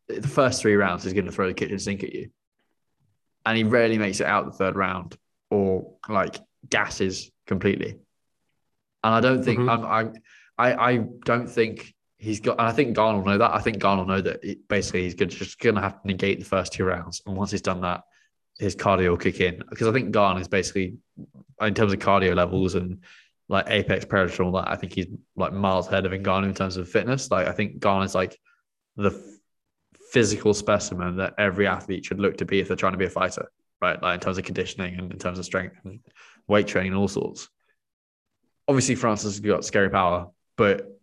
the 0.09 0.29
first 0.29 0.63
three 0.63 0.77
rounds 0.77 1.05
is 1.07 1.13
going 1.13 1.25
to 1.27 1.33
throw 1.33 1.49
the 1.49 1.55
kitchen 1.55 1.79
sink 1.79 2.05
at 2.05 2.13
you, 2.13 2.31
and 3.45 3.57
he 3.57 3.65
rarely 3.65 3.99
makes 3.99 4.21
it 4.21 4.27
out 4.27 4.45
the 4.47 4.53
third 4.53 4.77
round. 4.77 5.17
or 5.51 5.93
like 6.09 6.37
gases 6.69 7.31
completely. 7.47 7.93
And 9.05 9.15
I 9.15 9.21
don't 9.21 9.45
think 9.45 9.61
Mhm. 9.61 9.71
I'm, 9.71 9.85
I, 10.59 10.67
I 10.71 10.91
I 10.93 10.97
don't 11.25 11.47
think 11.49 11.95
he's 12.19 12.41
got. 12.41 12.59
And 12.59 12.67
I 12.67 12.73
think 12.73 12.97
Gane 12.97 13.15
will 13.17 13.25
know 13.25 13.39
that. 13.39 13.55
I 13.55 13.61
think 13.61 13.79
Gane 13.81 13.99
will 13.99 14.07
know 14.07 14.21
that 14.21 14.43
it, 14.43 14.67
basically 14.69 15.05
he's 15.05 15.15
gonna, 15.15 15.31
just 15.31 15.61
going 15.61 15.77
to 15.77 15.81
have 15.81 16.01
to 16.03 16.07
negate 16.09 16.41
the 16.41 16.45
first 16.45 16.73
two 16.73 16.85
rounds, 16.85 17.23
and 17.27 17.37
once 17.37 17.53
he's 17.53 17.63
done 17.63 17.81
that, 17.83 18.03
his 18.59 18.77
cardio 18.77 19.21
kick 19.21 19.41
in. 19.41 19.63
Because 19.69 19.87
I 19.87 19.93
think 19.93 20.13
Gane 20.13 20.39
is 20.39 20.49
basically, 20.49 20.97
in 21.61 21.75
terms 21.75 21.93
of 21.93 21.99
cardio 21.99 22.35
levels 22.35 22.75
and 22.75 23.03
like 23.49 23.67
apex 23.69 24.05
predator 24.05 24.43
and 24.43 24.55
all 24.55 24.63
that, 24.63 24.71
I 24.71 24.77
think 24.77 24.95
he's 24.95 25.07
like 25.37 25.53
miles 25.53 25.89
ahead 25.89 26.07
of 26.07 26.13
Ngannou 26.13 26.45
in 26.45 26.55
terms 26.55 26.77
of 26.77 26.89
fitness. 26.89 27.31
Like 27.31 27.47
I 27.47 27.53
think 27.53 27.81
Gane 27.81 28.03
is 28.03 28.15
like 28.15 28.39
the 28.97 29.11
physical 30.11 30.55
specimen 30.55 31.17
that 31.17 31.35
every 31.39 31.67
athlete 31.67 32.05
should 32.05 32.21
look 32.21 32.39
to 32.39 32.45
be 32.45 32.61
if 32.61 32.69
they're 32.69 32.77
trying 32.77 32.93
to 32.93 32.99
be 32.99 33.05
a 33.05 33.11
fighter, 33.11 33.51
right? 33.81 34.01
Like 34.03 34.15
in 34.15 34.21
terms 34.21 34.39
of 34.39 34.45
conditioning 34.45 34.99
and 34.99 35.13
in 35.13 35.19
terms 35.19 35.39
of 35.39 35.45
strength 35.45 35.77
and 35.85 36.01
weight 36.49 36.67
training 36.67 36.93
and 36.93 37.01
all 37.01 37.09
sorts. 37.09 37.49
Obviously, 38.69 38.95
Francis 38.95 39.35
has 39.35 39.41
got 39.41 39.65
scary 39.65 39.91
power, 39.91 40.31
but 40.57 40.99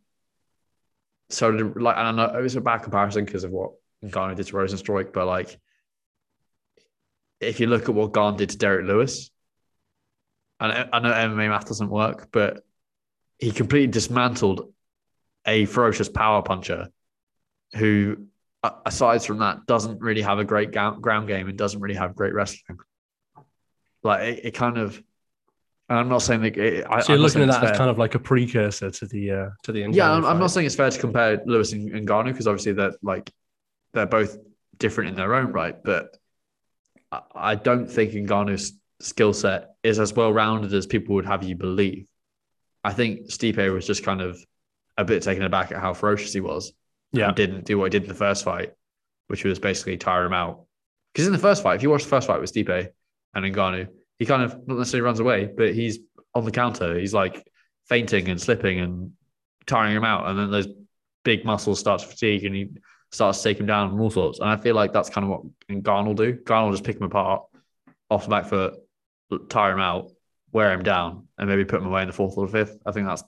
so 1.30 1.52
did, 1.52 1.82
like, 1.82 1.96
I 1.96 2.12
know 2.12 2.26
it 2.26 2.42
was 2.42 2.56
a 2.56 2.62
bad 2.62 2.80
comparison 2.80 3.24
because 3.26 3.44
of 3.44 3.52
what 3.52 3.72
Ngannou 4.04 4.36
did 4.36 4.48
to 4.48 4.54
Rozenstruik, 4.54 5.13
but 5.13 5.28
like, 5.28 5.58
if 7.44 7.60
you 7.60 7.68
look 7.68 7.84
at 7.84 7.96
what 7.96 8.14
Gane 8.14 8.38
did 8.38 8.50
to 8.50 8.58
Derrick 8.58 8.86
Lewis, 8.86 9.32
and 10.60 10.90
I 10.94 11.00
know 11.00 11.12
MMA 11.12 11.50
math 11.50 11.68
doesn't 11.68 11.90
work, 11.90 12.30
but 12.32 12.64
he 13.40 13.52
completely 13.52 13.88
dismantled 13.88 14.74
a 15.46 15.66
ferocious 15.66 16.08
power 16.08 16.42
puncher 16.42 16.90
who, 17.76 18.28
aside 18.86 19.24
from 19.24 19.40
that, 19.40 19.66
doesn't 19.66 20.00
really 20.00 20.22
have 20.22 20.40
a 20.40 20.46
great 20.46 20.72
ground 20.72 21.28
game 21.28 21.50
and 21.50 21.58
doesn't 21.58 21.82
really 21.82 21.96
have 21.96 22.16
great 22.16 22.34
wrestling. 22.34 22.80
Like 24.04 24.22
it, 24.22 24.46
it 24.46 24.52
kind 24.52 24.78
of, 24.78 25.02
and 25.90 26.00
I'm 26.00 26.10
not 26.10 26.22
saying 26.22 26.42
that. 26.42 26.58
It, 26.58 26.86
I, 26.90 27.02
So 27.02 27.14
you're 27.14 27.18
I'm 27.18 27.24
looking 27.24 27.42
at 27.42 27.50
that 27.50 27.64
as 27.64 27.78
kind 27.78 27.90
of 27.90 27.98
like 27.98 28.16
a 28.16 28.20
precursor 28.20 28.90
to 28.90 29.06
the 29.06 29.32
uh, 29.32 29.50
to 29.64 29.72
the 29.72 29.82
Yeah, 29.92 30.12
I'm, 30.12 30.26
I'm 30.26 30.40
not 30.40 30.48
saying 30.48 30.66
it's 30.66 30.76
fair 30.76 30.90
to 30.90 31.00
compare 31.00 31.42
Lewis 31.46 31.74
and, 31.74 31.94
and 31.94 32.08
Garner 32.08 32.32
because 32.32 32.48
obviously 32.48 32.74
they're 32.74 32.94
like 33.02 33.30
they're 33.94 34.06
both 34.06 34.38
different 34.78 35.10
in 35.10 35.16
their 35.16 35.36
own 35.36 35.52
right, 35.52 35.76
but 35.84 36.18
I, 37.36 37.56
don't 37.56 37.89
think 37.89 38.13
Ngannou's 38.13 38.73
skill 38.99 39.34
set 39.34 39.76
is 39.84 39.99
as 39.99 40.13
well 40.13 40.32
rounded 40.32 40.73
as 40.73 40.86
people 40.86 41.15
would 41.15 41.26
have 41.26 41.43
you 41.43 41.56
believe. 41.56 42.08
I 42.84 42.93
think 42.93 43.28
Stipe 43.28 43.73
was 43.73 43.88
just 43.88 44.04
kind 44.04 44.21
of 44.21 44.43
a 44.97 45.06
bit 45.06 45.23
taken 45.23 45.43
aback 45.43 45.71
at 45.71 45.80
how 45.80 45.93
ferocious 45.93 46.34
he 46.34 46.41
was. 46.41 46.73
Yeah. 47.12 47.28
and 47.28 47.36
didn't 47.36 47.65
do 47.65 47.78
what 47.78 47.86
he 47.86 47.89
did 47.91 48.04
in 48.04 48.10
the 48.10 48.15
first 48.15 48.43
fight, 48.43 48.71
which 49.28 49.43
was 49.43 49.60
basically 49.60 49.97
tire 49.97 50.26
him 50.26 50.34
out. 50.34 50.65
Because 51.13 51.28
in 51.28 51.34
the 51.34 51.39
first 51.39 51.62
fight, 51.62 51.76
if 51.76 51.84
you 51.84 51.91
watch 51.91 52.04
the 52.04 52.10
first 52.10 52.26
fight 52.26 52.41
with 52.41 52.52
Stipe 52.52 52.89
and 53.36 53.45
Ngannou, 53.45 53.88
he 54.17 54.26
kind 54.26 54.41
of 54.41 54.67
not 54.67 54.80
necessarily 54.80 55.06
runs 55.06 55.19
away, 55.19 55.47
but 55.56 55.76
he's 55.76 55.99
on 56.34 56.43
the 56.43 56.52
counter. 56.52 56.97
He's 56.97 57.13
like 57.13 57.45
fainting 57.88 58.30
and 58.30 58.41
slipping 58.41 58.80
and 58.80 59.12
tiring 59.67 59.95
him 59.95 60.04
out. 60.04 60.28
And 60.28 60.39
then 60.39 60.49
those 60.49 60.67
big 61.23 61.45
muscles 61.45 61.80
start 61.80 62.02
to 62.02 62.08
fatigue 62.08 62.45
and 62.45 62.56
he 62.56 62.69
starts 63.13 63.39
to 63.39 63.43
take 63.49 63.60
him 63.60 63.65
down 63.65 63.91
and 63.91 63.99
all 63.99 64.10
sorts. 64.10 64.39
And 64.39 64.49
I 64.49 64.58
feel 64.58 64.76
like 64.76 64.91
that's 64.91 65.10
kind 65.10 65.23
of 65.26 65.30
what 65.30 65.84
Gane 65.84 66.06
will 66.06 66.13
do. 66.13 66.34
Gane 66.34 66.65
will 66.65 66.71
just 66.71 66.84
pick 66.84 66.97
him 66.97 67.04
apart 67.04 67.43
off 68.10 68.23
the 68.23 68.30
back 68.30 68.45
foot, 68.45 68.76
tire 69.49 69.73
him 69.73 69.80
out, 69.80 70.12
wear 70.52 70.71
him 70.71 70.84
down, 70.84 71.28
and 71.38 71.49
maybe 71.49 71.65
put 71.65 71.82
him 71.82 71.88
away 71.88 72.02
in 72.02 72.08
the 72.08 72.13
fourth 72.13 72.38
or 72.38 72.47
the 72.47 72.52
fifth. 72.52 72.78
I 72.86 72.91
think 72.91 73.08
that's 73.08 73.23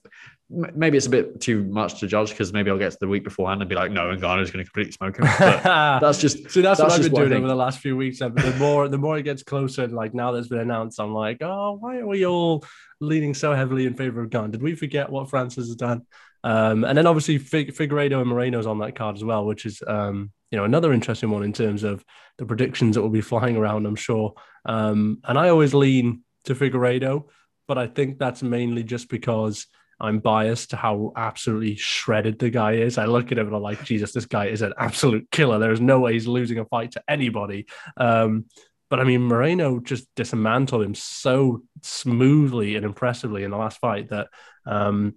maybe 0.50 0.96
it's 0.96 1.08
a 1.08 1.10
bit 1.10 1.42
too 1.42 1.64
much 1.64 2.00
to 2.00 2.08
judge 2.08 2.30
because 2.30 2.54
maybe 2.54 2.70
I'll 2.70 2.78
get 2.78 2.92
to 2.92 2.98
the 3.00 3.08
week 3.08 3.24
beforehand 3.24 3.62
and 3.62 3.70
be 3.70 3.76
like, 3.76 3.92
no, 3.92 4.16
Ngannou's 4.16 4.52
going 4.52 4.64
to 4.64 4.72
completely 4.72 4.92
smoke 4.92 5.18
him. 5.18 5.26
But 5.40 5.64
that's 6.00 6.20
just 6.20 6.50
See, 6.52 6.62
that's, 6.62 6.80
That's 6.80 6.82
what 6.82 6.92
I've 6.92 7.02
been 7.02 7.12
what 7.12 7.28
doing 7.28 7.38
over 7.40 7.48
the 7.48 7.56
last 7.56 7.80
few 7.80 7.98
weeks. 7.98 8.22
And 8.22 8.38
The 8.38 8.56
more, 8.58 8.88
the 8.88 8.98
more 8.98 9.18
it 9.18 9.24
gets 9.24 9.44
closer, 9.44 9.84
and 9.84 9.94
like 9.94 10.14
now 10.14 10.32
that's 10.32 10.48
been 10.48 10.60
announced, 10.60 11.00
I'm 11.00 11.14
like, 11.14 11.40
oh, 11.42 11.78
why 11.80 11.98
are 11.98 12.08
we 12.08 12.26
all 12.26 12.64
leaning 13.00 13.34
so 13.34 13.54
heavily 13.54 13.86
in 13.86 13.96
favor 13.96 14.22
of 14.22 14.30
Gunn? 14.30 14.52
Did 14.52 14.62
we 14.62 14.76
forget 14.76 15.10
what 15.10 15.30
Francis 15.30 15.68
has 15.68 15.76
done? 15.76 16.06
Um, 16.46 16.84
and 16.84 16.96
then 16.96 17.08
obviously 17.08 17.40
Fig- 17.40 17.74
Figueiredo 17.74 18.22
and 18.22 18.30
Moreno's 18.30 18.68
on 18.68 18.78
that 18.80 18.96
card 18.96 19.16
as 19.16 19.24
well, 19.24 19.46
which 19.46 19.66
is 19.66 19.82
um, 19.88 20.32
you 20.52 20.58
know 20.58 20.64
another 20.64 20.94
interesting 20.94 21.32
one 21.32 21.44
in 21.44 21.52
terms 21.52 21.84
of 21.84 22.06
the 22.38 22.46
predictions 22.46 22.96
that 22.96 23.02
will 23.02 23.10
be 23.10 23.22
flying 23.22 23.58
around. 23.58 23.88
I'm 23.88 23.96
sure. 23.96 24.36
Um, 24.64 25.20
and 25.24 25.40
I 25.40 25.50
always 25.50 25.74
lean 25.74 26.22
to 26.44 26.54
Figueiredo, 26.54 27.26
but 27.68 27.80
I 27.80 27.88
think 27.88 28.20
that's 28.20 28.44
mainly 28.44 28.84
just 28.84 29.10
because. 29.10 29.68
I'm 29.98 30.20
biased 30.20 30.72
to 30.72 30.76
how 30.76 31.14
absolutely 31.16 31.78
shredded 31.78 32.38
the 32.38 32.50
guy 32.50 32.74
is. 32.74 32.98
I 32.98 33.06
look 33.06 33.32
at 33.32 33.38
him 33.38 33.48
and 33.48 33.56
I'm 33.56 33.62
like, 33.62 33.86
Jesus, 33.86 34.12
this 34.12 34.26
guy 34.26 34.48
is 34.48 34.62
an 34.62 34.74
absolute 34.78 35.32
killer. 35.32 35.58
There 35.58 35.72
is 35.72 35.80
no 35.80 36.02
way 36.02 36.12
he's 36.12 36.28
losing 36.28 36.60
a 36.60 36.66
fight 36.66 36.92
to 36.92 37.04
anybody. 37.08 37.66
Um, 37.96 38.44
but 38.90 39.00
I 39.00 39.06
mean, 39.06 39.22
Moreno 39.22 39.80
just 39.80 40.08
dismantled 40.18 40.84
him 40.84 40.96
so 40.96 41.64
smoothly 41.82 42.76
and 42.76 42.86
impressively 42.86 43.46
in 43.46 43.52
the 43.52 43.58
last 43.58 43.80
fight 43.80 44.10
that 44.10 44.28
um, 44.66 45.16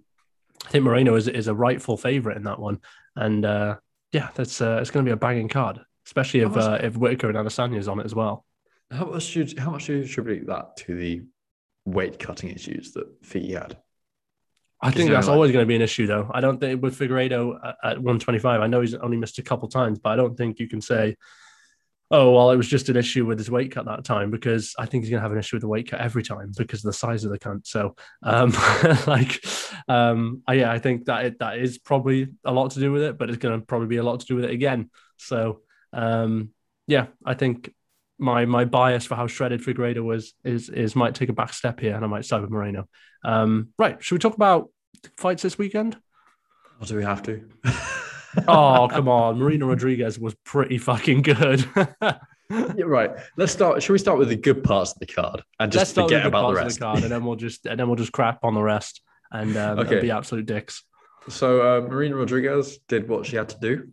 I 0.65 0.69
think 0.69 0.83
Moreno 0.83 1.15
is, 1.15 1.27
is 1.27 1.47
a 1.47 1.55
rightful 1.55 1.97
favorite 1.97 2.37
in 2.37 2.43
that 2.43 2.59
one. 2.59 2.79
And 3.15 3.45
uh, 3.45 3.77
yeah, 4.11 4.29
that's 4.35 4.61
uh, 4.61 4.79
it's 4.81 4.91
going 4.91 5.05
to 5.05 5.09
be 5.09 5.13
a 5.13 5.17
banging 5.17 5.49
card, 5.49 5.79
especially 6.05 6.41
if 6.41 6.55
uh, 6.55 6.79
if 6.81 6.95
Whitaker 6.97 7.29
and 7.29 7.37
Adesanya 7.37 7.77
is 7.77 7.87
on 7.87 7.99
it 7.99 8.05
as 8.05 8.15
well. 8.15 8.45
how 8.91 9.05
much 9.05 9.23
should 9.23 9.57
how 9.57 9.71
much 9.71 9.87
do 9.87 9.97
you 9.97 10.03
attribute 10.03 10.47
that 10.47 10.77
to 10.77 10.95
the 10.95 11.23
weight 11.85 12.19
cutting 12.19 12.49
issues 12.49 12.91
that 12.93 13.07
Fee 13.23 13.51
had? 13.51 13.77
I 14.81 14.91
think 14.91 15.09
that's 15.09 15.27
like- 15.27 15.33
always 15.33 15.51
going 15.51 15.63
to 15.63 15.67
be 15.67 15.75
an 15.75 15.81
issue, 15.81 16.07
though. 16.07 16.29
I 16.33 16.39
don't 16.39 16.59
think 16.59 16.81
with 16.81 16.97
Figueiredo 16.97 17.59
at, 17.63 17.75
at 17.83 17.97
125, 17.97 18.61
I 18.61 18.67
know 18.67 18.79
he's 18.79 18.95
only 18.95 19.17
missed 19.17 19.37
a 19.37 19.43
couple 19.43 19.67
times, 19.67 19.99
but 19.99 20.11
I 20.11 20.15
don't 20.15 20.37
think 20.37 20.59
you 20.59 20.69
can 20.69 20.79
say, 20.79 21.17
oh, 22.11 22.31
well, 22.31 22.51
it 22.51 22.57
was 22.57 22.67
just 22.67 22.89
an 22.89 22.97
issue 22.97 23.25
with 23.25 23.37
his 23.37 23.51
weight 23.51 23.71
cut 23.71 23.85
that 23.85 24.03
time 24.03 24.31
because 24.31 24.73
I 24.79 24.85
think 24.85 25.03
he's 25.03 25.11
going 25.11 25.19
to 25.19 25.23
have 25.23 25.31
an 25.31 25.37
issue 25.37 25.57
with 25.57 25.61
the 25.61 25.67
weight 25.67 25.91
cut 25.91 26.01
every 26.01 26.23
time 26.23 26.51
because 26.57 26.79
of 26.79 26.89
the 26.89 26.97
size 26.97 27.23
of 27.23 27.31
the 27.31 27.37
cunt. 27.37 27.67
So, 27.67 27.95
um, 28.23 28.51
like, 29.07 29.43
um, 29.87 30.41
I, 30.47 30.53
yeah, 30.53 30.71
I 30.71 30.79
think 30.79 31.05
that 31.05 31.25
it, 31.25 31.39
that 31.39 31.59
is 31.59 31.77
probably 31.77 32.29
a 32.43 32.51
lot 32.51 32.71
to 32.71 32.79
do 32.79 32.91
with 32.91 33.03
it, 33.03 33.17
but 33.17 33.29
it's 33.29 33.37
going 33.37 33.59
to 33.59 33.65
probably 33.65 33.87
be 33.87 33.97
a 33.97 34.03
lot 34.03 34.21
to 34.21 34.25
do 34.25 34.35
with 34.35 34.45
it 34.45 34.51
again. 34.51 34.89
So, 35.17 35.61
um, 35.93 36.49
yeah, 36.87 37.07
I 37.23 37.35
think 37.35 37.73
my 38.17 38.45
my 38.45 38.65
bias 38.65 39.05
for 39.05 39.15
how 39.15 39.27
shredded 39.27 39.61
Figueiredo 39.61 40.03
was 40.03 40.33
is 40.43 40.69
is 40.69 40.95
might 40.95 41.15
take 41.15 41.29
a 41.29 41.33
back 41.33 41.53
step 41.53 41.79
here, 41.79 41.95
and 41.95 42.03
I 42.03 42.07
might 42.07 42.25
side 42.25 42.41
with 42.41 42.49
Moreno. 42.49 42.87
Um, 43.23 43.69
right, 43.77 44.03
should 44.03 44.15
we 44.15 44.19
talk 44.19 44.35
about 44.35 44.69
fights 45.17 45.43
this 45.43 45.57
weekend? 45.57 45.97
Or 46.81 46.85
do 46.85 46.95
we 46.95 47.03
have 47.03 47.23
to? 47.23 47.47
Oh, 48.47 48.87
come 48.91 49.07
on. 49.07 49.37
Marina 49.37 49.65
Rodriguez 49.65 50.19
was 50.19 50.35
pretty 50.43 50.77
fucking 50.77 51.21
good. 51.23 51.65
Right. 52.51 53.11
Let's 53.37 53.51
start. 53.51 53.83
Should 53.83 53.93
we 53.93 53.99
start 53.99 54.17
with 54.17 54.29
the 54.29 54.35
good 54.35 54.63
parts 54.63 54.93
of 54.93 54.97
the 54.97 55.05
card 55.05 55.43
and 55.59 55.71
just 55.71 55.93
forget 55.93 56.23
the 56.23 56.29
about 56.29 56.47
the 56.49 56.55
rest? 56.55 56.79
card, 56.79 57.03
and 57.03 57.11
then 57.11 57.23
we'll 57.23 57.35
just 57.35 57.67
and 57.67 57.79
then 57.79 57.85
we'll 57.85 57.95
just 57.95 58.11
crap 58.11 58.43
on 58.43 58.55
the 58.55 58.61
rest 58.63 59.01
and 59.31 59.55
um, 59.55 59.77
Okay. 59.77 59.93
and 59.97 60.01
be 60.01 60.09
absolute 60.09 60.47
dicks. 60.47 60.83
So 61.27 61.61
uh, 61.61 61.81
Marina 61.87 62.15
Rodriguez 62.15 62.79
did 62.87 63.07
what 63.07 63.27
she 63.27 63.35
had 63.35 63.49
to 63.49 63.59
do 63.61 63.89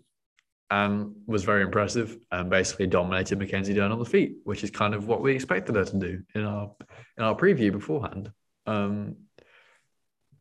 and 0.70 1.14
was 1.26 1.44
very 1.44 1.62
impressive 1.64 2.16
and 2.32 2.48
basically 2.48 2.86
dominated 2.86 3.38
Mackenzie 3.38 3.74
Dern 3.74 3.92
on 3.92 3.98
the 3.98 4.06
feet, 4.06 4.36
which 4.44 4.64
is 4.64 4.70
kind 4.70 4.94
of 4.94 5.06
what 5.06 5.20
we 5.20 5.34
expected 5.34 5.74
her 5.74 5.84
to 5.84 5.98
do 5.98 6.22
in 6.34 6.46
our 6.46 6.70
in 7.18 7.24
our 7.24 7.36
preview 7.36 7.70
beforehand. 7.72 8.32
Um, 8.66 9.16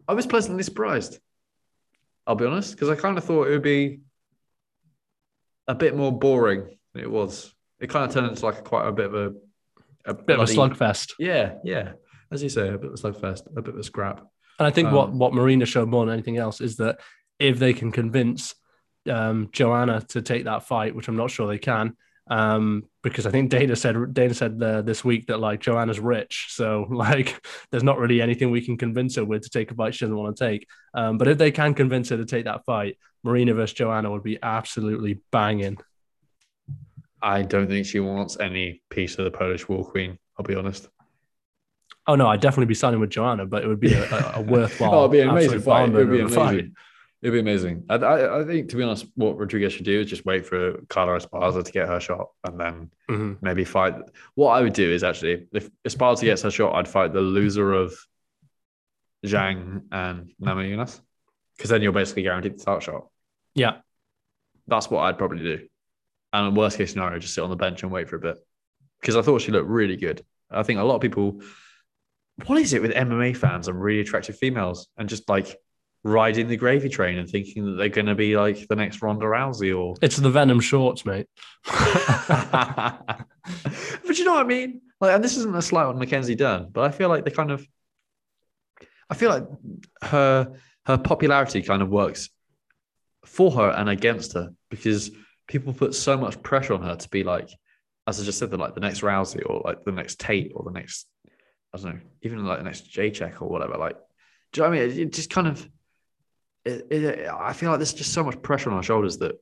I 0.08 0.14
was 0.14 0.26
pleasantly 0.26 0.64
surprised. 0.64 1.20
I'll 2.28 2.36
be 2.36 2.46
honest, 2.46 2.72
because 2.72 2.90
I 2.90 2.96
kind 2.96 3.18
of 3.18 3.24
thought 3.24 3.48
it 3.48 3.52
would 3.52 3.62
be 3.62 4.02
a 5.68 5.76
bit 5.76 5.96
more 5.96 6.12
boring 6.12 6.78
than 6.94 7.04
it 7.04 7.10
was. 7.10 7.54
It 7.80 7.90
kind 7.90 8.06
of 8.06 8.14
turned 8.14 8.28
into 8.28 8.46
like 8.46 8.64
quite 8.64 8.88
a 8.88 8.92
bit 8.92 9.06
of 9.08 9.16
a 9.16 9.34
a 10.08 10.14
Bit 10.14 10.40
of 10.40 10.48
a 10.50 10.52
slugfest. 10.54 11.14
Yeah, 11.18 11.56
yeah. 11.64 11.94
As 12.32 12.44
you 12.44 12.50
say, 12.50 12.70
a 12.70 12.78
bit 12.78 12.92
of 12.92 12.94
a 12.94 12.98
slugfest, 12.98 13.48
a 13.58 13.62
bit 13.62 13.74
of 13.74 13.80
a 13.80 13.84
scrap. 13.84 14.20
And 14.60 14.68
I 14.68 14.70
think 14.70 14.92
what, 14.92 15.10
Um, 15.10 15.20
what 15.20 15.34
Marina 15.34 15.66
showed 15.66 15.90
more 15.90 16.06
than 16.06 16.14
anything 16.14 16.38
else 16.38 16.62
is 16.62 16.78
that 16.78 17.00
if 17.40 17.58
they 17.58 17.74
can 17.74 17.92
convince 17.92 18.54
um, 19.10 19.50
Joanna 19.52 20.02
to 20.10 20.22
take 20.22 20.44
that 20.46 20.64
fight, 20.64 20.96
which 20.96 21.08
I'm 21.08 21.18
not 21.18 21.32
sure 21.32 21.48
they 21.48 21.58
can, 21.58 21.98
um, 22.28 22.84
because 23.04 23.26
I 23.26 23.32
think 23.32 23.52
Dana 23.52 23.76
said 23.76 24.14
Dana 24.14 24.34
said 24.34 24.62
uh, 24.62 24.82
this 24.82 25.04
week 25.04 25.28
that 25.28 25.40
like 25.40 25.60
Joanna's 25.60 26.00
rich, 26.00 26.48
so 26.50 26.88
like 26.90 27.46
there's 27.72 27.84
not 27.84 28.00
really 28.00 28.22
anything 28.22 28.52
we 28.52 28.66
can 28.66 28.78
convince 28.78 29.16
her 29.16 29.26
with 29.26 29.44
to 29.44 29.50
take 29.50 29.72
a 29.72 29.76
fight 29.76 29.94
she 29.94 30.06
doesn't 30.06 30.18
want 30.18 30.36
to 30.36 30.46
take. 30.46 30.68
Um, 30.94 31.18
but 31.18 31.28
if 31.28 31.38
they 31.38 31.52
can 31.52 31.74
convince 31.74 32.10
her 32.10 32.18
to 32.18 32.26
take 32.26 32.46
that 32.46 32.66
fight, 32.66 32.98
Marina 33.24 33.54
versus 33.54 33.76
Joanna 33.76 34.12
would 34.12 34.24
be 34.24 34.40
absolutely 34.42 35.22
banging. 35.32 35.78
I 37.22 37.42
don't 37.44 37.68
think 37.68 37.86
she 37.86 38.00
wants 38.00 38.38
any 38.40 38.82
piece 38.90 39.18
of 39.18 39.26
the 39.26 39.32
Polish 39.32 39.68
War 39.68 39.84
Queen. 39.84 40.18
I'll 40.38 40.46
be 40.46 40.56
honest. 40.56 40.90
Oh 42.08 42.16
no, 42.16 42.28
I'd 42.28 42.42
definitely 42.42 42.68
be 42.68 42.76
signing 42.76 43.00
with 43.00 43.10
Joanna, 43.10 43.46
but 43.46 43.64
it 43.64 43.68
would 43.68 43.80
be 43.80 43.94
a, 43.94 44.04
a, 44.04 44.34
a 44.36 44.42
worthwhile. 44.48 44.94
oh, 44.94 45.00
it'd 45.02 45.12
be 45.12 45.22
an 45.22 45.30
amazing 45.30 45.62
fight. 45.62 45.88
Be 45.88 45.92
burner 45.94 46.26
of 46.26 46.38
a 46.38 46.40
amazing. 46.40 46.76
It'd 47.26 47.34
be 47.34 47.40
amazing. 47.40 47.86
I, 47.90 47.96
I, 47.96 48.42
I 48.42 48.44
think, 48.46 48.70
to 48.70 48.76
be 48.76 48.84
honest, 48.84 49.08
what 49.16 49.36
Rodriguez 49.40 49.74
should 49.74 49.86
do 49.86 50.02
is 50.02 50.08
just 50.12 50.26
wait 50.26 50.46
for 50.46 50.80
Carla 50.90 51.18
Esparza 51.20 51.64
to 51.66 51.72
get 51.72 51.88
her 51.88 52.00
shot 52.00 52.30
and 52.44 52.60
then 52.60 52.92
Mhm. 53.10 53.38
maybe 53.42 53.64
fight. 53.66 53.96
What 54.36 54.52
I 54.52 54.62
would 54.62 54.74
do 54.74 54.92
is 54.92 55.04
actually, 55.04 55.48
if 55.52 55.72
Esparza 55.84 56.22
gets 56.22 56.44
her 56.44 56.52
shot, 56.52 56.76
I'd 56.76 56.88
fight 56.88 57.14
the 57.14 57.22
loser 57.22 57.74
of 57.74 57.96
Zhang 59.26 59.84
and 59.92 60.32
Namajunas 60.40 61.02
because 61.58 61.70
then 61.72 61.82
you're 61.82 61.92
basically 61.92 62.22
guaranteed 62.24 62.56
the 62.56 62.60
start 62.60 62.84
shot. 62.84 63.08
Yeah, 63.56 63.78
That's 64.68 64.90
what 64.90 65.02
I'd 65.02 65.18
probably 65.18 65.40
do. 65.44 65.68
And 66.34 66.56
worst 66.56 66.78
case 66.78 66.92
scenario, 66.92 67.18
just 67.20 67.34
sit 67.34 67.44
on 67.44 67.50
the 67.50 67.56
bench 67.56 67.82
and 67.84 67.92
wait 67.92 68.10
for 68.10 68.18
a 68.18 68.20
bit 68.20 68.38
because 69.00 69.16
I 69.16 69.22
thought 69.24 69.42
she 69.42 69.52
looked 69.52 69.70
really 69.70 69.96
good. 69.96 70.24
I 70.52 70.64
think 70.64 70.80
a 70.80 70.84
lot 70.84 70.96
of 70.96 71.02
people. 71.02 71.42
What 72.46 72.60
is 72.62 72.74
it 72.74 72.82
with 72.82 72.92
MMA 72.92 73.36
fans 73.38 73.68
and 73.70 73.82
really 73.82 74.02
attractive 74.02 74.38
females 74.38 74.90
and 74.98 75.08
just 75.08 75.28
like 75.30 75.58
riding 76.06 76.48
the 76.48 76.56
gravy 76.56 76.88
train 76.88 77.18
and 77.18 77.28
thinking 77.28 77.66
that 77.66 77.72
they're 77.72 77.90
going 77.90 78.06
to 78.06 78.14
be 78.14 78.38
like 78.38 78.68
the 78.68 78.76
next 78.76 79.02
Ronda 79.02 79.26
Rousey 79.26 79.78
or 79.78 79.96
It's 80.04 80.18
the 80.18 80.30
Venom 80.30 80.60
shorts, 80.60 81.04
mate. 81.04 81.28
but 81.66 83.28
you 84.14 84.24
know 84.24 84.36
what 84.36 84.46
I 84.46 84.48
mean? 84.48 84.82
Like, 85.02 85.16
and 85.16 85.24
this 85.24 85.36
isn't 85.36 85.56
a 85.56 85.62
slight 85.64 85.86
on 85.86 85.98
Mackenzie 85.98 86.36
Dern, 86.36 86.70
but 86.72 86.84
I 86.84 86.92
feel 86.92 87.10
like 87.10 87.26
they 87.26 87.32
kind 87.32 87.50
of, 87.50 87.68
I 89.10 89.16
feel 89.16 89.32
like 89.32 89.48
her 90.04 90.54
her 90.86 90.98
popularity 91.00 91.64
kind 91.64 91.82
of 91.82 91.90
works 91.90 92.30
for 93.26 93.52
her 93.52 93.70
and 93.72 93.90
against 93.90 94.34
her 94.34 94.54
because 94.70 95.10
people 95.48 95.74
put 95.74 95.96
so 95.96 96.16
much 96.16 96.42
pressure 96.44 96.76
on 96.76 96.84
her 96.84 96.96
to 96.96 97.10
be 97.10 97.24
like, 97.24 97.50
as 98.06 98.22
I 98.22 98.24
just 98.24 98.38
said, 98.38 98.52
the 98.52 98.58
like 98.58 98.76
the 98.76 98.82
next 98.82 99.02
Rousey 99.02 99.42
or 99.44 99.64
like 99.66 99.84
the 99.84 99.92
next 99.92 100.20
Tate 100.20 100.52
or 100.54 100.64
the 100.64 100.72
next, 100.72 101.08
I 101.74 101.78
don't 101.78 101.96
know, 101.96 102.00
even 102.22 102.46
like 102.46 102.60
the 102.60 102.64
next 102.64 102.92
Jacek 102.92 103.42
or 103.42 103.50
whatever. 103.50 103.78
Like, 103.78 103.98
do 104.54 104.62
you 104.62 104.68
know 104.68 104.70
what 104.70 104.80
I 104.80 104.88
mean? 104.88 105.00
It 105.00 105.14
just 105.14 105.32
kind 105.32 105.48
of, 105.48 105.68
it, 106.66 106.88
it, 106.92 107.28
I 107.30 107.54
feel 107.54 107.70
like 107.70 107.80
there's 107.80 107.94
just 107.94 108.14
so 108.14 108.24
much 108.24 108.42
pressure 108.42 108.70
on 108.72 108.78
her 108.78 108.84
shoulders 108.84 109.18
that 109.20 109.36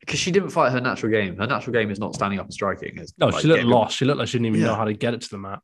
because 0.00 0.18
she 0.18 0.30
didn't 0.30 0.50
fight 0.50 0.72
her 0.72 0.80
natural 0.80 1.12
game. 1.12 1.36
Her 1.36 1.46
natural 1.46 1.72
game 1.72 1.90
is 1.90 1.98
not 1.98 2.14
standing 2.14 2.38
up 2.38 2.46
and 2.46 2.54
striking. 2.54 2.96
It's 2.96 3.12
No, 3.18 3.26
like 3.26 3.42
she 3.42 3.48
looked 3.48 3.64
lost. 3.64 3.96
She 3.96 4.04
looked 4.04 4.18
like 4.18 4.28
she 4.28 4.38
didn't 4.38 4.46
even 4.54 4.60
know 4.62 4.74
how 4.74 4.84
to 4.84 4.94
get 4.94 5.12
it 5.14 5.20
to 5.22 5.28
the 5.28 5.38
mat. 5.38 5.60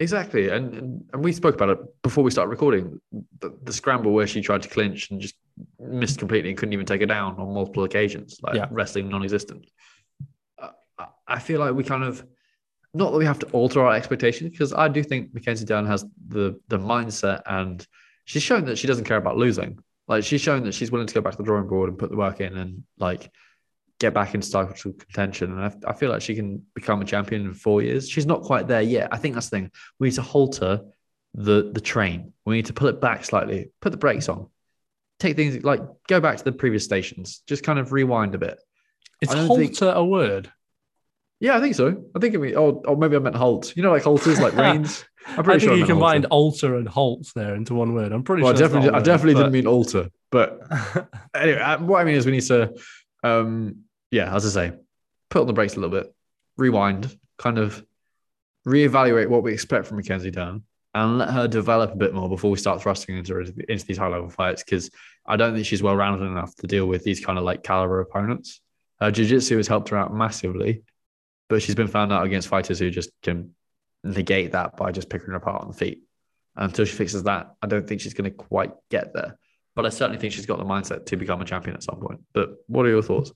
Exactly, 0.00 0.48
and, 0.50 0.72
and 0.74 1.04
and 1.12 1.24
we 1.24 1.32
spoke 1.32 1.56
about 1.56 1.70
it 1.70 1.78
before 2.02 2.22
we 2.22 2.30
started 2.30 2.50
recording. 2.50 3.00
The, 3.40 3.58
the 3.64 3.72
scramble 3.72 4.12
where 4.12 4.28
she 4.28 4.40
tried 4.40 4.62
to 4.62 4.68
clinch 4.68 5.10
and 5.10 5.20
just 5.20 5.34
missed 5.80 6.20
completely 6.20 6.50
and 6.50 6.58
couldn't 6.58 6.72
even 6.72 6.86
take 6.86 7.00
her 7.00 7.06
down 7.06 7.34
on 7.36 7.52
multiple 7.52 7.82
occasions, 7.82 8.38
like 8.40 8.54
Yeah. 8.54 8.68
wrestling 8.70 9.08
non-existent. 9.08 9.68
Uh, 10.56 10.68
I- 10.98 11.06
I 11.26 11.38
feel 11.40 11.58
like 11.58 11.74
we 11.74 11.82
kind 11.82 12.04
of 12.04 12.24
not 12.94 13.10
that 13.10 13.18
we 13.18 13.24
have 13.24 13.40
to 13.40 13.46
alter 13.46 13.84
our 13.84 13.94
expectations 13.96 14.50
because 14.50 14.72
I 14.72 14.86
do 14.86 15.02
think 15.02 15.34
Mackenzie 15.34 15.64
Dern 15.64 15.84
has 15.86 16.04
the 16.28 16.60
the 16.68 16.78
mindset 16.78 17.42
and 17.46 17.84
she's 18.24 18.42
shown 18.44 18.66
that 18.66 18.78
she 18.78 18.86
doesn't 18.86 19.04
care 19.04 19.16
about 19.16 19.36
losing. 19.36 19.80
Like 20.08 20.24
she's 20.24 20.40
shown 20.40 20.64
that 20.64 20.72
she's 20.72 20.90
willing 20.90 21.06
to 21.06 21.14
go 21.14 21.20
back 21.20 21.32
to 21.32 21.38
the 21.38 21.44
drawing 21.44 21.68
board 21.68 21.90
and 21.90 21.98
put 21.98 22.10
the 22.10 22.16
work 22.16 22.40
in 22.40 22.56
and 22.56 22.82
like 22.98 23.30
get 24.00 24.14
back 24.14 24.34
into 24.34 24.50
title 24.50 24.92
contention. 24.92 25.52
And 25.52 25.60
I, 25.60 25.90
I 25.90 25.92
feel 25.92 26.10
like 26.10 26.22
she 26.22 26.34
can 26.34 26.64
become 26.74 27.02
a 27.02 27.04
champion 27.04 27.42
in 27.42 27.54
four 27.54 27.82
years. 27.82 28.08
She's 28.08 28.26
not 28.26 28.42
quite 28.42 28.66
there 28.66 28.82
yet. 28.82 29.08
I 29.12 29.18
think 29.18 29.34
that's 29.34 29.50
the 29.50 29.58
thing. 29.58 29.70
We 29.98 30.08
need 30.08 30.14
to 30.14 30.22
halter 30.22 30.80
the 31.34 31.70
the 31.72 31.80
train. 31.80 32.32
We 32.46 32.56
need 32.56 32.66
to 32.66 32.72
pull 32.72 32.88
it 32.88 33.00
back 33.00 33.24
slightly, 33.24 33.70
put 33.80 33.90
the 33.92 33.98
brakes 33.98 34.28
on, 34.28 34.48
take 35.18 35.36
things 35.36 35.62
like 35.62 35.80
go 36.08 36.20
back 36.20 36.38
to 36.38 36.44
the 36.44 36.52
previous 36.52 36.84
stations, 36.84 37.42
just 37.46 37.62
kind 37.62 37.78
of 37.78 37.92
rewind 37.92 38.34
a 38.34 38.38
bit. 38.38 38.58
Is 39.20 39.32
halter 39.32 39.66
think- 39.66 39.80
a 39.82 40.04
word? 40.04 40.50
Yeah, 41.40 41.56
I 41.56 41.60
think 41.60 41.76
so. 41.76 42.04
I 42.16 42.18
think 42.18 42.34
it 42.34 42.38
mean, 42.38 42.54
oh, 42.56 42.82
or 42.84 42.96
maybe 42.96 43.14
I 43.14 43.20
meant 43.20 43.36
halt. 43.36 43.76
You 43.76 43.84
know, 43.84 43.92
like 43.92 44.02
halters, 44.02 44.40
like 44.40 44.56
reins. 44.56 45.04
I'm 45.36 45.40
I 45.40 45.42
think 45.42 45.62
sure 45.62 45.76
you 45.76 45.84
combined 45.86 46.26
halter. 46.30 46.66
alter 46.68 46.76
and 46.76 46.88
halt 46.88 47.30
there 47.34 47.54
into 47.54 47.74
one 47.74 47.94
word. 47.94 48.12
I'm 48.12 48.22
pretty 48.22 48.42
Well, 48.42 48.52
I 48.52 48.56
sure. 48.56 48.64
it's 48.64 48.72
definitely, 48.74 48.98
I 48.98 49.02
definitely 49.02 49.34
but- 49.34 49.40
didn't 49.40 49.52
mean 49.52 49.66
alter, 49.66 50.08
but 50.30 50.60
anyway, 51.34 51.58
uh, 51.58 51.78
what 51.78 52.00
I 52.00 52.04
mean 52.04 52.14
is 52.14 52.26
we 52.26 52.32
need 52.32 52.42
to, 52.44 52.74
um, 53.22 53.84
yeah, 54.10 54.34
as 54.34 54.44
I 54.46 54.70
say, 54.70 54.76
put 55.30 55.40
on 55.42 55.46
the 55.46 55.52
brakes 55.52 55.74
a 55.76 55.80
little 55.80 55.96
bit, 55.96 56.12
rewind, 56.56 57.16
kind 57.38 57.58
of 57.58 57.84
reevaluate 58.66 59.28
what 59.28 59.42
we 59.42 59.52
expect 59.52 59.86
from 59.86 59.96
Mackenzie 59.98 60.30
Dern, 60.30 60.62
and 60.94 61.18
let 61.18 61.30
her 61.30 61.46
develop 61.46 61.92
a 61.92 61.96
bit 61.96 62.14
more 62.14 62.28
before 62.28 62.50
we 62.50 62.58
start 62.58 62.82
thrusting 62.82 63.16
into 63.16 63.38
into 63.68 63.84
these 63.86 63.98
high 63.98 64.08
level 64.08 64.28
fights. 64.30 64.64
Because 64.64 64.90
I 65.26 65.36
don't 65.36 65.54
think 65.54 65.66
she's 65.66 65.82
well 65.82 65.94
rounded 65.96 66.24
enough 66.26 66.54
to 66.56 66.66
deal 66.66 66.86
with 66.86 67.04
these 67.04 67.24
kind 67.24 67.38
of 67.38 67.44
like 67.44 67.62
caliber 67.62 68.00
opponents. 68.00 68.60
Her 69.00 69.10
jiu-jitsu 69.10 69.56
has 69.58 69.68
helped 69.68 69.90
her 69.90 69.96
out 69.96 70.12
massively, 70.12 70.82
but 71.48 71.62
she's 71.62 71.74
been 71.76 71.86
found 71.88 72.12
out 72.12 72.24
against 72.26 72.48
fighters 72.48 72.78
who 72.80 72.90
just 72.90 73.10
can 73.22 73.54
negate 74.08 74.52
that 74.52 74.76
by 74.76 74.92
just 74.92 75.08
picking 75.08 75.28
her 75.28 75.36
apart 75.36 75.62
on 75.62 75.68
the 75.68 75.76
feet. 75.76 76.02
And 76.56 76.66
until 76.66 76.84
she 76.84 76.96
fixes 76.96 77.22
that, 77.24 77.54
I 77.62 77.66
don't 77.66 77.86
think 77.86 78.00
she's 78.00 78.14
going 78.14 78.30
to 78.30 78.36
quite 78.36 78.72
get 78.90 79.14
there. 79.14 79.38
But 79.76 79.86
I 79.86 79.90
certainly 79.90 80.18
think 80.18 80.32
she's 80.32 80.46
got 80.46 80.58
the 80.58 80.64
mindset 80.64 81.06
to 81.06 81.16
become 81.16 81.40
a 81.40 81.44
champion 81.44 81.76
at 81.76 81.82
some 81.82 82.00
point. 82.00 82.20
But 82.32 82.50
what 82.66 82.84
are 82.84 82.88
your 82.88 83.02
thoughts? 83.02 83.32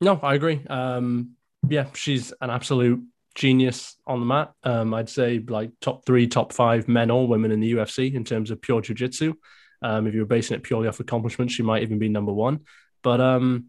No, 0.00 0.18
I 0.20 0.34
agree. 0.34 0.60
Um, 0.68 1.36
yeah, 1.68 1.86
she's 1.94 2.32
an 2.40 2.50
absolute 2.50 3.04
genius 3.34 3.96
on 4.06 4.20
the 4.20 4.26
mat. 4.26 4.52
Um, 4.64 4.92
I'd 4.94 5.08
say 5.08 5.38
like 5.46 5.70
top 5.80 6.04
three, 6.04 6.26
top 6.26 6.52
five 6.52 6.88
men 6.88 7.10
or 7.10 7.28
women 7.28 7.52
in 7.52 7.60
the 7.60 7.72
UFC 7.74 8.12
in 8.14 8.24
terms 8.24 8.50
of 8.50 8.60
pure 8.60 8.80
jiu-jitsu. 8.80 9.34
Um, 9.80 10.06
if 10.06 10.14
you 10.14 10.20
were 10.20 10.26
basing 10.26 10.56
it 10.56 10.62
purely 10.62 10.88
off 10.88 11.00
accomplishments, 11.00 11.54
she 11.54 11.62
might 11.62 11.82
even 11.82 11.98
be 11.98 12.08
number 12.08 12.32
one. 12.32 12.60
But 13.02 13.20
um, 13.20 13.66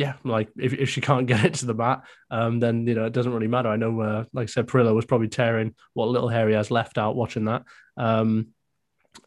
yeah, 0.00 0.14
like 0.24 0.48
if, 0.56 0.72
if 0.72 0.88
she 0.88 1.02
can't 1.02 1.26
get 1.32 1.44
it 1.44 1.54
to 1.54 1.66
the 1.66 1.74
mat, 1.74 2.04
um, 2.30 2.58
then 2.58 2.86
you 2.86 2.94
know 2.94 3.04
it 3.04 3.12
doesn't 3.12 3.34
really 3.34 3.48
matter. 3.48 3.68
I 3.68 3.76
know, 3.76 4.00
uh, 4.00 4.24
like 4.32 4.44
I 4.44 4.46
said, 4.46 4.66
Parillo 4.66 4.94
was 4.94 5.04
probably 5.04 5.28
tearing 5.28 5.74
what 5.92 6.08
little 6.08 6.30
hair 6.30 6.48
he 6.48 6.54
has 6.54 6.70
left 6.70 6.96
out 6.96 7.16
watching 7.16 7.44
that. 7.44 7.64
Um, 7.98 8.48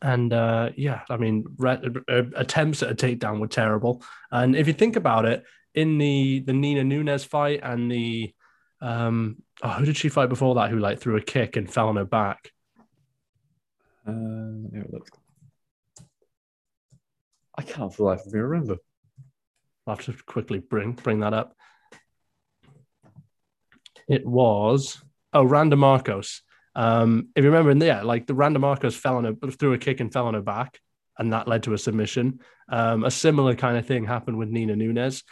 and 0.01 0.33
uh, 0.33 0.71
yeah, 0.75 1.01
I 1.11 1.17
mean, 1.17 1.45
re- 1.57 1.79
uh, 2.09 2.23
attempts 2.35 2.81
at 2.81 2.89
a 2.89 2.95
takedown 2.95 3.39
were 3.39 3.47
terrible. 3.47 4.03
And 4.31 4.55
if 4.55 4.65
you 4.65 4.73
think 4.73 4.95
about 4.95 5.25
it, 5.25 5.43
in 5.75 5.99
the 5.99 6.39
the 6.39 6.53
Nina 6.53 6.83
Nunes 6.83 7.23
fight 7.23 7.59
and 7.61 7.91
the 7.91 8.33
um, 8.81 9.43
oh, 9.61 9.69
who 9.73 9.85
did 9.85 9.95
she 9.95 10.09
fight 10.09 10.29
before 10.29 10.55
that? 10.55 10.71
Who 10.71 10.79
like 10.79 10.99
threw 10.99 11.17
a 11.17 11.21
kick 11.21 11.55
and 11.55 11.71
fell 11.71 11.89
on 11.89 11.97
her 11.97 12.05
back? 12.05 12.49
Uh. 14.07 14.11
I 17.55 17.61
can't 17.61 17.93
for 17.93 17.97
the 17.97 18.03
life 18.05 18.25
of 18.25 18.33
me 18.33 18.39
remember. 18.39 18.77
I'll 19.85 19.95
have 19.95 20.05
to 20.05 20.15
quickly 20.25 20.59
bring 20.59 20.93
bring 20.93 21.19
that 21.21 21.33
up. 21.33 21.55
It 24.07 24.25
was 24.25 25.01
oh 25.33 25.43
Randa 25.43 25.75
Markos. 25.75 26.41
Um, 26.75 27.29
if 27.35 27.43
you 27.43 27.51
remember, 27.51 27.71
in 27.71 27.81
yeah, 27.81 28.01
like 28.01 28.25
the 28.27 28.33
Randa 28.33 28.59
Markos 28.59 28.95
fell 28.95 29.17
on 29.17 29.25
a 29.25 29.51
threw 29.51 29.73
a 29.73 29.77
kick 29.77 29.99
and 29.99 30.11
fell 30.11 30.27
on 30.27 30.33
her 30.33 30.41
back, 30.41 30.79
and 31.17 31.33
that 31.33 31.47
led 31.47 31.63
to 31.63 31.73
a 31.73 31.77
submission. 31.77 32.39
Um, 32.69 33.03
a 33.03 33.11
similar 33.11 33.55
kind 33.55 33.77
of 33.77 33.85
thing 33.85 34.05
happened 34.05 34.37
with 34.37 34.49
Nina 34.49 34.75
Nunes. 34.75 35.23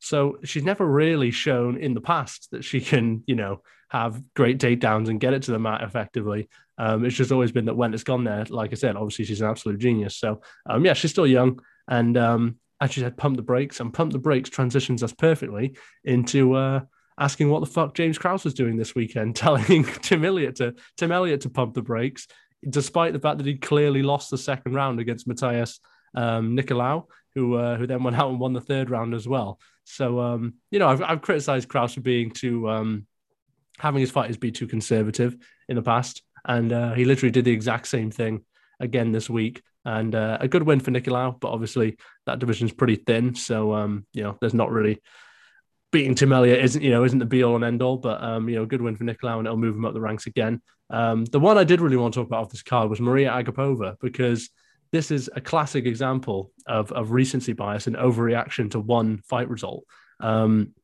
So 0.00 0.38
she's 0.44 0.64
never 0.64 0.86
really 0.86 1.30
shown 1.30 1.76
in 1.76 1.94
the 1.94 2.00
past 2.00 2.48
that 2.52 2.64
she 2.64 2.80
can, 2.80 3.22
you 3.26 3.36
know, 3.36 3.62
have 3.90 4.22
great 4.34 4.58
takedowns 4.58 5.08
and 5.08 5.20
get 5.20 5.34
it 5.34 5.42
to 5.42 5.52
the 5.52 5.58
mat 5.58 5.82
effectively. 5.82 6.48
Um, 6.78 7.04
it's 7.04 7.16
just 7.16 7.32
always 7.32 7.52
been 7.52 7.66
that 7.66 7.76
when 7.76 7.92
it's 7.92 8.02
gone 8.02 8.24
there, 8.24 8.46
like 8.48 8.72
I 8.72 8.76
said, 8.76 8.96
obviously 8.96 9.26
she's 9.26 9.42
an 9.42 9.50
absolute 9.50 9.78
genius. 9.78 10.16
So 10.16 10.40
um, 10.64 10.84
yeah, 10.84 10.94
she's 10.94 11.10
still 11.10 11.26
young, 11.26 11.60
and 11.86 12.16
um, 12.16 12.56
as 12.80 12.92
she 12.92 13.00
said, 13.00 13.16
pump 13.16 13.36
the 13.36 13.42
brakes, 13.42 13.80
and 13.80 13.92
pump 13.92 14.12
the 14.12 14.18
brakes 14.18 14.48
transitions 14.48 15.02
us 15.02 15.12
perfectly 15.12 15.76
into 16.04 16.54
uh, 16.54 16.80
asking 17.18 17.50
what 17.50 17.60
the 17.60 17.66
fuck 17.66 17.94
James 17.94 18.18
Krause 18.18 18.44
was 18.44 18.54
doing 18.54 18.76
this 18.76 18.94
weekend, 18.94 19.36
telling 19.36 19.84
Tim 19.84 20.24
Elliott 20.24 20.56
to 20.56 20.74
Tim 20.96 21.12
Elliott 21.12 21.42
to 21.42 21.50
pump 21.50 21.74
the 21.74 21.82
brakes, 21.82 22.26
despite 22.68 23.12
the 23.12 23.20
fact 23.20 23.38
that 23.38 23.46
he 23.46 23.56
clearly 23.56 24.02
lost 24.02 24.30
the 24.30 24.38
second 24.38 24.74
round 24.74 25.00
against 25.00 25.28
Matheus 25.28 25.78
um, 26.14 26.56
Nicolau, 26.56 27.04
who 27.34 27.54
uh, 27.54 27.76
who 27.76 27.86
then 27.86 28.02
went 28.02 28.16
out 28.16 28.30
and 28.30 28.40
won 28.40 28.52
the 28.52 28.60
third 28.60 28.90
round 28.90 29.14
as 29.14 29.28
well. 29.28 29.60
So 29.84 30.20
um, 30.20 30.54
you 30.70 30.78
know, 30.78 30.88
I've, 30.88 31.02
I've 31.02 31.22
criticized 31.22 31.68
Krause 31.68 31.94
for 31.94 32.00
being 32.00 32.30
too 32.30 32.68
um, 32.68 33.06
having 33.78 34.00
his 34.00 34.10
fighters 34.10 34.36
be 34.36 34.52
too 34.52 34.66
conservative 34.66 35.36
in 35.68 35.76
the 35.76 35.82
past, 35.82 36.22
and 36.46 36.72
uh, 36.72 36.94
he 36.94 37.04
literally 37.04 37.30
did 37.30 37.44
the 37.44 37.52
exact 37.52 37.88
same 37.88 38.10
thing 38.10 38.44
again 38.80 39.12
this 39.12 39.30
week. 39.30 39.62
And 39.84 40.14
uh, 40.14 40.38
a 40.40 40.48
good 40.48 40.62
win 40.62 40.80
for 40.80 40.90
Nicolau, 40.90 41.40
but 41.40 41.48
obviously 41.48 41.96
that 42.26 42.38
division's 42.38 42.72
pretty 42.72 42.96
thin, 42.96 43.34
so 43.34 43.72
um, 43.72 44.06
you 44.12 44.22
know, 44.22 44.36
there's 44.40 44.54
not 44.54 44.70
really 44.70 45.00
beating 45.92 46.14
Tim 46.14 46.32
Elliott 46.32 46.64
isn't 46.64 46.82
you 46.82 46.90
know 46.90 47.04
isn't 47.04 47.18
the 47.18 47.24
be 47.24 47.42
all 47.42 47.56
and 47.56 47.64
end 47.64 47.82
all, 47.82 47.96
but 47.96 48.22
um, 48.22 48.48
you 48.48 48.56
know, 48.56 48.66
good 48.66 48.82
win 48.82 48.96
for 48.96 49.04
Nicolau, 49.04 49.38
and 49.38 49.46
it'll 49.46 49.56
move 49.56 49.74
him 49.74 49.84
up 49.84 49.94
the 49.94 50.00
ranks 50.00 50.26
again. 50.26 50.60
Um, 50.90 51.24
the 51.24 51.40
one 51.40 51.56
I 51.56 51.64
did 51.64 51.80
really 51.80 51.96
want 51.96 52.14
to 52.14 52.20
talk 52.20 52.26
about 52.26 52.44
off 52.44 52.50
this 52.50 52.62
card 52.62 52.90
was 52.90 53.00
Maria 53.00 53.30
Agapova 53.30 53.96
because 54.00 54.50
this 54.92 55.10
is 55.10 55.30
a 55.34 55.40
classic 55.40 55.86
example 55.86 56.50
of, 56.66 56.90
of 56.92 57.12
recency 57.12 57.52
bias 57.52 57.86
and 57.86 57.96
overreaction 57.96 58.70
to 58.72 58.80
one 58.80 59.20
fight 59.28 59.48
result. 59.48 59.84
Um, 60.18 60.74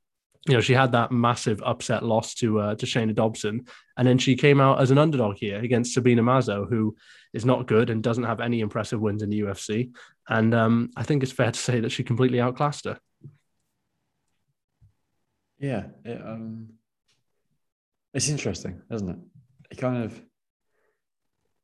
you 0.48 0.54
know, 0.54 0.60
she 0.60 0.74
had 0.74 0.92
that 0.92 1.12
massive 1.12 1.62
upset 1.64 2.02
loss 2.02 2.34
to 2.34 2.60
uh, 2.60 2.74
to 2.76 2.86
Shayna 2.86 3.14
Dobson, 3.14 3.66
and 3.96 4.06
then 4.06 4.18
she 4.18 4.36
came 4.36 4.60
out 4.60 4.80
as 4.80 4.90
an 4.90 4.98
underdog 4.98 5.36
here 5.36 5.58
against 5.58 5.94
Sabina 5.94 6.22
Mazo, 6.22 6.68
who 6.68 6.96
is 7.32 7.44
not 7.44 7.66
good 7.66 7.90
and 7.90 8.02
doesn't 8.02 8.24
have 8.24 8.40
any 8.40 8.60
impressive 8.60 9.00
wins 9.00 9.22
in 9.22 9.30
the 9.30 9.40
UFC. 9.40 9.92
And 10.28 10.54
um, 10.54 10.90
I 10.96 11.02
think 11.02 11.22
it's 11.22 11.32
fair 11.32 11.52
to 11.52 11.58
say 11.58 11.80
that 11.80 11.90
she 11.90 12.04
completely 12.04 12.40
outclassed 12.40 12.84
her. 12.84 12.98
Yeah, 15.58 15.84
it, 16.04 16.20
um, 16.20 16.68
it's 18.14 18.28
interesting, 18.28 18.82
isn't 18.90 19.08
it? 19.08 19.16
It 19.70 19.78
kind 19.78 20.04
of. 20.04 20.22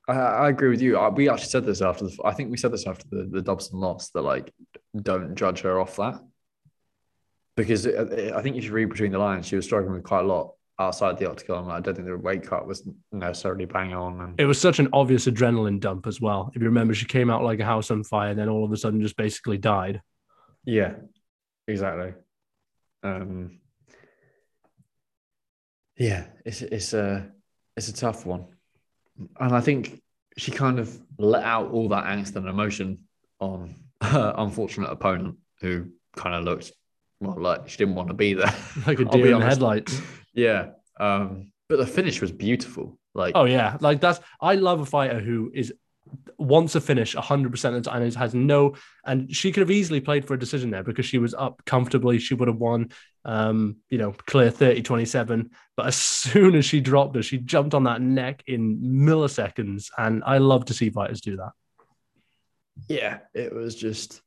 I, 0.09 0.15
I 0.15 0.49
agree 0.49 0.71
with 0.71 0.83
you. 0.83 0.99
I, 0.99 1.09
we 1.09 1.29
actually 1.29 1.49
said 1.49 1.65
this 1.65 1.83
after 1.83 2.05
the. 2.05 2.19
I 2.25 2.33
think 2.33 2.51
we 2.51 2.57
said 2.57 2.73
this 2.73 2.87
after 2.87 3.05
the, 3.11 3.29
the 3.31 3.43
Dobson 3.43 3.79
loss 3.79 4.11
that 4.11 4.23
like 4.23 4.53
don't 5.01 5.35
judge 5.35 5.61
her 5.61 5.81
off 5.81 5.97
that 5.97 6.21
because 7.57 7.87
it, 7.87 8.33
I 8.33 8.43
think 8.43 8.57
if 8.57 8.65
you 8.65 8.73
read 8.73 8.89
between 8.89 9.13
the 9.13 9.19
lines, 9.19 9.47
she 9.47 9.57
was 9.57 9.65
struggling 9.65 9.95
with 9.95 10.05
quite 10.05 10.25
a 10.25 10.27
lot 10.27 10.55
outside 10.79 11.19
the 11.19 11.31
octagon. 11.31 11.71
I 11.71 11.81
don't 11.81 11.95
think 11.95 12.07
the 12.07 12.17
weight 12.17 12.47
cut 12.47 12.67
was 12.67 12.89
necessarily 13.13 13.67
bang 13.67 13.93
on. 13.93 14.21
And 14.21 14.41
It 14.41 14.47
was 14.47 14.61
such 14.61 14.79
an 14.79 14.89
obvious 14.93 15.27
adrenaline 15.27 15.81
dump 15.81 16.07
as 16.07 16.21
well. 16.21 16.51
If 16.55 16.63
you 16.63 16.69
remember, 16.69 16.95
she 16.95 17.07
came 17.07 17.31
out 17.31 17.45
like 17.45 17.61
a 17.61 17.65
house 17.65 17.91
on 17.91 18.05
fire, 18.05 18.31
and 18.31 18.39
then 18.39 18.49
all 18.49 18.65
of 18.65 18.73
a 18.73 18.77
sudden 18.77 19.01
just 19.01 19.17
basically 19.17 19.59
died. 19.59 20.01
Yeah, 20.65 20.95
exactly. 21.69 22.15
Um, 23.03 23.61
yeah, 25.97 26.27
it's 26.45 26.63
it's 26.63 26.95
uh, 26.95 27.23
it's 27.77 27.89
a 27.89 27.93
tough 27.93 28.25
one, 28.25 28.47
and 29.39 29.55
I 29.55 29.61
think 29.61 30.01
she 30.39 30.51
kind 30.51 30.79
of 30.79 30.99
let 31.19 31.45
out 31.45 31.71
all 31.73 31.89
that 31.91 32.05
angst 32.05 32.37
and 32.37 32.49
emotion 32.49 33.01
on 33.41 33.75
her 34.03 34.35
unfortunate 34.37 34.91
opponent, 34.91 35.37
who 35.61 35.91
kind 36.17 36.35
of 36.35 36.45
looked 36.45 36.73
well 37.23 37.37
like 37.39 37.69
she 37.69 37.77
didn't 37.79 37.95
want 37.95 38.09
to 38.09 38.15
be 38.15 38.35
there, 38.35 38.55
like 38.87 39.01
a 39.01 39.05
deer 39.05 39.33
in 39.33 39.41
the 39.41 39.47
headlights. 39.47 40.01
Yeah, 40.35 40.71
um, 40.99 41.53
but 41.69 41.77
the 41.77 41.87
finish 41.87 42.23
was 42.23 42.33
beautiful. 42.33 42.99
Like, 43.15 43.33
oh 43.35 43.45
yeah, 43.45 43.77
like 43.81 44.01
that's 44.01 44.19
I 44.41 44.55
love 44.55 44.81
a 44.81 44.87
fighter 44.87 45.21
who 45.21 45.51
is 45.53 45.75
wants 46.39 46.75
a 46.75 46.81
finish 46.81 47.15
100% 47.15 47.47
of 47.47 47.73
the 47.75 47.81
time 47.83 48.03
and 48.03 48.15
has 48.15 48.35
no 48.35 48.75
and 49.05 49.35
she 49.35 49.53
could 49.53 49.61
have 49.61 49.71
easily 49.71 50.01
played 50.01 50.27
for 50.27 50.35
a 50.35 50.39
decision 50.39 50.71
there 50.71 50.83
because 50.83 51.07
she 51.07 51.19
was 51.19 51.35
up 51.35 51.63
comfortably. 51.65 52.19
She 52.19 52.35
would 52.35 52.49
have 52.49 52.59
won 52.59 52.91
um 53.25 53.77
you 53.89 53.99
know 53.99 54.13
clear 54.27 54.51
30 54.51 54.83
27 54.83 55.51
but 55.77 55.87
as 55.87 55.97
soon 55.97 56.57
as 56.57 56.65
she 56.65 56.81
dropped 56.81 57.15
her 57.15 57.23
she 57.23 57.39
jumped 57.39 57.73
on 57.73 57.85
that 57.85 58.01
neck 58.01 58.43
in 58.47 58.81
milliseconds. 58.81 59.91
And 59.97 60.23
i 60.27 60.39
love 60.39 60.65
to 60.67 60.75
see 60.75 60.91
fighters 60.91 61.21
do 61.21 61.37
that. 61.37 61.53
Yeah 62.89 63.19
it 63.35 63.55
was 63.55 63.75
just 63.75 64.21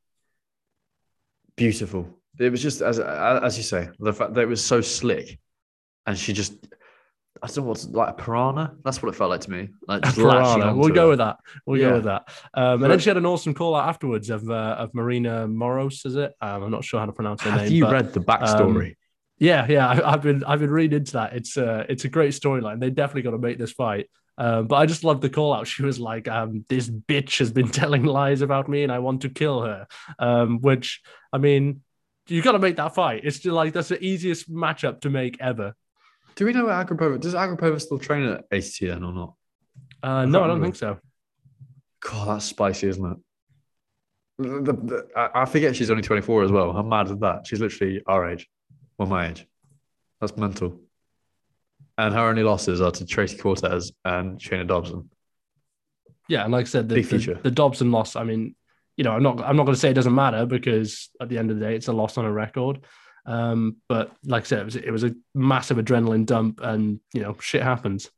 beautiful 1.56 2.18
it 2.40 2.50
was 2.50 2.62
just 2.62 2.82
as 2.82 3.00
as 3.00 3.58
you 3.58 3.64
say 3.64 3.90
the 4.00 4.14
fact 4.14 4.34
that 4.34 4.42
it 4.42 4.48
was 4.48 4.64
so 4.64 4.82
slick 4.82 5.40
and 6.06 6.18
she 6.18 6.34
just 6.34 6.54
I 7.44 7.48
don't 7.48 7.58
know 7.58 7.64
what's 7.64 7.86
like 7.88 8.10
a 8.10 8.14
piranha. 8.14 8.76
That's 8.84 9.04
what 9.04 9.10
it 9.10 9.16
felt 9.18 9.30
like 9.30 9.42
to 9.42 9.52
me. 9.52 9.70
Like 9.88 10.04
just 10.04 10.16
piranha. 10.16 10.74
We'll 10.76 10.94
go 10.94 11.08
it. 11.08 11.10
with 11.10 11.20
that. 11.20 11.38
We'll 11.66 11.80
yeah. 11.80 11.90
go 11.90 11.96
with 11.96 12.06
that. 12.06 12.30
Um, 12.54 12.82
and 12.82 12.92
then 12.92 13.00
she 13.00 13.10
had 13.10 13.18
an 13.18 13.26
awesome 13.26 13.54
call 13.54 13.76
out 13.76 13.90
afterwards 13.90 14.30
of 14.30 14.50
uh, 14.50 14.78
of 14.80 14.94
Maryna 14.94 15.48
Moroz. 15.52 16.06
Is 16.06 16.16
it? 16.16 16.34
Um, 16.42 16.64
I'm 16.64 16.72
not 16.72 16.86
sure 16.86 17.00
how 17.00 17.06
to 17.06 17.12
pronounce 17.12 17.42
her 17.42 17.52
Have 17.52 17.60
name. 17.60 17.66
Have 17.66 17.74
you 17.74 17.84
but, 17.84 17.92
read 17.94 18.14
the 18.14 18.22
backstory? 18.22 18.88
Um, 18.88 18.96
yeah, 19.38 19.66
yeah. 19.70 19.90
I, 19.90 20.12
have 20.12 20.22
been 20.22 20.44
I've 20.46 20.60
been 20.60 20.72
reading 20.72 21.00
into 21.00 21.14
that. 21.14 21.34
It's 21.34 21.58
uh 21.58 21.86
it's 21.90 22.06
a 22.06 22.10
great 22.10 22.32
storyline. 22.32 22.80
They 22.80 22.90
definitely 22.90 23.24
got 23.24 23.32
to 23.32 23.38
make 23.38 23.58
this 23.58 23.74
fight. 23.74 24.10
Um, 24.38 24.68
but 24.68 24.76
I 24.76 24.86
just 24.86 25.04
love 25.04 25.22
the 25.22 25.30
call 25.30 25.54
out. 25.54 25.68
She 25.68 25.84
was 25.84 26.00
like, 26.00 26.28
um, 26.28 26.66
"This 26.68 26.90
bitch 26.90 27.40
has 27.40 27.52
been 27.52 27.68
telling 27.72 28.04
lies 28.04 28.42
about 28.42 28.68
me, 28.68 28.84
and 28.84 28.92
I 28.92 29.00
want 29.00 29.22
to 29.22 29.30
kill 29.30 29.62
her." 29.62 29.88
Um, 30.20 30.60
which 30.62 31.02
I 31.32 31.38
mean, 31.38 31.82
you 32.28 32.42
got 32.42 32.54
to 32.54 32.60
make 32.60 32.78
that 32.78 32.96
fight. 32.96 33.22
It's 33.24 33.40
just 33.40 33.54
like 33.54 33.74
that's 33.74 33.90
the 33.90 34.04
easiest 34.04 34.52
matchup 34.52 35.02
to 35.02 35.10
make 35.10 35.38
ever. 35.40 35.76
Do 36.36 36.46
we 36.46 36.54
know 36.54 36.66
what 36.66 36.88
Agapova 36.88 37.20
does? 37.20 37.34
Agapova 37.34 37.80
still 37.80 38.00
train 38.00 38.26
at 38.26 38.46
ACT 38.52 38.82
or 38.84 39.00
not? 39.00 39.34
Uh, 40.04 40.26
no, 40.26 40.44
I 40.44 40.48
don't 40.48 40.62
think 40.62 40.76
so. 40.76 41.00
God, 42.02 42.28
that's 42.28 42.46
spicy, 42.46 42.88
isn't 42.90 43.12
it? 43.12 43.18
The, 44.38 44.74
the, 44.74 45.08
I 45.16 45.46
forget 45.46 45.76
she's 45.76 45.90
only 45.90 46.04
24 46.04 46.44
as 46.44 46.52
well. 46.52 46.74
How 46.74 46.84
mad 46.84 47.10
is 47.10 47.18
that? 47.20 47.48
She's 47.48 47.62
literally 47.62 48.02
our 48.06 48.30
age, 48.30 48.48
or 48.98 49.08
my 49.08 49.30
age. 49.30 49.48
That's 50.20 50.36
mental. 50.36 50.82
And 51.98 52.14
her 52.14 52.28
only 52.28 52.44
losses 52.44 52.82
are 52.82 52.92
to 52.92 53.06
Tracy 53.06 53.38
Cortez 53.38 53.94
and 54.04 54.38
Shayna 54.38 54.68
Dobson. 54.68 55.10
Yeah, 56.28 56.44
and 56.44 56.52
like 56.52 56.66
I 56.66 56.70
said, 56.70 56.90
the, 56.90 57.02
the, 57.02 57.40
the 57.44 57.52
Dobson 57.52 57.92
loss. 57.92 58.16
I 58.16 58.24
mean, 58.24 58.56
you 58.98 59.04
know, 59.04 59.12
I'm 59.12 59.24
not 59.24 59.42
I'm 59.42 59.58
not 59.58 59.66
going 59.66 59.76
to 59.76 59.80
say 59.80 59.90
it 59.90 59.96
doesn't 59.96 60.16
matter 60.16 60.46
because 60.46 61.10
at 61.22 61.30
the 61.30 61.38
end 61.38 61.52
of 61.52 61.60
the 61.60 61.66
day, 61.66 61.76
it's 61.76 61.88
a 61.88 61.94
loss 61.94 62.18
on 62.18 62.26
a 62.26 62.32
record. 62.32 62.86
Um, 63.26 63.78
but 63.90 64.12
like 64.26 64.44
I 64.44 64.46
said, 64.46 64.60
it 64.60 64.66
was, 64.66 64.76
it 64.76 64.92
was 64.92 65.04
a 65.04 65.16
massive 65.34 65.78
adrenaline 65.78 66.26
dump, 66.26 66.62
and 66.62 67.00
you 67.14 67.22
know, 67.22 67.36
shit 67.40 67.64
happens. 67.64 68.10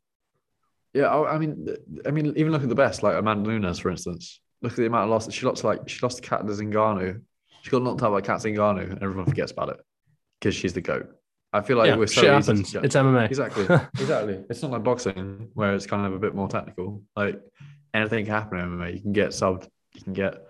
Yeah, 0.93 1.13
I 1.13 1.38
mean, 1.38 1.67
I 2.05 2.11
mean, 2.11 2.34
even 2.36 2.51
look 2.51 2.63
at 2.63 2.69
the 2.69 2.75
best, 2.75 3.03
like 3.03 3.15
Amanda 3.15 3.49
Nunes, 3.49 3.80
for 3.80 3.89
instance. 3.89 4.41
Look 4.61 4.73
at 4.73 4.78
the 4.78 4.88
amount 4.88 5.05
of 5.05 5.09
losses 5.11 5.34
she 5.34 5.45
lost. 5.45 5.63
Like 5.63 5.88
she 5.88 5.99
lost 6.01 6.17
to 6.17 6.28
Cat 6.28 6.41
Zingano. 6.41 7.21
She 7.61 7.69
got 7.69 7.84
knocked 7.84 8.01
out 8.03 8.11
by 8.11 8.21
Cat 8.21 8.39
Zingano, 8.39 8.89
and 8.89 9.01
everyone 9.03 9.25
forgets 9.25 9.51
about 9.51 9.69
it 9.69 9.78
because 10.39 10.55
she's 10.55 10.73
the 10.73 10.82
goat. 10.82 11.09
I 11.53 11.61
feel 11.61 11.78
like 11.78 11.88
yeah, 11.88 11.95
we're 11.95 12.07
so 12.07 12.21
shit 12.21 12.32
happens. 12.32 12.75
It's 12.75 12.95
MMA. 12.95 13.25
Exactly, 13.25 13.63
exactly. 13.99 14.43
It's 14.49 14.61
not 14.61 14.71
like 14.71 14.84
boxing 14.84 15.49
where 15.53 15.73
it's 15.73 15.86
kind 15.86 16.05
of 16.05 16.13
a 16.13 16.19
bit 16.19 16.36
more 16.36 16.47
technical. 16.47 17.03
Like 17.15 17.39
anything 17.93 18.25
can 18.25 18.34
happen 18.34 18.59
in 18.59 18.69
MMA. 18.69 18.95
You 18.95 19.01
can 19.01 19.13
get 19.13 19.30
subbed. 19.30 19.67
You 19.93 20.01
can 20.01 20.13
get 20.13 20.46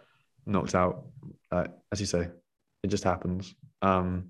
knocked 0.48 0.76
out. 0.76 1.06
Uh, 1.52 1.66
as 1.92 2.00
you 2.00 2.06
say, 2.06 2.28
it 2.84 2.88
just 2.88 3.04
happens. 3.04 3.54
Um, 3.82 4.30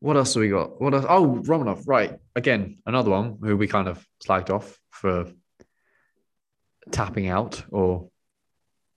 what 0.00 0.16
else 0.16 0.34
have 0.34 0.42
we 0.42 0.48
got? 0.48 0.80
What 0.80 0.94
else? 0.94 1.06
Oh, 1.08 1.40
Romanov, 1.44 1.84
right. 1.86 2.18
Again, 2.36 2.78
another 2.86 3.10
one 3.10 3.38
who 3.40 3.56
we 3.56 3.66
kind 3.66 3.88
of 3.88 4.06
slagged 4.26 4.50
off 4.50 4.78
for 4.90 5.32
tapping 6.90 7.28
out 7.28 7.64
or 7.70 8.10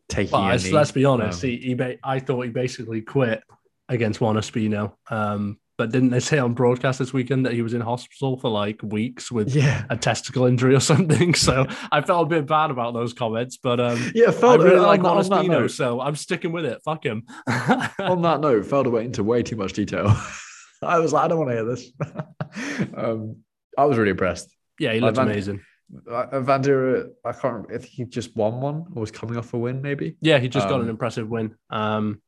taking. 0.10 0.32
Well, 0.34 0.48
let's, 0.48 0.70
let's, 0.72 0.92
be 0.92 1.06
honest. 1.06 1.44
Um, 1.44 1.50
he, 1.50 1.76
he 1.78 1.98
I 2.04 2.20
thought 2.20 2.42
he 2.42 2.50
basically 2.50 3.02
quit 3.02 3.44
against 3.90 4.20
Juan 4.20 4.36
Espino. 4.36 4.94
Um, 5.10 5.60
but 5.78 5.92
didn't 5.92 6.10
they 6.10 6.20
say 6.20 6.40
on 6.40 6.54
broadcast 6.54 6.98
this 6.98 7.14
weekend 7.14 7.46
that 7.46 7.54
he 7.54 7.62
was 7.62 7.74
in 7.74 7.82
hospital 7.82 8.38
for 8.38 8.50
like 8.50 8.82
weeks 8.82 9.32
with 9.32 9.56
yeah. 9.56 9.86
a 9.90 9.96
testicle 9.96 10.46
injury 10.46 10.76
or 10.76 10.80
something? 10.82 11.36
So 11.36 11.68
I 11.92 12.02
felt 12.02 12.26
a 12.26 12.30
bit 12.30 12.48
bad 12.48 12.72
about 12.72 12.94
those 12.94 13.14
comments, 13.14 13.58
but 13.58 13.80
um, 13.80 14.12
yeah, 14.16 14.32
felt 14.32 14.60
I 14.60 14.64
really 14.64 14.80
like 14.80 15.04
Juan 15.04 15.24
Espino, 15.24 15.70
so 15.70 16.02
I'm 16.02 16.16
sticking 16.16 16.52
with 16.52 16.66
it. 16.66 16.82
Fuck 16.84 17.06
him. 17.06 17.24
on 18.00 18.24
that 18.24 18.40
note, 18.42 18.66
Felder 18.66 18.92
went 18.92 19.06
into 19.06 19.24
way 19.24 19.44
too 19.44 19.56
much 19.56 19.74
detail. 19.74 20.16
I 20.82 21.00
was 21.00 21.14
like, 21.14 21.26
I 21.26 21.28
don't 21.28 21.40
want 21.40 21.52
to 21.52 21.56
hear 21.56 21.66
this. 21.66 21.92
um, 22.96 23.38
I 23.78 23.86
was 23.86 23.98
really 23.98 24.12
impressed. 24.12 24.56
Yeah, 24.80 24.94
he 24.94 25.00
looked 25.00 25.18
Van, 25.18 25.28
amazing. 25.28 25.62
Uh, 26.10 26.26
Vanderaa, 26.34 27.10
I 27.24 27.32
can't 27.32 27.54
remember 27.54 27.74
if 27.74 27.86
he 27.86 28.06
just 28.06 28.36
won 28.36 28.62
one 28.62 28.86
or 28.96 29.02
was 29.02 29.12
coming 29.12 29.38
off 29.38 29.54
a 29.54 29.58
win, 29.58 29.82
maybe. 29.82 30.18
Yeah, 30.22 30.40
he 30.40 30.50
just 30.50 30.66
um, 30.66 30.72
got 30.72 30.76
an 30.82 30.88
um, 30.88 30.90
impressive 30.90 31.30
win. 31.30 31.56
Um, 31.70 32.22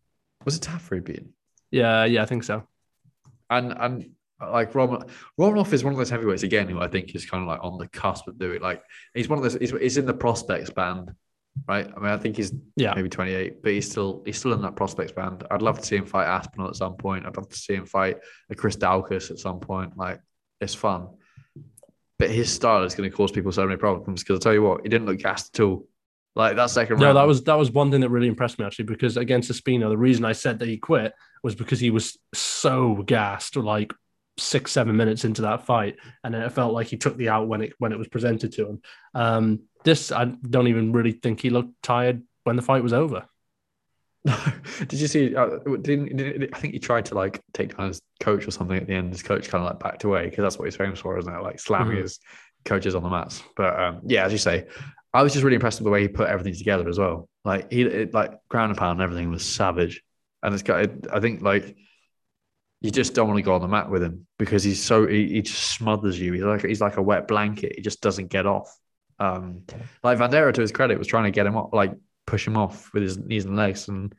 was 0.46 0.56
it 0.56 0.62
Tafri 0.62 1.04
beaten? 1.04 1.34
Yeah, 1.70 2.06
yeah, 2.06 2.24
I 2.24 2.26
think 2.26 2.44
so 2.44 2.68
and 3.50 3.74
and 3.78 4.10
like 4.42 4.74
Roman 4.74 5.04
Romanov 5.40 5.74
is 5.74 5.84
one 5.84 5.94
of 5.94 5.98
those 5.98 6.10
heavyweights 6.10 6.44
again 6.44 6.70
who 6.70 6.80
I 6.80 6.88
think 6.88 7.14
is 7.14 7.26
kind 7.26 7.44
of 7.44 7.48
like 7.48 7.64
on 7.64 7.78
the 7.78 7.88
cusp 7.88 8.28
of 8.28 8.40
doing 8.40 8.62
like 8.62 8.82
he's 9.14 9.28
one 9.28 9.38
of 9.38 9.44
those 9.44 9.56
he's, 9.56 9.72
he's 9.72 9.98
in 9.98 10.06
the 10.06 10.14
prospects 10.14 10.70
band 10.70 11.12
right? 11.68 11.86
I 11.86 12.00
mean 12.00 12.12
I 12.12 12.18
think 12.18 12.38
he's 12.38 12.54
yeah. 12.76 12.94
maybe 12.96 13.10
28 13.10 13.62
but 13.62 13.72
he's 13.72 13.90
still 13.90 14.24
he's 14.26 14.38
still 14.38 14.54
in 14.54 14.62
that 14.62 14.76
prospects 14.76 15.12
band. 15.12 15.46
I'd 15.52 15.62
love 15.62 15.80
to 15.80 15.86
see 15.86 15.98
him 15.98 16.06
fight 16.06 16.28
Aspinall 16.28 16.70
at 16.70 16.76
some 16.76 16.96
point. 16.96 17.26
I'd 17.26 17.36
love 17.36 17.50
to 17.50 17.58
see 17.58 17.76
him 17.76 17.86
fight 17.86 18.18
a 18.50 18.56
Chris 18.56 18.78
Daukaus 18.78 19.32
at 19.32 19.40
some 19.40 19.60
point. 19.60 19.98
Like 19.98 20.22
it's 20.62 20.76
fun. 20.76 21.10
But 22.18 22.30
his 22.30 22.52
style 22.52 22.84
is 22.84 22.96
going 22.96 23.10
to 23.10 23.16
cause 23.16 23.32
people 23.32 23.52
so 23.52 23.66
many 23.66 23.78
problems 23.78 24.24
because 24.24 24.40
I 24.40 24.44
tell 24.44 24.54
you 24.54 24.64
what 24.64 24.82
he 24.84 24.90
didn't 24.90 25.08
look 25.08 25.20
gassed 25.20 25.58
at 25.58 25.64
all. 25.64 25.88
Like 26.36 26.58
that 26.58 26.70
second 26.70 27.00
no, 27.00 27.08
round. 27.08 27.16
No, 27.16 27.22
that 27.22 27.28
was 27.28 27.44
that 27.44 27.58
was 27.58 27.72
one 27.72 27.92
thing 27.92 28.02
that 28.02 28.10
really 28.10 28.28
impressed 28.28 28.60
me 28.60 28.66
actually 28.66 28.86
because 28.86 29.18
against 29.18 29.52
Espino, 29.52 29.90
the 29.90 29.98
reason 29.98 30.26
I 30.26 30.34
said 30.34 30.60
that 30.60 30.68
he 30.68 30.78
quit 30.78 31.14
was 31.44 31.56
because 31.56 31.80
he 31.80 31.92
was 31.92 32.18
so 32.34 32.96
gassed, 32.96 33.56
like 33.56 33.94
six 34.38 34.72
seven 34.72 34.96
minutes 34.96 35.26
into 35.26 35.44
that 35.44 35.66
fight, 35.66 35.98
and 36.24 36.36
it 36.36 36.52
felt 36.52 36.74
like 36.74 36.88
he 36.88 36.98
took 36.98 37.18
the 37.18 37.30
out 37.30 37.48
when 37.48 37.62
it 37.62 37.74
when 37.78 37.92
it 37.92 37.98
was 37.98 38.08
presented 38.08 38.54
to 38.54 38.68
him. 38.68 38.82
Um, 39.14 39.62
this 39.84 40.12
I 40.12 40.26
don't 40.26 40.68
even 40.68 40.92
really 40.92 41.14
think 41.14 41.42
he 41.42 41.50
looked 41.50 41.82
tired 41.82 42.24
when 42.44 42.56
the 42.56 42.62
fight 42.62 42.84
was 42.84 42.94
over. 42.94 43.26
No, 44.26 44.38
did 44.80 45.00
you 45.00 45.08
see? 45.08 45.36
Uh, 45.36 45.60
didn't, 45.82 46.16
didn't, 46.16 46.50
I 46.54 46.60
think 46.60 46.74
he 46.74 46.80
tried 46.80 47.06
to 47.06 47.16
like 47.16 47.42
take 47.54 47.78
down 47.78 47.88
his 47.88 48.02
coach 48.20 48.48
or 48.48 48.52
something 48.52 48.78
at 48.78 48.88
the 48.88 48.94
end? 48.94 49.12
His 49.12 49.24
coach 49.24 49.48
kind 49.50 49.64
of 49.64 49.70
like 49.70 49.80
backed 49.80 50.04
away 50.04 50.26
because 50.26 50.44
that's 50.44 50.58
what 50.58 50.66
he's 50.66 50.76
famous 50.76 51.00
for, 51.00 51.18
isn't 51.18 51.34
it? 51.34 51.42
Like 51.42 51.60
slamming 51.60 51.94
mm-hmm. 51.94 52.04
his 52.04 52.20
coaches 52.66 52.96
on 52.96 53.04
the 53.04 53.10
mats. 53.10 53.42
But 53.56 53.80
um, 53.80 54.02
yeah, 54.06 54.26
as 54.26 54.32
you 54.32 54.38
say, 54.38 54.68
I 55.14 55.24
was 55.24 55.34
just 55.34 55.44
really 55.44 55.56
impressed 55.56 55.80
with 55.80 55.86
the 55.86 55.92
way 55.92 56.02
he 56.02 56.08
put 56.08 56.30
everything 56.30 56.56
together 56.56 56.88
as 56.90 57.00
well. 57.00 57.30
Like 57.46 57.72
he, 57.72 57.84
it, 57.84 58.14
like 58.14 58.34
ground 58.50 58.72
and 58.72 58.78
pound 58.78 59.00
and 59.00 59.04
everything 59.04 59.32
was 59.32 59.46
savage. 59.46 60.04
And 60.42 60.54
it's 60.54 60.64
got, 60.64 60.90
I 61.12 61.20
think, 61.20 61.42
like 61.42 61.76
you 62.82 62.92
just 62.92 63.14
don't 63.14 63.28
want 63.28 63.38
to 63.38 63.44
go 63.44 63.56
on 63.56 63.62
the 63.62 63.68
mat 63.68 63.90
with 63.90 64.02
him 64.02 64.26
because 64.38 64.64
he's 64.64 64.82
so 64.84 65.06
he, 65.06 65.28
he 65.28 65.42
just 65.42 65.64
smothers 65.72 66.20
you. 66.20 66.34
He's 66.34 66.44
like 66.44 66.64
he's 66.64 66.82
like 66.82 66.98
a 66.98 67.02
wet 67.02 67.28
blanket. 67.28 67.74
He 67.76 67.82
just 67.82 68.02
doesn't 68.02 68.28
get 68.28 68.46
off. 68.46 68.74
Um, 69.20 69.64
like 70.02 70.18
Vanderaa, 70.18 70.54
to 70.54 70.62
his 70.62 70.72
credit, 70.72 70.98
was 70.98 71.08
trying 71.08 71.26
to 71.26 71.32
get 71.32 71.46
him 71.46 71.58
off, 71.58 71.74
like 71.74 71.94
push 72.26 72.48
him 72.48 72.56
off 72.56 72.94
with 72.94 73.04
his 73.04 73.18
knees 73.18 73.46
and 73.46 73.58
legs, 73.58 73.90
and 73.90 74.16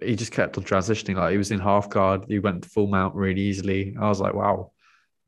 he 0.00 0.16
just 0.16 0.32
kept 0.32 0.58
on 0.58 0.64
transitioning. 0.64 1.16
Like 1.16 1.32
he 1.32 1.38
was 1.38 1.52
in 1.52 1.60
half 1.60 1.88
guard, 1.88 2.24
he 2.26 2.40
went 2.40 2.66
full 2.66 2.88
mount 2.88 3.14
really 3.14 3.42
easily. 3.42 3.96
I 4.00 4.08
was 4.08 4.20
like, 4.20 4.34
wow. 4.34 4.72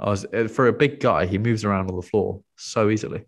I 0.01 0.11
was 0.11 0.27
for 0.49 0.67
a 0.67 0.73
big 0.73 0.99
guy, 0.99 1.27
he 1.27 1.39
moves 1.39 1.65
around 1.65 1.89
on 1.89 1.95
the 1.97 2.03
floor 2.03 2.43
so 2.57 2.91
easily. 2.91 3.25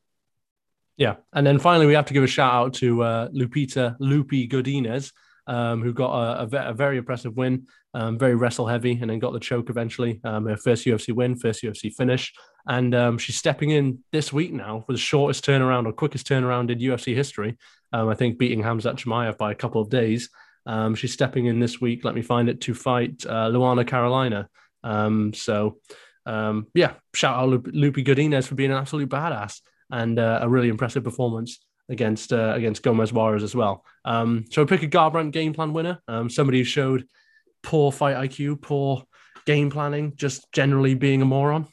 Yeah, 0.97 1.17
and 1.33 1.47
then 1.47 1.61
finally 1.61 1.87
we 1.87 1.95
have 1.95 2.07
to 2.07 2.15
give 2.15 2.25
a 2.25 2.27
shout 2.27 2.53
out 2.53 2.75
to 2.75 3.03
uh, 3.03 3.29
Lupita 3.29 3.97
Lupi 4.01 4.51
Godinez, 4.51 5.13
um, 5.47 5.83
who 5.83 5.93
got 5.93 6.11
a, 6.11 6.43
a, 6.43 6.71
a, 6.71 6.75
very 6.75 6.99
impressive 6.99 7.37
win, 7.37 7.67
um, 7.95 8.19
very 8.19 8.35
wrestle 8.35 8.67
heavy, 8.67 8.99
and 9.01 9.11
then 9.11 9.19
got 9.19 9.33
the 9.33 9.41
choke 9.41 9.71
eventually. 9.71 10.21
Um, 10.25 10.47
her 10.47 10.57
first 10.57 10.85
UFC 10.85 11.13
win, 11.13 11.37
first 11.37 11.63
UFC 11.63 11.93
finish, 11.93 12.33
and 12.67 12.95
um, 12.95 13.19
she's 13.19 13.37
stepping 13.37 13.71
in 13.71 14.01
this 14.13 14.33
week 14.33 14.53
now 14.53 14.83
for 14.87 14.93
the 14.93 14.99
shortest 14.99 15.45
turnaround 15.45 15.87
or 15.87 15.93
quickest 15.93 16.27
turnaround 16.27 16.71
in 16.71 16.79
UFC 16.79 17.15
history. 17.15 17.57
Um, 17.93 18.09
I 18.09 18.15
think 18.15 18.39
beating 18.39 18.63
Khamzat 18.63 18.97
Chimaev 18.97 19.39
by 19.39 19.53
a 19.53 19.55
couple 19.55 19.81
of 19.81 19.89
days. 19.89 20.31
Um, 20.67 20.97
she's 20.97 21.13
stepping 21.13 21.47
in 21.47 21.61
this 21.61 21.81
week. 21.81 22.05
Let 22.05 22.17
me 22.17 22.23
find 22.23 22.49
it 22.49 22.61
to 22.63 22.75
fight 22.75 23.25
uh, 23.25 23.49
Luana 23.51 23.87
Carolina. 23.87 24.49
so 25.33 25.79
yeah, 26.75 26.95
shout 27.15 27.37
out 27.37 27.63
Lupi 27.65 28.05
Godinez 28.05 28.49
for 28.49 28.57
being 28.57 28.73
an 28.73 28.79
absolute 28.79 29.09
badass 29.09 29.61
and 29.91 30.19
uh, 30.19 30.41
a 30.43 30.49
really 30.49 30.69
impressive 30.69 31.05
performance 31.05 31.61
against 31.89 32.33
uh, 32.33 32.53
against 32.55 32.83
Gomez 32.83 33.13
Juarez 33.13 33.43
as 33.43 33.55
well. 33.55 33.85
Um, 34.05 34.45
so 34.51 34.63
I 34.63 34.65
pick 34.65 34.83
a 34.83 34.89
Garbrandt 34.89 35.33
game 35.33 35.53
plan 35.53 35.73
winner, 35.73 36.01
um, 36.09 36.29
somebody 36.29 36.59
who 36.59 36.65
showed 36.65 37.07
poor 37.63 37.93
fight 37.93 38.17
IQ, 38.17 38.61
poor 38.63 39.05
game 39.47 39.71
planning, 39.71 40.15
just 40.17 40.51
generally 40.53 40.95
being 40.95 41.23
a 41.23 41.25
moron. 41.25 41.67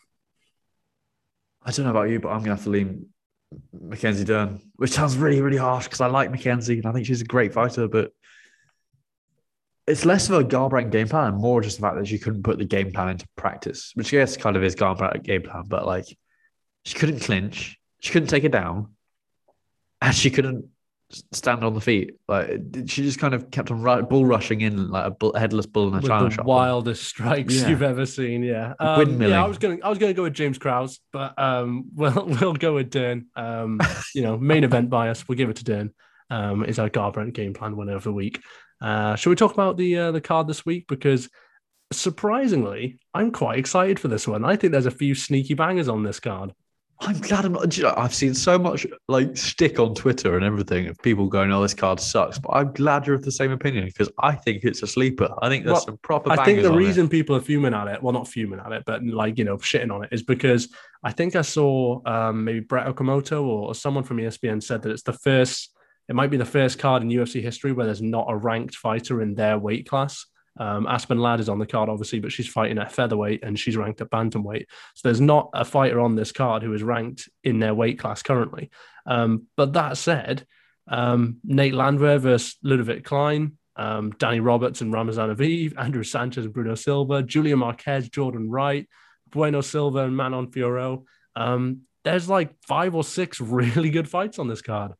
I 1.63 1.71
don't 1.71 1.85
know 1.85 1.91
about 1.91 2.09
you, 2.09 2.19
but 2.19 2.29
I'm 2.29 2.39
gonna 2.39 2.55
have 2.55 2.63
to 2.63 2.69
lean 2.69 3.07
Mackenzie 3.71 4.25
Dern, 4.25 4.61
which 4.75 4.91
sounds 4.91 5.17
really, 5.17 5.41
really 5.41 5.57
harsh 5.57 5.85
because 5.85 6.01
I 6.01 6.07
like 6.07 6.31
Mackenzie 6.31 6.77
and 6.77 6.85
I 6.85 6.91
think 6.91 7.05
she's 7.05 7.21
a 7.21 7.25
great 7.25 7.53
fighter, 7.53 7.87
but 7.87 8.11
it's 9.85 10.05
less 10.05 10.29
of 10.29 10.39
a 10.39 10.43
Garbrandt 10.43 10.91
game 10.91 11.07
plan, 11.07 11.33
and 11.33 11.41
more 11.41 11.61
just 11.61 11.77
the 11.77 11.81
fact 11.81 11.97
that 11.97 12.07
she 12.07 12.17
couldn't 12.17 12.43
put 12.43 12.57
the 12.57 12.65
game 12.65 12.91
plan 12.91 13.09
into 13.09 13.27
practice, 13.35 13.91
which 13.95 14.13
I 14.13 14.17
guess 14.17 14.37
kind 14.37 14.55
of 14.55 14.63
is 14.63 14.75
Garbrandt 14.75 15.23
game 15.23 15.41
plan, 15.41 15.63
but 15.67 15.85
like 15.85 16.05
she 16.85 16.95
couldn't 16.95 17.19
clinch, 17.19 17.77
she 17.99 18.11
couldn't 18.11 18.29
take 18.29 18.43
it 18.43 18.51
down, 18.51 18.93
and 20.03 20.13
she 20.15 20.29
couldn't 20.29 20.65
stand 21.31 21.63
on 21.63 21.73
the 21.75 21.81
feet. 21.81 22.11
Like 22.27 22.59
she 22.87 23.03
just 23.03 23.19
kind 23.19 23.33
of 23.33 23.51
kept 23.51 23.69
on 23.71 23.81
ru- 23.83 24.01
bull 24.03 24.25
rushing 24.25 24.61
in 24.61 24.89
like 24.89 25.05
a 25.05 25.11
bull, 25.11 25.33
headless 25.35 25.65
bull 25.67 25.87
in 25.89 25.93
a 25.93 25.97
With 25.97 26.07
china 26.07 26.25
the 26.29 26.35
shop. 26.35 26.45
wildest 26.45 27.03
strikes 27.03 27.53
Yeah. 27.61 27.69
you've 27.69 27.83
ever 27.83 28.05
seen. 28.05 28.41
Yeah, 28.43 28.73
um, 28.79 29.21
yeah. 29.21 29.43
I 29.43 29.47
was 29.47 29.57
going. 29.57 29.83
I 29.83 29.89
was 29.89 29.97
going 29.97 30.09
to 30.11 30.15
go 30.15 30.23
with 30.23 30.33
James 30.33 30.57
Krause, 30.57 30.99
but 31.11 31.37
um, 31.39 31.85
we'll 31.95 32.25
we'll 32.39 32.53
go 32.53 32.75
with 32.75 32.89
Dern. 32.89 33.27
Um, 33.35 33.79
you 34.15 34.21
know, 34.23 34.37
main 34.37 34.63
event 34.63 34.89
bias. 34.89 35.27
We'll 35.27 35.37
give 35.37 35.49
it 35.49 35.57
to 35.57 35.63
Dern. 35.63 35.91
Um, 36.29 36.63
is 36.65 36.79
our 36.79 36.89
Garbrandt 36.89 37.33
game 37.33 37.53
plan 37.53 37.75
winner 37.75 37.95
of 37.95 38.03
the 38.03 38.13
week. 38.13 38.41
Uh, 38.81 39.15
should 39.15 39.29
we 39.29 39.35
talk 39.35 39.53
about 39.53 39.77
the 39.77 39.97
uh, 39.97 40.11
the 40.11 40.21
card 40.21 40.47
this 40.47 40.65
week? 40.65 40.85
Because 40.87 41.29
surprisingly, 41.91 42.97
I'm 43.13 43.31
quite 43.31 43.59
excited 43.59 43.99
for 43.99 44.07
this 44.07 44.27
one. 44.27 44.43
I 44.43 44.55
think 44.55 44.71
there's 44.71 44.85
a 44.87 44.91
few 44.91 45.15
sneaky 45.15 45.53
bangers 45.53 45.87
on 45.87 46.03
this 46.03 46.19
card. 46.19 46.53
I'm 46.99 47.19
glad 47.19 47.43
I'm 47.43 47.51
not. 47.53 47.75
You 47.75 47.83
know, 47.83 47.93
I've 47.97 48.13
seen 48.13 48.33
so 48.33 48.57
much 48.57 48.87
like 49.09 49.35
stick 49.35 49.77
on 49.77 49.93
Twitter 49.93 50.35
and 50.37 50.45
everything 50.45 50.87
of 50.87 50.97
people 51.01 51.27
going, 51.27 51.51
"Oh, 51.51 51.61
this 51.61 51.73
card 51.73 51.99
sucks," 51.99 52.39
but 52.39 52.49
I'm 52.51 52.71
glad 52.71 53.05
you're 53.05 53.15
of 53.15 53.23
the 53.23 53.31
same 53.31 53.51
opinion 53.51 53.85
because 53.85 54.09
I 54.19 54.35
think 54.35 54.63
it's 54.63 54.83
a 54.83 54.87
sleeper. 54.87 55.27
I 55.41 55.49
think 55.49 55.65
there's 55.65 55.73
Well, 55.75 55.85
some 55.85 55.97
proper. 55.97 56.31
I 56.31 56.45
think 56.45 56.61
the 56.61 56.69
on 56.69 56.75
it. 56.75 56.77
reason 56.77 57.09
people 57.09 57.35
are 57.35 57.41
fuming 57.41 57.73
at 57.73 57.87
it, 57.87 58.01
well, 58.01 58.13
not 58.13 58.27
fuming 58.27 58.59
at 58.59 58.71
it, 58.71 58.83
but 58.85 59.03
like 59.03 59.37
you 59.37 59.43
know, 59.43 59.57
shitting 59.57 59.93
on 59.93 60.03
it, 60.05 60.09
is 60.13 60.23
because 60.23 60.73
I 61.03 61.11
think 61.11 61.35
I 61.35 61.41
saw 61.41 61.99
um, 62.05 62.45
maybe 62.45 62.61
Brett 62.61 62.87
Okamoto 62.87 63.43
or 63.43 63.75
someone 63.75 64.03
from 64.05 64.17
ESPN 64.17 64.63
said 64.63 64.81
that 64.83 64.91
it's 64.91 65.03
the 65.03 65.13
first, 65.13 65.73
it 66.07 66.15
might 66.15 66.31
be 66.31 66.37
the 66.37 66.45
first 66.45 66.79
card 66.79 67.03
in 67.03 67.09
UFC 67.09 67.41
history 67.41 67.73
where 67.73 67.85
there's 67.85 68.01
not 68.01 68.27
a 68.29 68.35
ranked 68.37 68.75
fighter 68.75 69.21
in 69.21 69.35
their 69.35 69.57
weight 69.59 69.89
class. 69.89 70.25
Um, 70.57 70.85
Aspen 70.87 71.19
Ladd 71.19 71.39
is 71.39 71.49
on 71.49 71.59
the 71.59 71.65
card, 71.65 71.89
obviously, 71.89 72.19
but 72.19 72.31
she's 72.31 72.47
fighting 72.47 72.77
at 72.77 72.91
featherweight 72.91 73.43
and 73.43 73.57
she's 73.57 73.77
ranked 73.77 74.01
at 74.01 74.09
bantamweight. 74.09 74.65
So 74.93 75.07
there's 75.07 75.21
not 75.21 75.49
a 75.53 75.65
fighter 75.65 75.99
on 75.99 76.15
this 76.15 76.31
card 76.31 76.63
who 76.63 76.73
is 76.73 76.83
ranked 76.83 77.29
in 77.43 77.59
their 77.59 77.73
weight 77.73 77.99
class 77.99 78.21
currently. 78.21 78.69
Um, 79.05 79.47
but 79.57 79.73
that 79.73 79.97
said, 79.97 80.45
um, 80.87 81.37
Nate 81.43 81.73
Landwehr 81.73 82.19
versus 82.19 82.57
Ludovit 82.63 83.03
Klein, 83.03 83.57
um, 83.75 84.11
Danny 84.19 84.39
Roberts 84.39 84.81
and 84.81 84.93
Ramazan 84.93 85.35
Emeev, 85.35 85.73
Andrew 85.77 86.03
Sanchez 86.03 86.45
and 86.45 86.53
Bruno 86.53 86.75
Silva, 86.75 87.23
Julian 87.23 87.59
Marquez, 87.59 88.09
Jordan 88.09 88.49
Wright, 88.49 88.87
Bueno 89.29 89.61
Silva 89.61 89.99
and 89.99 90.15
Manon 90.15 90.51
Fiorot. 90.51 91.03
Um, 91.35 91.81
there's 92.03 92.29
like 92.29 92.53
five 92.67 92.93
or 92.93 93.03
six 93.03 93.41
really 93.41 93.89
good 93.89 94.07
fights 94.07 94.39
on 94.39 94.47
this 94.47 94.61
card. 94.61 94.93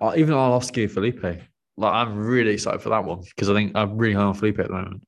Uh, 0.00 0.12
even 0.16 0.34
Arlovski 0.34 0.90
Felipe. 0.90 1.42
Like 1.80 1.92
I'm 1.94 2.16
really 2.18 2.52
excited 2.52 2.82
for 2.82 2.90
that 2.90 3.04
one 3.04 3.20
because 3.20 3.48
I 3.48 3.54
think 3.54 3.72
I'm 3.74 3.96
really 3.96 4.14
high 4.14 4.22
on 4.22 4.34
Felipe 4.34 4.58
at 4.60 4.68
the 4.68 4.72
moment. 4.72 5.02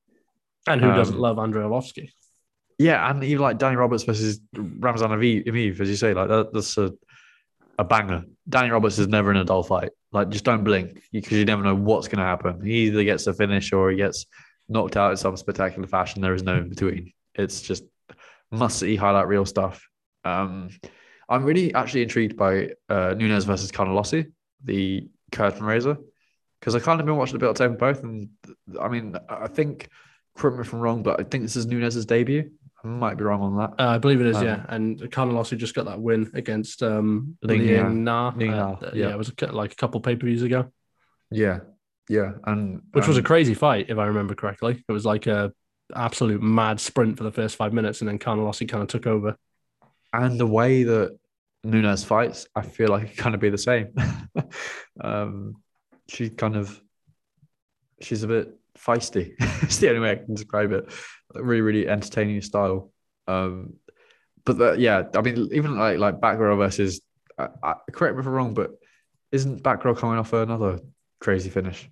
And 0.67 0.81
who 0.81 0.89
Um, 0.89 0.95
doesn't 0.95 1.19
love 1.19 1.39
Andrei 1.39 1.63
Arlovski? 1.63 2.09
Yeah, 2.79 3.09
and 3.09 3.23
even 3.23 3.41
like 3.43 3.57
Danny 3.59 3.75
Roberts 3.75 4.03
versus 4.03 4.39
Ramazan 4.55 5.11
Emeev, 5.11 5.79
as 5.79 5.89
you 5.89 5.95
say, 5.95 6.13
like 6.13 6.29
that, 6.29 6.53
that's 6.53 6.77
a 6.77 6.91
a 7.79 7.83
banger. 7.83 8.23
Danny 8.47 8.69
Roberts 8.69 8.99
is 8.99 9.07
never 9.07 9.31
in 9.31 9.37
a 9.37 9.43
dull 9.45 9.63
fight. 9.63 9.91
Like 10.11 10.29
just 10.29 10.43
don't 10.45 10.63
blink 10.63 11.01
because 11.11 11.37
you 11.37 11.45
never 11.45 11.63
know 11.63 11.75
what's 11.75 12.07
going 12.07 12.19
to 12.19 12.25
happen. 12.25 12.61
He 12.63 12.87
either 12.87 13.03
gets 13.03 13.25
a 13.27 13.33
finish 13.33 13.71
or 13.73 13.89
he 13.89 13.97
gets 13.97 14.25
knocked 14.69 14.95
out 14.95 15.11
in 15.11 15.17
some 15.17 15.35
spectacular 15.37 15.87
fashion. 15.87 16.21
There 16.21 16.33
is 16.35 16.43
no 16.43 16.57
in 16.57 16.69
between. 16.69 17.13
It's 17.35 17.61
just 17.61 17.83
must 18.51 18.79
see 18.79 18.95
highlight 18.95 19.27
reel 19.27 19.45
stuff. 19.45 19.87
Um, 20.23 20.69
I'm 21.27 21.43
really 21.43 21.73
actually 21.73 22.03
intrigued 22.03 22.37
by 22.37 22.71
uh, 22.89 23.15
Nunez 23.17 23.45
versus 23.45 23.71
Carnelossi, 23.71 24.31
the 24.63 25.07
curtain 25.31 25.65
raiser, 25.65 25.97
because 26.63 26.75
I 26.75 26.79
kind 26.79 27.01
of 27.01 27.05
been 27.05 27.17
watching 27.17 27.35
a 27.35 27.39
bit 27.39 27.49
of 27.49 27.57
time 27.57 27.75
both, 27.75 28.03
and 28.03 28.29
I 28.79 28.87
mean 28.87 29.17
I 29.27 29.47
think 29.47 29.89
correct 30.37 30.55
me 30.55 30.61
if 30.61 30.71
I'm 30.71 30.79
wrong, 30.79 31.03
but 31.03 31.19
I 31.19 31.23
think 31.23 31.43
this 31.43 31.57
is 31.57 31.65
Nunez's 31.65 32.05
debut. 32.05 32.51
I 32.81 32.87
might 32.87 33.17
be 33.17 33.25
wrong 33.25 33.41
on 33.41 33.57
that. 33.57 33.83
Uh, 33.83 33.89
I 33.89 33.97
believe 33.97 34.21
it 34.21 34.27
is, 34.27 34.37
Um, 34.37 34.45
yeah. 34.45 34.65
And 34.69 34.97
Carnelossi 34.99 35.57
just 35.57 35.75
got 35.75 35.85
that 35.85 35.99
win 35.99 36.31
against 36.33 36.81
um, 36.81 37.37
Ling 37.41 38.03
Na. 38.05 38.29
Uh, 38.29 38.33
yeah. 38.37 38.75
yeah, 38.93 39.09
it 39.09 39.17
was 39.17 39.31
a, 39.37 39.45
like 39.47 39.73
a 39.73 39.75
couple 39.75 39.99
pay 39.99 40.15
per 40.15 40.25
views 40.25 40.41
ago, 40.41 40.71
Yeah, 41.29 41.59
yeah, 42.07 42.31
and 42.45 42.81
which 42.93 43.07
was 43.07 43.17
a 43.17 43.19
um, 43.19 43.25
crazy 43.25 43.55
fight, 43.55 43.89
if 43.89 43.97
I 43.97 44.05
remember 44.05 44.33
correctly. 44.33 44.83
It 44.87 44.91
was 44.91 45.05
like 45.05 45.27
a 45.27 45.51
absolute 45.93 46.41
mad 46.41 46.79
sprint 46.79 47.17
for 47.17 47.25
the 47.25 47.31
first 47.31 47.57
five 47.57 47.73
minutes, 47.73 47.99
and 47.99 48.07
then 48.07 48.19
Carnelossi 48.19 48.69
kind 48.69 48.83
of 48.83 48.87
took 48.87 49.05
over. 49.05 49.35
and 50.13 50.39
the 50.39 50.47
way 50.47 50.83
that 50.83 51.17
Nunez 51.65 52.05
fights, 52.05 52.47
I 52.55 52.61
feel 52.61 52.87
like 52.87 53.11
it 53.11 53.17
kind 53.17 53.35
of 53.35 53.41
be 53.41 53.49
the 53.49 53.57
same. 53.57 53.93
um, 55.01 55.55
she 56.07 56.29
kind 56.29 56.55
of, 56.55 56.81
she's 58.01 58.23
a 58.23 58.27
bit 58.27 58.49
feisty. 58.77 59.33
it's 59.39 59.77
the 59.77 59.89
only 59.89 60.01
way 60.01 60.11
I 60.11 60.15
can 60.15 60.33
describe 60.33 60.71
it. 60.71 60.91
Really, 61.33 61.61
really 61.61 61.87
entertaining 61.87 62.41
style. 62.41 62.91
Um, 63.27 63.75
but 64.45 64.57
the, 64.57 64.73
yeah, 64.73 65.03
I 65.15 65.21
mean, 65.21 65.49
even 65.53 65.77
like 65.77 65.97
like 65.97 66.19
Batgirl 66.19 66.57
versus, 66.57 67.01
I, 67.37 67.47
I, 67.63 67.73
correct 67.91 68.15
me 68.15 68.21
if 68.21 68.27
I'm 68.27 68.33
wrong, 68.33 68.53
but 68.53 68.71
isn't 69.31 69.63
Batgirl 69.63 69.97
coming 69.97 70.19
off 70.19 70.33
another 70.33 70.79
crazy 71.19 71.49
finish? 71.49 71.89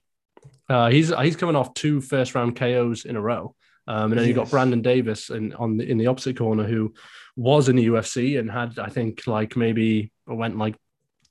Uh, 0.70 0.90
he's 0.90 1.14
he's 1.22 1.36
coming 1.36 1.56
off 1.56 1.74
two 1.74 2.02
first 2.02 2.36
round 2.36 2.56
KOs 2.56 3.06
in 3.06 3.16
a 3.16 3.22
row. 3.22 3.56
Um, 3.88 4.12
and 4.12 4.22
then 4.22 4.28
you 4.28 4.34
got 4.34 4.50
Brandon 4.50 4.82
Davis 4.82 5.30
in 5.30 5.54
on 5.56 5.78
the, 5.78 5.90
in 5.90 5.98
the 5.98 6.08
opposite 6.08 6.38
corner, 6.38 6.64
who 6.64 6.94
was 7.36 7.68
in 7.68 7.76
the 7.76 7.88
UFC 7.88 8.40
and 8.40 8.50
had 8.50 8.78
I 8.80 8.88
think 8.88 9.26
like 9.28 9.56
maybe 9.56 10.12
went 10.28 10.58
like 10.58 10.76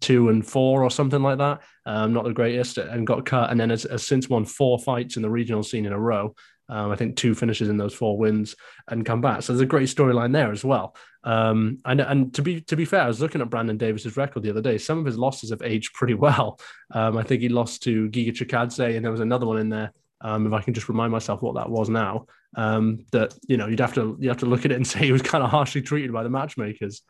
two 0.01 0.29
and 0.29 0.47
four 0.47 0.83
or 0.83 0.91
something 0.91 1.23
like 1.23 1.39
that. 1.39 1.61
Um, 1.87 2.13
not 2.13 2.25
the 2.25 2.33
greatest, 2.33 2.79
and 2.79 3.07
got 3.07 3.27
cut, 3.27 3.51
and 3.51 3.61
then 3.61 3.71
has, 3.71 3.85
has 3.85 4.07
since 4.07 4.29
won 4.29 4.45
four 4.45 4.79
fights 4.79 5.17
in 5.17 5.23
the 5.23 5.31
regional 5.31 5.63
scene 5.63 5.87
in 5.87 5.93
a 5.93 5.99
row. 5.99 6.35
Um, 6.71 6.93
I 6.93 6.97
think 6.97 7.17
two 7.17 7.35
finishes 7.35 7.69
in 7.69 7.77
those 7.77 7.95
four 7.95 8.17
wins 8.17 8.55
and 8.89 9.05
come 9.05 9.21
back. 9.21 9.43
So 9.43 9.53
there's 9.53 9.61
a 9.61 9.67
great 9.67 9.89
storyline 9.89 10.33
there 10.33 10.53
as 10.53 10.65
well. 10.65 10.95
Um, 11.25 11.79
and 11.85 12.01
and 12.01 12.33
to 12.35 12.43
be 12.43 12.61
to 12.63 12.77
be 12.77 12.85
fair, 12.85 13.03
I 13.03 13.09
was 13.09 13.21
looking 13.21 13.41
at 13.41 13.51
Brandon 13.51 13.77
Davis's 13.77 14.17
record 14.17 14.43
the 14.43 14.51
other 14.51 14.63
day. 14.63 14.79
Some 14.79 14.99
of 14.99 15.05
his 15.05 15.19
losses 15.19 15.51
have 15.51 15.63
aged 15.63 15.93
pretty 15.95 16.15
well. 16.15 16.61
Um, 16.93 17.19
I 17.19 17.25
think 17.25 17.43
he 17.43 17.49
lost 17.49 17.83
to 17.83 18.09
Giga 18.09 18.33
Chikadze, 18.33 18.95
and 18.97 19.05
there 19.05 19.13
was 19.13 19.21
another 19.21 19.47
one 19.47 19.59
in 19.59 19.69
there. 19.69 19.93
Um, 20.23 20.47
if 20.47 20.53
I 20.53 20.63
can 20.63 20.75
just 20.75 20.89
remind 20.89 21.13
myself 21.13 21.43
what 21.43 21.57
that 21.57 21.71
was 21.71 21.89
now, 21.89 22.27
um, 22.57 23.05
that 23.11 23.35
you 23.49 23.57
know 23.57 23.67
you'd 23.67 23.81
have 23.81 23.95
to 23.95 24.17
you 24.21 24.29
have 24.29 24.39
to 24.39 24.47
look 24.47 24.65
at 24.65 24.71
it 24.71 24.77
and 24.77 24.87
say 24.87 25.01
he 25.01 25.13
was 25.13 25.23
kind 25.23 25.43
of 25.43 25.51
harshly 25.51 25.83
treated 25.83 26.13
by 26.13 26.23
the 26.23 26.31
matchmakers. 26.31 27.03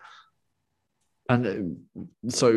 And 1.31 1.79
uh, 1.97 2.31
so 2.31 2.53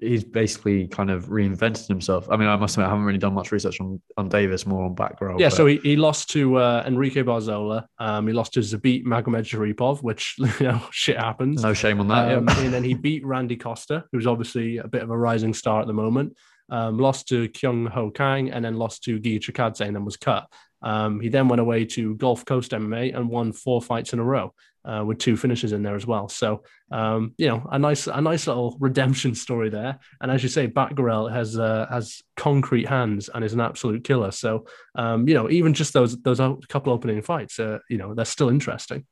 he's 0.00 0.24
basically 0.24 0.88
kind 0.88 1.10
of 1.10 1.26
reinvented 1.26 1.86
himself. 1.88 2.28
I 2.30 2.36
mean, 2.36 2.48
I 2.48 2.56
must 2.56 2.74
admit, 2.74 2.86
I 2.86 2.90
haven't 2.90 3.04
really 3.04 3.18
done 3.18 3.34
much 3.34 3.52
research 3.52 3.80
on, 3.80 4.00
on 4.16 4.28
Davis, 4.28 4.66
more 4.66 4.84
on 4.84 4.94
background. 4.94 5.40
Yeah, 5.40 5.48
but- 5.48 5.56
so 5.56 5.66
he, 5.66 5.76
he 5.78 5.96
lost 5.96 6.30
to 6.30 6.56
uh, 6.56 6.82
Enrique 6.86 7.22
Barzola. 7.22 7.86
Um, 7.98 8.26
he 8.26 8.32
lost 8.32 8.52
to 8.54 8.60
Zabit 8.60 9.04
Magomedsharipov, 9.04 10.02
which 10.02 10.34
you 10.60 10.66
know 10.66 10.82
shit 10.90 11.18
happens. 11.18 11.62
no 11.62 11.72
shame 11.72 12.00
on 12.00 12.08
that. 12.08 12.32
Um, 12.34 12.48
yeah. 12.48 12.60
and 12.60 12.74
then 12.74 12.84
he 12.84 12.94
beat 12.94 13.24
Randy 13.24 13.56
Costa, 13.56 14.04
who's 14.12 14.26
obviously 14.26 14.78
a 14.78 14.88
bit 14.88 15.02
of 15.02 15.10
a 15.10 15.16
rising 15.16 15.54
star 15.54 15.80
at 15.80 15.86
the 15.86 15.92
moment. 15.92 16.36
Um, 16.68 16.98
lost 16.98 17.28
to 17.28 17.48
Kyung 17.50 17.86
Ho 17.86 18.10
Kang 18.10 18.50
and 18.50 18.64
then 18.64 18.74
lost 18.76 19.04
to 19.04 19.20
Gi 19.20 19.38
Chikadze 19.38 19.82
and 19.82 19.94
then 19.94 20.04
was 20.04 20.16
cut. 20.16 20.48
Um, 20.86 21.18
he 21.18 21.28
then 21.28 21.48
went 21.48 21.58
away 21.60 21.84
to 21.84 22.14
Gulf 22.14 22.44
Coast 22.44 22.70
MMA 22.70 23.16
and 23.16 23.28
won 23.28 23.52
four 23.52 23.82
fights 23.82 24.12
in 24.12 24.20
a 24.20 24.24
row 24.24 24.54
uh, 24.84 25.02
with 25.04 25.18
two 25.18 25.36
finishes 25.36 25.72
in 25.72 25.82
there 25.82 25.96
as 25.96 26.06
well. 26.06 26.28
So 26.28 26.62
um, 26.92 27.34
you 27.38 27.48
know, 27.48 27.66
a 27.72 27.78
nice 27.78 28.06
a 28.06 28.20
nice 28.20 28.46
little 28.46 28.76
redemption 28.80 29.34
story 29.34 29.68
there. 29.68 29.98
And 30.20 30.30
as 30.30 30.44
you 30.44 30.48
say, 30.48 30.68
Batgirl 30.68 31.32
has 31.32 31.58
uh, 31.58 31.86
has 31.90 32.22
concrete 32.36 32.88
hands 32.88 33.28
and 33.34 33.44
is 33.44 33.52
an 33.52 33.60
absolute 33.60 34.04
killer. 34.04 34.30
So 34.30 34.66
um, 34.94 35.28
you 35.28 35.34
know, 35.34 35.50
even 35.50 35.74
just 35.74 35.92
those 35.92 36.16
those 36.22 36.38
couple 36.68 36.92
opening 36.92 37.20
fights, 37.20 37.58
uh, 37.58 37.78
you 37.90 37.98
know, 37.98 38.14
they're 38.14 38.24
still 38.24 38.48
interesting. 38.48 39.04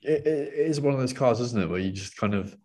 It, 0.00 0.26
it 0.26 0.54
is 0.54 0.80
one 0.80 0.94
of 0.94 1.00
those 1.00 1.12
cards, 1.12 1.40
isn't 1.40 1.60
it, 1.60 1.68
where 1.68 1.80
you 1.80 1.90
just 1.90 2.16
kind 2.16 2.34
of 2.34 2.56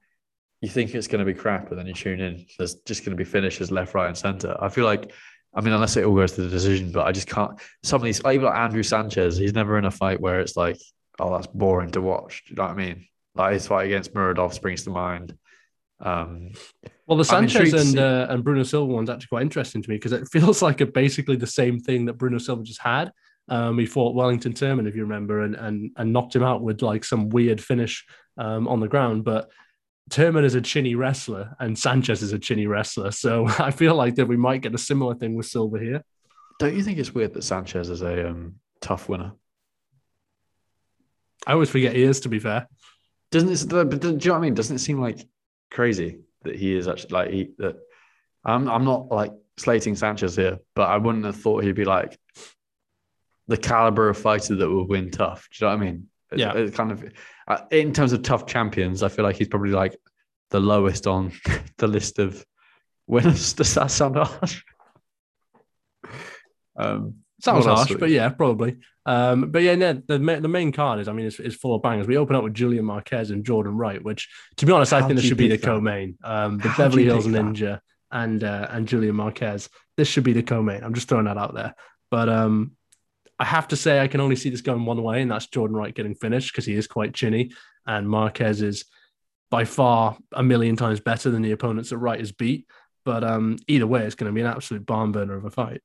you 0.61 0.69
think 0.69 0.93
it's 0.93 1.07
going 1.07 1.25
to 1.25 1.33
be 1.33 1.37
crap, 1.37 1.69
and 1.69 1.79
then 1.79 1.87
you 1.87 1.93
tune 1.93 2.19
in. 2.19 2.45
There's 2.57 2.75
just 2.75 3.05
going 3.05 3.15
to 3.15 3.23
be 3.23 3.29
finishes 3.29 3.71
left, 3.71 3.95
right, 3.95 4.07
and 4.07 4.17
center. 4.17 4.55
I 4.59 4.69
feel 4.69 4.85
like, 4.85 5.11
I 5.53 5.61
mean, 5.61 5.73
unless 5.73 5.97
it 5.97 6.05
all 6.05 6.15
goes 6.15 6.33
to 6.33 6.41
the 6.41 6.49
decision, 6.49 6.91
but 6.91 7.07
I 7.07 7.11
just 7.11 7.27
can't. 7.27 7.59
Some 7.83 8.01
of 8.01 8.05
these, 8.05 8.19
even 8.19 8.43
like 8.43 8.55
Andrew 8.55 8.83
Sanchez, 8.83 9.37
he's 9.37 9.53
never 9.53 9.77
in 9.77 9.85
a 9.85 9.91
fight 9.91 10.21
where 10.21 10.39
it's 10.39 10.55
like, 10.55 10.79
oh, 11.19 11.31
that's 11.35 11.47
boring 11.47 11.91
to 11.91 12.01
watch. 12.01 12.43
Do 12.45 12.51
you 12.51 12.55
know 12.57 12.63
what 12.63 12.71
I 12.71 12.75
mean? 12.75 13.07
Like 13.35 13.53
his 13.53 13.67
fight 13.67 13.85
against 13.85 14.13
Muradov 14.13 14.53
springs 14.53 14.83
to 14.83 14.89
mind. 14.89 15.35
Um, 15.99 16.51
Well, 17.07 17.17
the 17.17 17.25
Sanchez 17.25 17.73
and 17.73 17.97
uh, 17.97 18.27
and 18.29 18.43
Bruno 18.43 18.63
Silva 18.63 18.91
one's 18.93 19.09
actually 19.09 19.27
quite 19.27 19.41
interesting 19.43 19.81
to 19.81 19.89
me 19.89 19.95
because 19.95 20.11
it 20.11 20.27
feels 20.31 20.61
like 20.61 20.81
a, 20.81 20.85
basically 20.85 21.37
the 21.37 21.47
same 21.47 21.79
thing 21.79 22.05
that 22.05 22.13
Bruno 22.13 22.37
Silva 22.37 22.63
just 22.63 22.81
had. 22.81 23.11
Um, 23.49 23.79
he 23.79 23.85
fought 23.85 24.13
Wellington 24.13 24.53
Turman, 24.53 24.87
if 24.87 24.95
you 24.95 25.03
remember, 25.03 25.41
and 25.41 25.55
and 25.55 25.91
and 25.95 26.13
knocked 26.13 26.35
him 26.35 26.43
out 26.43 26.61
with 26.61 26.81
like 26.81 27.05
some 27.05 27.29
weird 27.29 27.61
finish 27.61 28.05
um, 28.37 28.67
on 28.67 28.79
the 28.79 28.87
ground. 28.87 29.23
But 29.23 29.49
Turman 30.09 30.45
is 30.45 30.55
a 30.55 30.61
chinny 30.61 30.95
wrestler, 30.95 31.55
and 31.59 31.77
Sanchez 31.77 32.21
is 32.21 32.33
a 32.33 32.39
chinny 32.39 32.67
wrestler. 32.67 33.11
So 33.11 33.47
I 33.59 33.71
feel 33.71 33.95
like 33.95 34.15
that 34.15 34.27
we 34.27 34.37
might 34.37 34.61
get 34.61 34.73
a 34.73 34.77
similar 34.77 35.15
thing 35.15 35.35
with 35.35 35.47
Silva 35.47 35.79
here. 35.79 36.03
don't 36.59 36.75
you 36.75 36.83
think 36.83 36.97
it's 36.97 37.13
weird 37.13 37.33
that 37.33 37.43
Sanchez 37.43 37.89
is 37.89 38.01
a 38.01 38.29
um, 38.29 38.55
TUF 38.81 39.09
winner? 39.09 39.33
I 41.45 41.53
always 41.53 41.69
forget 41.69 41.95
he 41.95 42.03
is, 42.03 42.21
to 42.21 42.29
be 42.29 42.39
fair. 42.39 42.67
Doesn't 43.31 43.49
it? 43.49 43.69
But 43.69 43.99
do 43.99 44.07
you 44.07 44.17
know 44.17 44.33
what 44.33 44.37
I 44.37 44.41
mean? 44.41 44.53
Doesn't 44.53 44.75
it 44.75 44.79
seem 44.79 44.99
like 44.99 45.27
crazy 45.71 46.19
that 46.43 46.55
he 46.55 46.75
is 46.75 46.87
actually 46.87 47.11
like 47.11 47.29
he 47.29 47.51
that? 47.57 47.77
I'm 48.43 48.69
I'm 48.69 48.85
not 48.85 49.09
like 49.11 49.33
slating 49.57 49.95
Sanchez 49.95 50.35
here, 50.35 50.59
but 50.75 50.89
I 50.89 50.97
wouldn't 50.97 51.25
have 51.25 51.35
thought 51.35 51.63
he'd 51.63 51.75
be 51.75 51.85
like 51.85 52.17
the 53.47 53.57
caliber 53.57 54.09
of 54.09 54.17
fighter 54.17 54.55
that 54.55 54.69
would 54.69 54.87
win 54.87 55.11
TUF. 55.11 55.49
Do 55.51 55.65
you 55.65 55.69
know 55.69 55.75
what 55.75 55.81
I 55.81 55.85
mean? 55.85 56.07
Yeah. 56.35 56.53
It's 56.53 56.75
kind 56.75 56.91
of 56.91 57.11
uh, 57.47 57.59
in 57.71 57.93
terms 57.93 58.13
of 58.13 58.21
TUF 58.21 58.45
champions, 58.45 59.03
I 59.03 59.09
feel 59.09 59.23
like 59.23 59.37
he's 59.37 59.47
probably 59.47 59.71
like 59.71 59.95
the 60.49 60.59
lowest 60.59 61.07
on 61.07 61.31
the 61.77 61.87
list 61.87 62.19
of 62.19 62.45
winners. 63.07 63.53
Does 63.53 63.73
that 63.75 63.91
sound 63.91 64.15
harsh? 64.17 64.63
Um, 66.75 67.15
Sounds 67.39 67.65
harsh, 67.65 67.93
but 67.99 68.09
yeah, 68.09 68.29
probably. 68.29 68.77
Um, 69.05 69.51
but 69.51 69.61
yeah, 69.61 69.75
no, 69.75 69.93
the 69.93 70.17
the 70.17 70.47
main 70.47 70.71
card 70.71 70.99
is, 70.99 71.07
I 71.07 71.13
mean, 71.13 71.27
it's, 71.27 71.39
it's 71.39 71.55
full 71.55 71.75
of 71.75 71.83
bangers. 71.83 72.07
We 72.07 72.17
open 72.17 72.35
up 72.35 72.43
with 72.43 72.55
Julian 72.55 72.85
Marquez 72.85 73.29
and 73.29 73.45
Jordan 73.45 73.77
Wright, 73.77 74.03
which, 74.03 74.27
to 74.57 74.65
be 74.65 74.71
honest, 74.71 74.91
I 74.91 75.01
think 75.01 75.15
this 75.15 75.25
should 75.25 75.37
be 75.37 75.47
the 75.47 75.57
co-main. 75.57 76.17
Um, 76.23 76.57
the 76.57 76.69
How 76.69 76.85
Beverly 76.85 77.05
Hills 77.05 77.25
pick 77.25 77.33
that? 77.33 77.41
Ninja 77.41 77.79
and 78.11 78.43
uh, 78.43 78.67
and 78.71 78.87
Julian 78.87 79.15
Marquez. 79.15 79.69
This 79.97 80.07
should 80.07 80.23
be 80.23 80.33
the 80.33 80.41
co-main. 80.41 80.83
I'm 80.83 80.95
just 80.95 81.07
throwing 81.07 81.25
that 81.25 81.37
out 81.37 81.53
there. 81.53 81.75
But 82.09 82.27
um, 82.27 82.71
I 83.39 83.45
have 83.45 83.67
to 83.69 83.75
say, 83.75 83.99
I 83.99 84.07
can 84.07 84.21
only 84.21 84.35
see 84.35 84.49
this 84.49 84.61
going 84.61 84.85
one 84.85 85.01
way, 85.03 85.21
and 85.21 85.29
that's 85.29 85.47
Jordan 85.47 85.75
Wright 85.75 85.93
getting 85.93 86.15
finished 86.15 86.51
because 86.51 86.65
he 86.65 86.73
is 86.73 86.87
quite 86.87 87.13
chinny, 87.13 87.51
and 87.85 88.09
Marquez 88.09 88.61
is 88.61 88.85
by 89.49 89.63
far 89.63 90.17
a 90.33 90.43
million 90.43 90.75
times 90.75 90.99
better 90.99 91.29
than 91.29 91.41
the 91.41 91.51
opponents 91.51 91.89
that 91.91 91.97
Wright 91.97 92.19
has 92.19 92.31
beat. 92.31 92.67
But 93.05 93.23
um, 93.23 93.57
either 93.67 93.87
way, 93.87 94.03
it's 94.03 94.15
going 94.15 94.29
to 94.29 94.35
be 94.35 94.41
an 94.41 94.47
absolute 94.47 94.85
barn 94.85 95.11
burner 95.11 95.35
of 95.35 95.45
a 95.45 95.51
fight. 95.51 95.81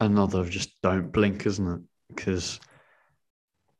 another 0.00 0.44
just 0.44 0.70
don't 0.82 1.12
blink, 1.12 1.46
isn't 1.46 1.72
it? 1.72 1.80
Because 2.08 2.58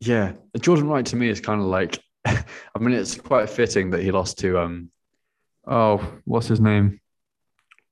yeah, 0.00 0.32
Jordan 0.60 0.88
Wright 0.88 1.06
to 1.06 1.16
me 1.16 1.28
is 1.28 1.40
kind 1.40 1.60
of 1.60 1.66
like 1.66 1.98
I 2.24 2.44
mean 2.78 2.94
it's 2.94 3.14
quite 3.14 3.48
fitting 3.48 3.90
that 3.90 4.02
he 4.02 4.10
lost 4.10 4.38
to 4.40 4.58
um 4.60 4.90
oh 5.66 6.06
what's 6.24 6.46
his 6.46 6.60
name 6.60 7.00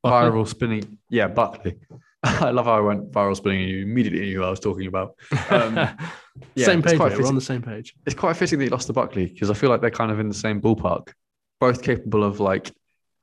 Buckley? 0.03 0.31
viral 0.31 0.49
spinning 0.49 0.99
yeah 1.09 1.29
Buckley. 1.29 1.79
I 2.25 2.51
love 2.51 2.67
how 2.67 2.75
I 2.75 2.81
went 2.81 3.11
viral 3.11 3.37
spinning 3.37 3.63
and 3.63 3.71
you 3.71 3.83
immediately 3.83 4.21
knew 4.21 4.39
who 4.39 4.45
I 4.45 4.51
was 4.51 4.61
talking 4.61 4.87
about. 4.87 5.17
Um, 5.51 5.75
yeah, 6.55 6.67
same 6.67 6.83
page. 6.83 6.99
We're 6.99 7.27
on 7.27 7.35
the 7.35 7.41
same 7.41 7.63
page. 7.63 7.95
It's 8.07 8.15
quite 8.15 8.37
fitting 8.37 8.61
that 8.61 8.67
you 8.67 8.71
lost 8.71 8.87
to 8.87 8.93
Buckley 8.93 9.27
because 9.27 9.51
I 9.51 9.55
feel 9.55 9.71
like 9.71 9.81
they're 9.81 9.91
kind 9.91 10.13
of 10.13 10.21
in 10.21 10.29
the 10.29 10.35
same 10.35 10.61
ballpark, 10.61 11.13
both 11.59 11.83
capable 11.83 12.23
of 12.23 12.39
like 12.39 12.71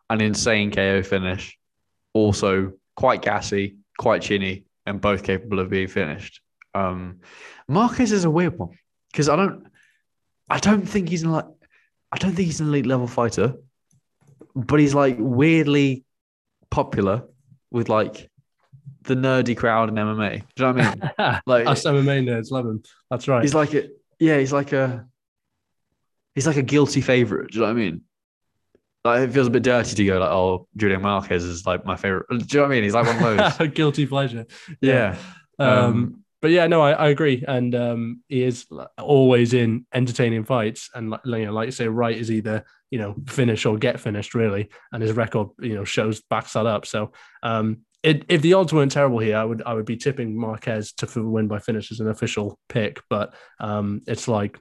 an 0.10 0.20
insane 0.20 0.72
KO 0.72 1.02
finish, 1.02 1.58
also 2.14 2.74
quite 2.98 3.22
gassy, 3.22 3.78
quite 3.98 4.22
chinny, 4.22 4.66
and 4.86 5.00
both 5.00 5.24
capable 5.24 5.60
of 5.60 5.70
being 5.70 5.88
finished. 5.88 6.42
Um, 6.74 7.22
Marquez 7.70 8.12
is 8.12 8.26
a 8.26 8.30
weird 8.30 8.58
one 8.58 8.78
because 9.12 9.30
I 9.30 9.38
don't, 9.38 9.68
I 10.50 10.60
don't 10.60 10.86
think 10.86 11.08
he's 11.08 11.24
like, 11.24 11.46
I 12.12 12.18
don't 12.18 12.34
think 12.34 12.48
he's 12.48 12.60
an 12.60 12.68
elite 12.68 12.86
level 12.86 13.08
fighter, 13.08 13.56
but 14.56 14.80
he's 14.80 14.94
like 14.94 15.16
weirdly 15.20 16.04
popular 16.70 17.24
with 17.72 17.88
like 17.88 18.30
the 19.04 19.16
nerdy 19.16 19.56
crowd 19.56 19.90
in 19.90 19.96
MMA. 19.96 20.44
Do 20.56 20.66
you 20.66 20.74
know 20.74 20.74
what 20.74 20.86
I 21.18 21.32
mean? 21.32 21.40
Like 21.46 21.68
Us 21.68 21.84
MMA 21.84 22.24
nerds 22.24 22.52
love 22.52 22.66
him. 22.66 22.84
That's 23.10 23.28
right. 23.28 23.42
He's 23.42 23.54
like 23.54 23.74
a 23.74 23.88
yeah, 24.20 24.38
he's 24.38 24.54
like 24.54 24.74
a 24.74 25.06
he's 26.36 26.48
like 26.48 26.58
a 26.58 26.62
guilty 26.62 27.02
favorite. 27.02 27.52
Do 27.52 27.60
you 27.60 27.62
know 27.62 27.68
what 27.68 27.80
I 27.80 27.82
mean? 27.82 28.02
Like 29.06 29.22
it 29.30 29.34
feels 29.34 29.48
a 29.48 29.52
bit 29.52 29.64
dirty 29.64 29.96
to 29.96 30.06
go 30.06 30.20
like, 30.20 30.30
oh, 30.30 30.68
Julian 30.76 31.02
Marquez 31.02 31.44
is 31.44 31.66
like 31.66 31.86
my 31.86 31.96
favorite. 31.96 32.26
Do 32.30 32.36
you 32.36 32.46
know 32.56 32.62
what 32.62 32.66
I 32.66 32.76
mean? 32.76 32.84
He's 32.84 32.94
like 32.94 33.06
one 33.06 33.40
of 33.40 33.58
those. 33.58 33.68
guilty 33.74 34.06
pleasure. 34.06 34.46
yeah. 34.82 35.18
Um, 35.58 35.70
Um, 35.70 36.24
but 36.42 36.52
yeah, 36.52 36.68
no, 36.68 36.82
I, 36.82 36.92
I 36.92 37.10
agree, 37.10 37.44
and 37.46 37.76
um, 37.76 38.24
he 38.30 38.44
is 38.44 38.66
always 38.98 39.54
in 39.54 39.86
entertaining 39.94 40.46
fights, 40.46 40.90
and 40.96 41.10
like, 41.10 41.22
you 41.26 41.46
know, 41.46 41.52
like 41.52 41.66
you 41.66 41.72
say, 41.74 41.90
Wright 41.90 42.16
is 42.16 42.32
either 42.32 42.64
you 42.92 42.98
know 42.98 43.16
finish 43.28 43.66
or 43.66 43.78
get 43.78 44.00
finished 44.00 44.34
really, 44.36 44.70
and 44.94 45.04
his 45.04 45.12
record 45.12 45.50
you 45.60 45.76
know 45.76 45.84
shows 45.84 46.22
backs 46.22 46.54
that 46.54 46.66
up. 46.66 46.86
So 46.86 47.12
um, 47.44 47.80
it, 48.04 48.26
if 48.30 48.42
the 48.42 48.54
odds 48.54 48.74
weren't 48.74 48.92
terrible 48.92 49.20
here, 49.20 49.38
I 49.38 49.44
would 49.44 49.62
I 49.66 49.74
would 49.74 49.86
be 49.86 49.98
tipping 49.98 50.38
Marquez 50.38 50.94
to 50.94 51.30
win 51.30 51.48
by 51.48 51.60
finish 51.60 51.92
as 51.92 52.00
an 52.00 52.10
official 52.10 52.58
pick, 52.70 53.02
but 53.10 53.34
um, 53.60 54.02
it's 54.08 54.28
like 54.28 54.58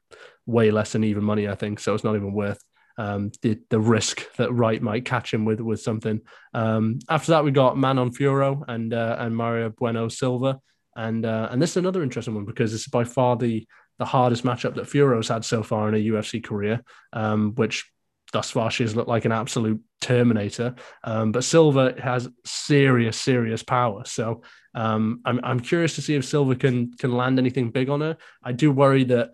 way 0.46 0.70
less 0.70 0.92
than 0.92 1.04
even 1.04 1.22
money, 1.22 1.48
I 1.48 1.54
think, 1.54 1.78
so 1.78 1.94
it's 1.94 2.04
not 2.04 2.16
even 2.16 2.32
worth. 2.32 2.62
Um, 2.96 3.30
the 3.42 3.60
the 3.70 3.78
risk 3.78 4.26
that 4.36 4.52
Wright 4.52 4.82
might 4.82 5.04
catch 5.04 5.32
him 5.32 5.44
with 5.44 5.60
with 5.60 5.80
something. 5.80 6.20
Um, 6.52 6.98
after 7.08 7.32
that, 7.32 7.44
we 7.44 7.52
got 7.52 7.78
Manon 7.78 8.10
Fiorot 8.10 8.64
and 8.66 8.92
uh, 8.92 9.16
and 9.20 9.34
Mayra 9.34 9.74
Bueno 9.74 10.08
Silva. 10.08 10.58
And 10.96 11.24
uh, 11.24 11.48
and 11.52 11.62
this 11.62 11.70
is 11.70 11.76
another 11.76 12.02
interesting 12.02 12.34
one 12.34 12.44
because 12.44 12.72
this 12.72 12.80
is 12.82 12.88
by 12.88 13.04
far 13.04 13.36
the 13.36 13.68
the 14.00 14.04
hardest 14.04 14.44
matchup 14.44 14.74
that 14.74 14.86
Fiorot's 14.86 15.28
had 15.28 15.44
so 15.44 15.62
far 15.62 15.88
in 15.88 15.94
a 15.94 16.12
UFC 16.12 16.42
career, 16.42 16.82
um, 17.12 17.54
which 17.54 17.88
thus 18.32 18.50
far 18.50 18.70
she's 18.70 18.96
looked 18.96 19.08
like 19.08 19.24
an 19.24 19.32
absolute 19.32 19.80
terminator. 20.00 20.74
Um, 21.04 21.32
but 21.32 21.44
Silva 21.44 21.94
has 22.00 22.28
serious, 22.44 23.20
serious 23.20 23.62
power. 23.62 24.04
So 24.04 24.42
um, 24.74 25.20
I'm 25.24 25.40
I'm 25.42 25.60
curious 25.60 25.94
to 25.96 26.02
see 26.02 26.14
if 26.14 26.24
Silva 26.24 26.56
can 26.56 26.92
can 26.92 27.12
land 27.12 27.38
anything 27.38 27.70
big 27.70 27.88
on 27.88 28.00
her. 28.00 28.16
I 28.42 28.52
do 28.52 28.70
worry 28.70 29.04
that 29.04 29.30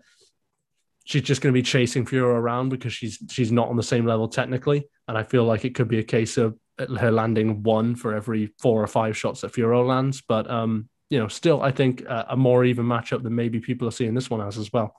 she's 1.05 1.21
just 1.21 1.41
going 1.41 1.53
to 1.53 1.57
be 1.57 1.63
chasing 1.63 2.05
Fiorot 2.05 2.35
around 2.35 2.69
because 2.69 2.93
she's 2.93 3.19
she's 3.29 3.51
not 3.51 3.69
on 3.69 3.77
the 3.77 3.83
same 3.83 4.05
level 4.05 4.27
technically, 4.27 4.87
and 5.07 5.17
I 5.17 5.23
feel 5.23 5.43
like 5.43 5.65
it 5.65 5.75
could 5.75 5.87
be 5.87 5.99
a 5.99 6.03
case 6.03 6.37
of 6.37 6.57
her 6.77 7.11
landing 7.11 7.63
one 7.63 7.95
for 7.95 8.13
every 8.13 8.53
four 8.59 8.83
or 8.83 8.87
five 8.87 9.15
shots 9.15 9.41
that 9.41 9.53
Fiorot 9.53 9.87
lands. 9.87 10.21
But 10.27 10.49
um, 10.49 10.89
you 11.09 11.19
know, 11.19 11.27
still, 11.27 11.61
I 11.61 11.71
think 11.71 12.03
uh, 12.07 12.25
a 12.29 12.37
more 12.37 12.65
even 12.65 12.85
matchup 12.85 13.23
than 13.23 13.35
maybe 13.35 13.59
people 13.59 13.87
are 13.87 13.91
seeing 13.91 14.13
this 14.13 14.29
one 14.29 14.41
as 14.41 14.57
as 14.57 14.73
well. 14.73 14.95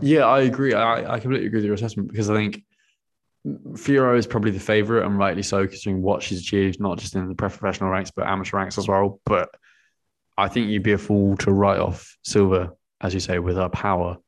Yeah, 0.00 0.26
I 0.26 0.40
agree. 0.40 0.74
I, 0.74 1.14
I 1.14 1.20
completely 1.20 1.46
agree 1.46 1.58
with 1.58 1.64
your 1.64 1.74
assessment 1.74 2.10
because 2.10 2.28
I 2.28 2.34
think 2.34 2.62
Fiorot 3.46 4.18
is 4.18 4.26
probably 4.26 4.50
the 4.50 4.60
favorite 4.60 5.06
and 5.06 5.18
rightly 5.18 5.42
so, 5.42 5.66
considering 5.66 6.02
what 6.02 6.22
she's 6.22 6.40
achieved, 6.40 6.80
not 6.80 6.98
just 6.98 7.14
in 7.14 7.28
the 7.28 7.34
professional 7.34 7.90
ranks, 7.90 8.10
but 8.10 8.26
amateur 8.26 8.56
ranks 8.56 8.78
as 8.78 8.88
well. 8.88 9.20
But 9.24 9.50
I 10.36 10.48
think 10.48 10.68
you'd 10.68 10.82
be 10.82 10.92
a 10.92 10.98
fool 10.98 11.36
to 11.38 11.52
write 11.52 11.78
off 11.78 12.16
Silva, 12.22 12.72
as 13.00 13.14
you 13.14 13.20
say, 13.20 13.38
with 13.38 13.56
her 13.56 13.68
power. 13.68 14.18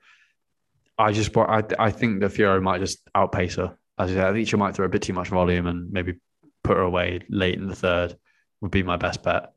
I 0.97 1.13
just, 1.13 1.37
I, 1.37 1.63
I 1.79 1.91
think 1.91 2.21
that 2.21 2.33
Fiorot 2.33 2.63
might 2.63 2.81
just 2.81 3.01
outpace 3.15 3.57
her. 3.57 3.77
As 3.99 4.11
you 4.11 4.17
say, 4.17 4.27
I 4.27 4.33
think 4.33 4.49
she 4.49 4.57
might 4.57 4.75
throw 4.75 4.87
a 4.87 4.91
bit 4.91 5.03
too 5.03 5.13
much 5.13 5.29
volume 5.29 5.67
and 5.67 5.91
maybe 5.93 6.15
put 6.63 6.77
her 6.77 6.83
away 6.83 7.21
late 7.29 7.57
in 7.57 7.67
the 7.67 7.75
third. 7.75 8.17
Would 8.61 8.71
be 8.71 8.83
my 8.83 8.97
best 8.97 9.23
bet. 9.23 9.53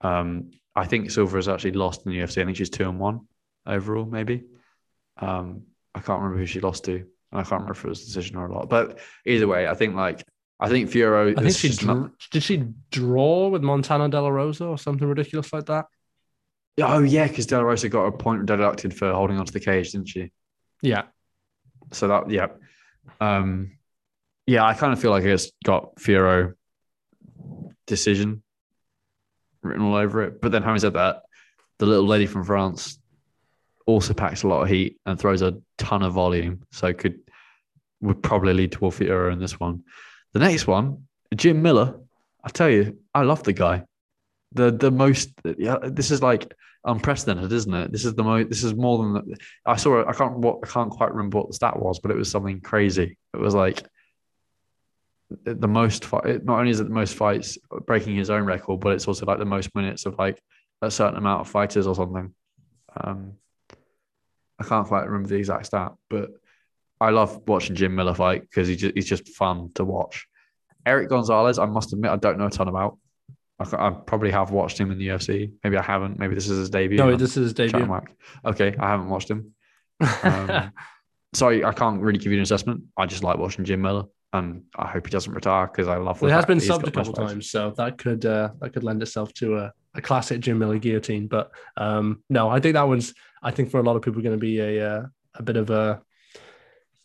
Um, 0.00 0.50
I 0.74 0.86
think 0.86 1.10
Silva 1.10 1.36
has 1.36 1.48
actually 1.48 1.72
lost 1.72 2.04
in 2.04 2.12
the 2.12 2.18
UFC. 2.18 2.42
I 2.42 2.44
think 2.44 2.56
she's 2.56 2.70
two 2.70 2.88
and 2.88 2.98
one 2.98 3.26
overall, 3.66 4.04
maybe. 4.04 4.44
Um, 5.18 5.62
I 5.94 6.00
can't 6.00 6.20
remember 6.20 6.38
who 6.38 6.46
she 6.46 6.60
lost 6.60 6.84
to, 6.84 7.06
and 7.32 7.40
I 7.40 7.42
can't 7.42 7.52
remember 7.62 7.72
if 7.72 7.84
it 7.84 7.88
was 7.88 8.02
a 8.02 8.06
decision 8.06 8.36
or 8.36 8.46
a 8.46 8.54
lot. 8.54 8.68
But 8.68 8.98
either 9.26 9.46
way, 9.48 9.66
I 9.68 9.74
think 9.74 9.94
like 9.94 10.24
I 10.58 10.68
think 10.68 10.90
Fiorot. 10.90 11.38
I 11.38 11.42
think 11.42 11.56
she 11.56 11.68
is 11.68 11.82
not- 11.84 12.12
did 12.30 12.42
she 12.42 12.64
draw 12.90 13.48
with 13.48 13.62
Montana 13.62 14.08
De 14.08 14.20
La 14.20 14.28
Rosa 14.28 14.64
or 14.64 14.78
something 14.78 15.06
ridiculous 15.06 15.52
like 15.52 15.66
that. 15.66 15.86
Oh 16.80 17.00
yeah, 17.00 17.26
because 17.26 17.46
De 17.46 17.56
La 17.56 17.62
Rosa 17.62 17.88
got 17.88 18.04
a 18.06 18.12
point 18.12 18.46
deducted 18.46 18.96
for 18.96 19.12
holding 19.12 19.38
onto 19.38 19.52
the 19.52 19.60
cage, 19.60 19.92
didn't 19.92 20.08
she? 20.08 20.30
Yeah, 20.82 21.04
So 21.92 22.08
that 22.08 22.30
yeah, 22.30 22.48
um, 23.20 23.72
yeah. 24.46 24.64
I 24.64 24.74
kind 24.74 24.92
of 24.92 25.00
feel 25.00 25.10
like 25.10 25.24
it's 25.24 25.52
got 25.64 25.96
Fiorot 25.96 26.54
decision 27.86 28.42
written 29.62 29.82
all 29.84 29.94
over 29.96 30.22
it. 30.22 30.40
But 30.40 30.52
then 30.52 30.62
having 30.62 30.80
said 30.80 30.94
that, 30.94 31.22
the 31.78 31.86
little 31.86 32.06
lady 32.06 32.26
from 32.26 32.44
France 32.44 32.98
also 33.86 34.12
packs 34.12 34.42
a 34.42 34.48
lot 34.48 34.62
of 34.62 34.68
heat 34.68 34.98
and 35.06 35.18
throws 35.18 35.42
a 35.42 35.58
ton 35.78 36.02
of 36.02 36.12
volume, 36.12 36.62
so 36.72 36.92
could 36.92 37.20
would 38.00 38.22
probably 38.22 38.52
lead 38.52 38.72
toward 38.72 38.94
Fiorot 38.94 39.32
in 39.32 39.38
this 39.38 39.58
one. 39.58 39.84
The 40.34 40.40
next 40.40 40.66
one, 40.66 41.06
Jim 41.34 41.62
Miller. 41.62 41.98
I 42.44 42.48
tell 42.48 42.68
you, 42.68 42.98
I 43.14 43.22
love 43.22 43.42
the 43.42 43.52
guy. 43.52 43.84
The 44.52 44.70
the 44.70 44.90
most 44.90 45.30
yeah, 45.58 45.78
this 45.82 46.10
is 46.10 46.22
like 46.22 46.52
unprecedented, 46.84 47.52
isn't 47.52 47.74
it? 47.74 47.92
This 47.92 48.04
is 48.04 48.14
the 48.14 48.22
most. 48.22 48.48
This 48.48 48.64
is 48.64 48.74
more 48.74 48.98
than 48.98 49.34
I 49.64 49.76
saw. 49.76 50.06
I 50.06 50.12
can't. 50.12 50.38
What 50.38 50.58
I 50.64 50.66
can't 50.68 50.90
quite 50.90 51.12
remember 51.12 51.38
what 51.38 51.48
the 51.48 51.54
stat 51.54 51.78
was, 51.78 52.00
but 52.00 52.10
it 52.10 52.16
was 52.16 52.30
something 52.30 52.60
crazy. 52.60 53.16
It 53.34 53.40
was 53.40 53.54
like 53.54 53.82
the 55.44 55.68
most. 55.68 56.04
Fight, 56.04 56.44
not 56.44 56.58
only 56.58 56.70
is 56.70 56.80
it 56.80 56.84
the 56.84 56.94
most 56.94 57.14
fights 57.14 57.58
breaking 57.86 58.16
his 58.16 58.30
own 58.30 58.44
record, 58.44 58.80
but 58.80 58.92
it's 58.92 59.08
also 59.08 59.26
like 59.26 59.38
the 59.38 59.44
most 59.44 59.74
minutes 59.74 60.06
of 60.06 60.18
like 60.18 60.40
a 60.82 60.90
certain 60.90 61.18
amount 61.18 61.40
of 61.40 61.48
fighters 61.48 61.86
or 61.86 61.94
something. 61.94 62.34
Um, 62.98 63.32
I 64.58 64.64
can't 64.64 64.86
quite 64.86 65.06
remember 65.06 65.28
the 65.28 65.36
exact 65.36 65.66
stat, 65.66 65.92
but 66.08 66.30
I 67.00 67.10
love 67.10 67.42
watching 67.46 67.76
Jim 67.76 67.94
Miller 67.94 68.14
fight 68.14 68.42
because 68.42 68.68
he 68.68 68.76
just, 68.76 68.94
he's 68.94 69.06
just 69.06 69.28
fun 69.28 69.70
to 69.74 69.84
watch. 69.84 70.26
Erick 70.86 71.08
Gonzalez, 71.08 71.58
I 71.58 71.66
must 71.66 71.92
admit, 71.92 72.10
I 72.10 72.16
don't 72.16 72.38
know 72.38 72.46
a 72.46 72.50
ton 72.50 72.68
about. 72.68 72.98
I, 73.58 73.64
I 73.88 73.90
probably 73.90 74.30
have 74.30 74.50
watched 74.50 74.78
him 74.78 74.90
in 74.90 74.98
the 74.98 75.08
UFC. 75.08 75.50
Maybe 75.64 75.76
I 75.76 75.82
haven't. 75.82 76.18
Maybe 76.18 76.34
this 76.34 76.48
is 76.48 76.58
his 76.58 76.70
debut. 76.70 76.98
no, 76.98 77.16
this 77.16 77.36
is 77.36 77.44
his 77.44 77.52
debut. 77.54 78.00
Okay, 78.44 78.74
I 78.78 78.88
haven't 78.88 79.08
watched 79.08 79.30
him. 79.30 79.52
Um, 80.22 80.72
sorry, 81.34 81.64
I 81.64 81.72
can't 81.72 82.00
really 82.00 82.18
give 82.18 82.32
you 82.32 82.38
an 82.38 82.42
assessment. 82.42 82.84
I 82.96 83.06
just 83.06 83.22
like 83.22 83.38
watching 83.38 83.64
Jim 83.64 83.80
Miller, 83.80 84.04
and 84.36 84.64
I 84.76 84.88
hope 84.88 85.06
he 85.06 85.10
doesn't 85.10 85.32
retire 85.32 85.66
because 85.66 85.88
I 85.88 85.96
love. 85.96 86.20
well, 86.20 86.30
it 86.30 86.34
has 86.34 86.46
been 86.46 86.58
subbed 86.58 86.86
a 86.86 86.90
couple 86.90 87.14
fights. 87.14 87.32
times, 87.32 87.50
so 87.50 87.70
that 87.76 87.98
could 87.98 88.24
uh, 88.24 88.50
that 88.60 88.72
could 88.72 88.84
lend 88.84 89.02
itself 89.02 89.32
to 89.34 89.58
a, 89.58 89.72
a 89.94 90.00
classic 90.00 90.40
Jim 90.40 90.58
Miller 90.58 90.78
guillotine. 90.78 91.26
But 91.26 91.50
um, 91.76 92.22
no, 92.30 92.48
I 92.48 92.60
think 92.60 92.74
that 92.74 92.86
one's. 92.86 93.14
I 93.42 93.50
think 93.50 93.70
for 93.70 93.80
a 93.80 93.82
lot 93.82 93.96
of 93.96 94.02
people 94.02 94.22
going 94.22 94.38
to 94.38 94.40
be 94.40 94.60
a 94.60 94.88
uh, 94.88 95.06
a 95.34 95.42
bit 95.42 95.56
of 95.56 95.70
a 95.70 96.00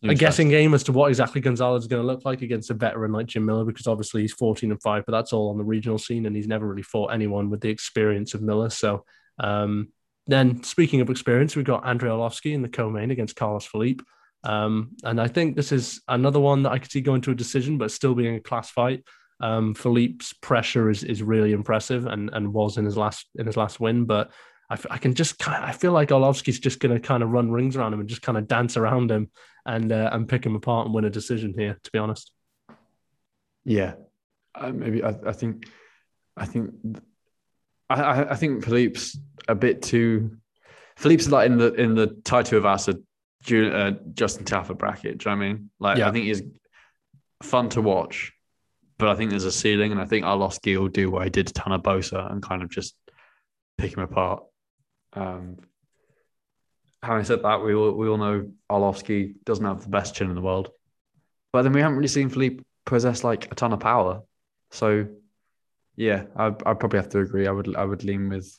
a 0.04 0.16
guessing 0.16 0.50
game 0.50 0.74
as 0.74 0.84
to 0.84 0.92
what 0.92 1.10
exactly 1.10 1.42
Gonzalez 1.42 1.84
is 1.84 1.88
going 1.88 2.02
to 2.02 2.08
look 2.08 2.26
like 2.26 2.42
against 2.42 2.72
a 2.72 2.74
veteran 2.74 3.12
like 3.12 3.28
Jim 3.28 3.46
Miller, 3.46 3.66
because 3.66 3.86
obviously 3.86 4.22
he's 4.22 4.34
14 4.34 4.72
and 4.72 4.82
5, 4.82 5.06
but 5.06 5.12
that's 5.12 5.32
all 5.32 5.52
on 5.52 5.58
the 5.58 5.64
regional 5.64 6.00
scene, 6.00 6.26
and 6.26 6.36
he's 6.36 6.48
never 6.48 6.66
really 6.68 6.82
fought 6.82 7.14
anyone 7.14 7.50
with 7.50 7.62
the 7.62 7.70
experience 7.70 8.34
of 8.34 8.42
Miller. 8.42 8.72
So, 8.72 9.06
um, 9.38 9.90
then 10.26 10.64
speaking 10.64 11.02
of 11.02 11.10
experience, 11.10 11.56
we've 11.56 11.66
got 11.66 11.86
Andrei 11.86 12.10
Arlovski 12.10 12.54
in 12.54 12.62
the 12.64 12.70
co 12.70 12.90
main 12.90 13.12
against 13.12 13.36
Carlos 13.36 13.66
Felipe. 13.66 14.02
Um, 14.44 14.96
and 15.04 15.22
I 15.22 15.28
think 15.28 15.56
this 15.56 15.72
is 15.72 16.02
another 16.08 16.39
one 16.39 16.64
that 16.64 16.72
I 16.72 16.80
could 16.80 16.92
see 16.92 17.02
going 17.02 17.22
to 17.22 17.32
a 17.32 17.36
decision, 17.36 17.78
but 17.78 17.92
still 17.92 18.16
being 18.16 18.36
a 18.36 18.39
class 18.39 18.70
fight. 18.70 19.04
Um, 19.39 19.74
Felipe's 19.74 20.34
pressure 20.34 20.89
is 20.89 21.04
is 21.04 21.24
really 21.24 21.52
impressive 21.52 22.06
and 22.06 22.30
and 22.32 22.54
was 22.54 22.78
in 22.78 22.86
his 22.86 22.98
last 22.98 23.28
in 23.36 23.48
his 23.48 23.58
last 23.58 23.80
win, 23.80 24.06
but 24.06 24.32
I, 24.70 24.78
I 24.92 24.98
can 24.98 25.14
just 25.14 25.38
kind 25.38 25.62
of, 25.62 25.70
I 25.70 25.74
feel 25.74 25.92
like 25.92 26.10
Arlovski's 26.10 26.60
just 26.60 26.80
going 26.80 26.94
to 26.94 27.00
kind 27.00 27.22
of 27.24 27.30
run 27.30 27.52
rings 27.52 27.76
around 27.76 27.94
him 27.94 28.00
and 28.00 28.08
just 28.08 28.22
kind 28.22 28.38
of 28.38 28.48
dance 28.48 28.78
around 28.78 29.12
him 29.12 29.30
and 29.66 29.92
uh, 29.92 30.10
and 30.14 30.30
pick 30.30 30.46
him 30.46 30.56
apart 30.56 30.86
and 30.86 30.96
win 30.96 31.06
a 31.06 31.10
decision 31.10 31.54
here. 31.58 31.78
To 31.84 31.92
be 31.92 32.00
honest. 32.00 32.32
Yeah, 33.66 33.94
uh, 34.56 34.72
maybe 34.72 35.04
I, 35.04 35.16
I 35.28 35.34
think 35.34 35.68
I 36.38 36.46
think 36.46 36.72
I, 37.89 38.24
I 38.24 38.36
think 38.36 38.64
Felipe's 38.64 39.18
a 39.48 39.56
bit 39.56 39.82
too. 39.82 40.38
Felipe's 40.96 41.30
like 41.30 41.48
in 41.48 41.58
the 41.58 41.74
in 41.74 41.96
the 41.96 42.08
Tai 42.24 42.44
Tuivasa, 42.44 43.02
uh, 43.50 43.92
Justin 44.14 44.46
Tafa 44.46 44.78
bracket. 44.78 45.18
Do 45.18 45.30
you 45.30 45.36
know 45.36 45.39
what 45.39 45.46
I 45.46 45.54
mean? 45.54 45.70
Like 45.80 45.98
yeah. 45.98 46.08
I 46.08 46.12
think 46.12 46.26
he's 46.26 46.44
fun 47.44 47.70
to 47.70 47.82
watch, 47.82 48.34
but 48.98 49.10
I 49.10 49.16
think 49.16 49.30
there's 49.32 49.46
a 49.46 49.52
ceiling, 49.52 49.92
and 49.92 50.02
I 50.02 50.06
think 50.06 50.26
Arlovski 50.26 50.78
will 50.78 50.88
do 50.88 51.10
what 51.10 51.24
he 51.24 51.30
did 51.30 51.48
to 51.48 51.54
Tanner 51.54 51.80
Boser 51.80 52.32
and 52.32 52.42
kind 52.42 52.62
of 52.62 52.70
just 52.70 52.96
pick 53.78 53.96
him 53.96 54.04
apart. 54.04 54.44
Um, 55.14 55.58
having 57.02 57.26
said 57.26 57.44
that, 57.44 57.64
we 57.64 57.74
all, 57.74 57.92
we 57.94 58.08
all 58.08 58.18
know 58.18 58.52
Arlovski 58.70 59.34
doesn't 59.44 59.66
have 59.66 59.82
the 59.82 59.89
best 59.89 60.16
chin 60.16 60.30
in 60.30 60.36
the 60.36 60.42
world, 60.42 60.70
but 61.52 61.64
then 61.64 61.74
we 61.74 61.82
haven't 61.82 61.98
really 61.98 62.08
seen 62.08 62.30
Felipe 62.30 62.64
possess 62.86 63.24
like 63.24 63.52
a 63.52 63.56
ton 63.56 63.74
of 63.74 63.80
power. 63.80 64.22
So, 64.70 65.08
yeah, 65.96 66.26
I 66.36 66.48
I 66.48 66.74
probably 66.76 67.00
have 67.00 67.10
to 67.10 67.20
agree. 67.20 67.48
I 67.48 67.52
would 67.52 67.76
I 67.76 67.86
would 67.86 68.04
lean 68.04 68.30
with, 68.30 68.58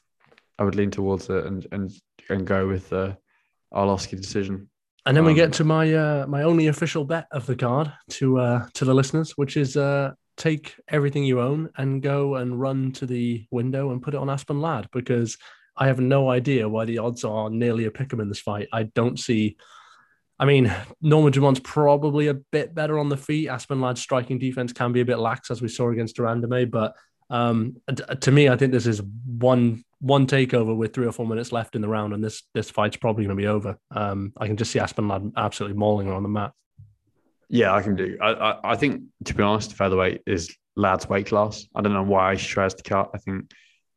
I 0.59 0.65
would 0.65 0.75
lean 0.75 0.91
towards 0.91 1.31
it 1.31 1.47
and 1.47 1.67
and 1.73 1.91
and 2.29 2.47
go 2.47 2.67
with 2.67 2.89
the 2.91 3.17
Arlovski 3.73 4.21
decision. 4.21 4.69
And 5.05 5.17
then 5.17 5.25
um, 5.25 5.29
we 5.29 5.35
get 5.35 5.53
to 5.55 5.65
my 5.65 5.93
uh, 5.93 6.27
my 6.29 6.43
only 6.43 6.69
official 6.69 7.05
bet 7.05 7.27
of 7.33 7.47
the 7.47 7.57
card 7.57 7.93
to 8.11 8.39
uh, 8.39 8.67
to 8.75 8.85
the 8.85 8.95
listeners, 8.95 9.33
which 9.33 9.57
is 9.57 9.77
uh, 9.77 10.13
take 10.37 10.77
everything 10.89 11.25
you 11.25 11.41
own 11.41 11.71
and 11.77 12.03
go 12.03 12.37
and 12.37 12.61
run 12.61 12.93
to 12.93 13.07
the 13.07 13.45
window 13.51 13.91
and 13.91 14.03
put 14.03 14.15
it 14.15 14.19
on 14.19 14.31
Aspen 14.31 14.61
Ladd 14.61 14.89
because 14.93 15.39
I 15.77 15.87
have 15.89 16.01
no 16.01 16.31
idea 16.31 16.69
why 16.69 16.85
the 16.85 16.99
odds 16.99 17.25
are 17.25 17.51
nearly 17.51 17.87
a 17.87 17.91
pick 17.91 18.13
'em 18.13 18.21
in 18.21 18.29
this 18.29 18.41
fight. 18.41 18.69
I 18.73 18.85
don't 18.85 19.19
see. 19.19 19.57
I 20.39 20.45
mean, 20.45 20.73
Norma 21.01 21.31
Dumont's 21.31 21.61
probably 21.61 22.29
a 22.29 22.35
bit 22.35 22.75
better 22.75 22.99
on 22.99 23.09
the 23.09 23.17
feet. 23.17 23.49
Aspen 23.49 23.81
Ladd's 23.81 24.01
striking 24.01 24.39
defense 24.39 24.73
can 24.73 24.93
be 24.93 25.01
a 25.01 25.05
bit 25.05 25.19
lax, 25.19 25.51
as 25.51 25.63
we 25.63 25.69
saw 25.69 25.91
against 25.91 26.17
de 26.17 26.23
Randamie. 26.23 26.71
But 26.71 26.95
um, 27.31 27.77
to 28.21 28.31
me, 28.33 28.49
I 28.49 28.57
think 28.57 28.73
this 28.73 28.87
is 28.87 29.03
one 29.03 29.85
one 30.03 30.27
takeover 30.27 30.77
with 30.77 30.93
three 30.93 31.07
or 31.07 31.13
four 31.13 31.27
minutes 31.27 31.53
left 31.53 31.77
in 31.77 31.81
the 31.81 31.89
round, 31.89 32.13
and 32.13 32.23
this 32.23 32.43
this 32.55 32.71
fight's 32.71 32.97
probably 32.97 33.25
going 33.25 33.37
to 33.37 33.41
be 33.41 33.47
over. 33.47 33.79
Um, 33.93 34.33
I 34.37 34.49
can 34.49 34.57
just 34.57 34.73
see 34.73 34.81
Aspen 34.81 35.07
Ladd 35.07 35.33
absolutely 35.37 35.79
mauling 35.79 36.09
her 36.09 36.13
on 36.13 36.25
the 36.25 36.29
mat. 36.29 36.53
Yeah, 37.49 37.73
I 37.73 37.83
can 37.83 37.95
do. 37.95 38.19
I, 38.21 38.33
I, 38.33 38.73
I 38.73 38.77
think 38.77 39.03
to 39.25 39.35
be 39.35 39.43
honest, 39.43 39.75
featherweight 39.75 40.23
is 40.27 40.55
Ladd's 40.75 41.09
weight 41.09 41.27
class. 41.27 41.67
I 41.75 41.83
don't 41.83 41.93
know 41.93 42.03
why 42.03 42.35
she 42.35 42.49
tries 42.49 42.75
to 42.75 42.83
cut. 42.83 43.11
I 43.15 43.19
think 43.19 43.53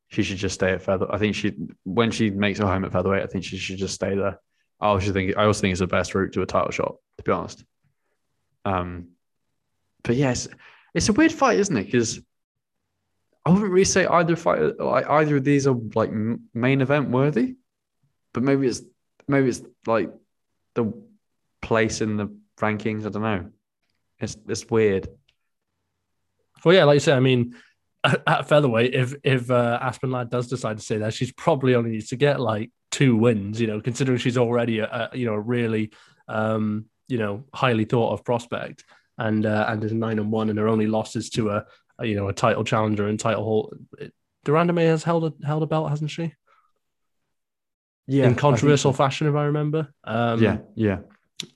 she 0.10 0.22
should 0.22 0.38
just 0.38 0.56
stay 0.56 0.74
at 0.74 0.84
feather. 0.84 1.08
I 1.12 1.18
think 1.18 1.34
she 1.34 1.54
when 1.84 2.12
she 2.12 2.30
makes 2.30 2.60
her 2.60 2.68
home 2.68 2.86
at 2.86 2.92
featherweight, 2.92 3.24
I 3.24 3.28
think 3.28 3.44
she 3.44 3.58
should 3.58 3.78
just 3.78 3.96
stay 3.96 4.16
there. 4.16 4.40
I 4.80 4.88
also 4.88 5.12
think 5.12 5.36
I 5.36 5.46
also 5.46 5.62
think 5.62 5.72
it's 5.72 5.80
the 5.80 5.88
best 5.88 6.14
route 6.14 6.34
to 6.34 6.44
a 6.44 6.46
title 6.46 6.72
shot, 6.72 6.96
to 7.18 7.24
be 7.24 7.32
honest. 7.32 7.66
Um, 8.64 9.10
but 10.04 10.16
yes, 10.18 10.48
it's 10.94 11.10
a 11.10 11.14
weird 11.14 11.32
fight, 11.32 11.60
isn't 11.60 11.76
it? 11.76 11.86
Because 11.86 12.22
I 13.46 13.52
wouldn't 13.52 13.72
really 13.72 13.86
say 13.86 14.08
either 14.08 14.36
fight 14.36 14.80
like 14.80 15.08
either 15.08 15.38
of 15.38 15.44
these 15.44 15.68
are 15.68 15.76
like 15.94 16.12
main 16.54 16.82
event 16.82 17.10
worthy, 17.10 17.56
but 18.34 18.42
maybe 18.42 18.68
it's 18.68 18.82
maybe 19.28 19.50
it's 19.50 19.62
like 19.86 20.12
the 20.74 20.92
place 21.62 22.02
in 22.02 22.18
the 22.18 22.36
rankings. 22.58 23.06
I 23.06 23.10
don't 23.10 23.22
know. 23.22 23.52
It's 24.20 24.36
it's 24.48 24.70
weird. 24.70 25.08
Well, 26.64 26.74
yeah, 26.74 26.86
like 26.86 26.96
you 26.96 27.00
said, 27.02 27.18
I 27.18 27.20
mean, 27.20 27.56
at, 28.04 28.48
featherweight, 28.48 28.96
if 28.96 29.14
if 29.24 29.52
uh, 29.52 29.78
Aspen 29.80 30.10
Ladd 30.10 30.32
does 30.32 30.48
decide 30.48 30.78
to 30.78 30.84
stay 30.84 30.98
there, 30.98 31.12
she's 31.12 31.32
probably 31.32 31.76
only 31.76 31.92
needs 31.92 32.10
to 32.10 32.16
get 32.16 32.40
like 32.40 32.72
two 32.90 33.16
wins. 33.16 33.62
You 33.62 33.68
know, 33.68 33.82
considering 33.82 34.18
she's 34.18 34.38
already 34.38 34.80
a, 34.80 35.10
a 35.14 35.18
you 35.18 35.28
know 35.28 35.36
really 35.36 35.92
um, 36.28 36.86
you 37.08 37.20
know 37.20 37.44
highly 37.54 37.86
thought 37.86 38.14
of 38.14 38.26
prospect, 38.26 38.84
and 39.20 39.46
uh, 39.46 39.66
and 39.68 39.84
is 39.84 39.94
nine 39.94 40.18
and 40.18 40.32
one, 40.32 40.50
and 40.50 40.58
her 40.58 40.68
only 40.68 40.88
losses 40.88 41.30
to 41.32 41.52
a 41.52 41.66
you 42.02 42.16
know 42.16 42.28
a 42.28 42.34
title 42.34 42.64
challenger 42.64 43.08
and 43.08 43.20
title 43.20 43.44
hold. 43.44 43.78
de 44.00 44.52
Randamie 44.52 44.88
has 44.88 45.04
held 45.04 45.26
a 45.26 45.46
held 45.46 45.64
a 45.64 45.68
belt, 45.68 45.90
hasn't 45.90 46.12
she? 46.12 46.34
Yeah, 48.08 48.26
in 48.26 48.36
controversial 48.36 48.94
so. 48.94 48.98
fashion, 48.98 49.28
if 49.28 49.36
I 49.36 49.46
remember. 49.46 49.88
Um, 50.04 50.42
yeah, 50.42 50.58
yeah. 50.76 51.00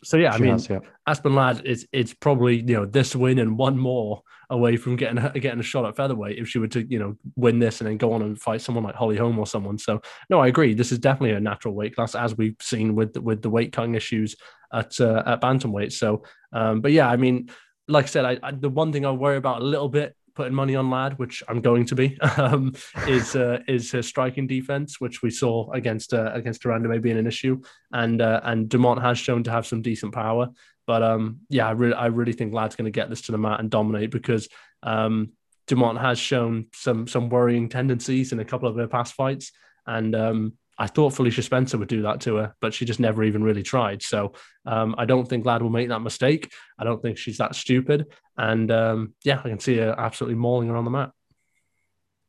So 0.03 0.17
yeah, 0.17 0.33
I 0.33 0.37
mean, 0.39 0.51
has, 0.51 0.69
yeah. 0.69 0.79
Aspen 1.07 1.35
Ladd 1.35 1.65
is 1.65 1.87
it's 1.91 2.13
probably 2.13 2.57
you 2.57 2.75
know 2.75 2.85
this 2.85 3.15
win 3.15 3.39
and 3.39 3.57
one 3.57 3.77
more 3.77 4.23
away 4.49 4.77
from 4.77 4.95
getting 4.95 5.23
getting 5.39 5.59
a 5.59 5.63
shot 5.63 5.85
at 5.85 5.95
featherweight 5.95 6.37
if 6.37 6.49
she 6.49 6.59
were 6.59 6.67
to 6.67 6.85
you 6.89 6.99
know 6.99 7.15
win 7.35 7.59
this 7.59 7.79
and 7.79 7.89
then 7.89 7.97
go 7.97 8.13
on 8.13 8.21
and 8.21 8.39
fight 8.39 8.61
someone 8.61 8.83
like 8.83 8.95
Holly 8.95 9.17
Holm 9.17 9.39
or 9.39 9.47
someone. 9.47 9.77
So 9.77 10.01
no, 10.29 10.39
I 10.39 10.47
agree. 10.47 10.73
This 10.73 10.91
is 10.91 10.99
definitely 10.99 11.35
a 11.35 11.39
natural 11.39 11.73
weight 11.73 11.95
class 11.95 12.15
as 12.15 12.35
we've 12.35 12.57
seen 12.59 12.95
with 12.95 13.17
with 13.17 13.41
the 13.41 13.49
weight 13.49 13.71
cutting 13.71 13.95
issues 13.95 14.35
at 14.73 14.99
uh, 14.99 15.23
at 15.25 15.41
bantamweight. 15.41 15.93
So, 15.93 16.23
um, 16.51 16.81
but 16.81 16.91
yeah, 16.91 17.07
I 17.07 17.15
mean, 17.15 17.49
like 17.87 18.05
I 18.05 18.07
said, 18.07 18.25
I, 18.25 18.37
I, 18.43 18.51
the 18.51 18.69
one 18.69 18.91
thing 18.91 19.05
I 19.05 19.11
worry 19.11 19.37
about 19.37 19.61
a 19.61 19.65
little 19.65 19.89
bit 19.89 20.15
putting 20.39 20.53
money 20.53 20.73
on 20.73 20.89
Ladd, 20.89 21.19
which 21.19 21.43
I'm 21.49 21.59
going 21.59 21.83
to 21.87 21.95
be, 21.95 22.17
um, 22.37 22.73
is 23.09 23.35
uh, 23.35 23.59
is 23.67 23.91
her 23.91 24.01
striking 24.01 24.47
defense, 24.47 25.01
which 25.01 25.21
we 25.21 25.29
saw 25.29 25.69
against 25.71 26.13
uh, 26.13 26.31
against 26.33 26.61
de 26.61 26.69
Randamie 26.69 27.01
being 27.01 27.17
an 27.17 27.27
issue, 27.27 27.61
and 27.91 28.21
uh, 28.21 28.39
and 28.43 28.69
Dumont 28.69 29.01
has 29.01 29.19
shown 29.19 29.43
to 29.43 29.51
have 29.51 29.67
some 29.67 29.81
decent 29.81 30.13
power. 30.13 30.47
But 30.87 31.03
um, 31.03 31.41
yeah, 31.49 31.67
I 31.67 31.71
really 31.71 31.93
I 31.93 32.05
really 32.05 32.31
think 32.31 32.53
Ladd's 32.53 32.77
going 32.77 32.85
to 32.85 32.99
get 32.99 33.09
this 33.09 33.23
to 33.23 33.33
the 33.33 33.37
mat 33.37 33.59
and 33.59 33.69
dominate 33.69 34.11
because 34.11 34.47
um, 34.81 35.33
Dumont 35.67 35.99
has 35.99 36.17
shown 36.17 36.67
some 36.73 37.05
some 37.05 37.27
worrying 37.27 37.67
tendencies 37.67 38.31
in 38.31 38.39
a 38.39 38.45
couple 38.45 38.69
of 38.69 38.77
her 38.77 38.87
past 38.87 39.15
fights, 39.15 39.51
and 39.85 40.15
um, 40.15 40.53
I 40.79 40.87
thought 40.87 41.13
Felicia 41.13 41.41
Spencer 41.41 41.77
would 41.77 41.89
do 41.89 42.03
that 42.03 42.21
to 42.21 42.37
her, 42.37 42.55
but 42.61 42.73
she 42.73 42.85
just 42.85 43.01
never 43.01 43.23
even 43.23 43.43
really 43.43 43.63
tried. 43.63 44.01
So 44.01 44.33
um, 44.65 44.95
I 44.97 45.03
don't 45.03 45.27
think 45.27 45.45
Ladd 45.45 45.61
will 45.61 45.69
make 45.69 45.89
that 45.89 45.99
mistake. 45.99 46.49
I 46.79 46.85
don't 46.85 47.01
think 47.01 47.17
she's 47.17 47.37
that 47.37 47.53
stupid. 47.53 48.07
And 48.37 48.71
um, 48.71 49.13
yeah, 49.25 49.39
I 49.43 49.49
can 49.49 49.59
see 49.59 49.77
her 49.77 49.93
absolutely 49.97 50.35
mauling 50.35 50.69
her 50.69 50.77
on 50.77 50.85
the 50.85 50.91
mat. 50.91 51.11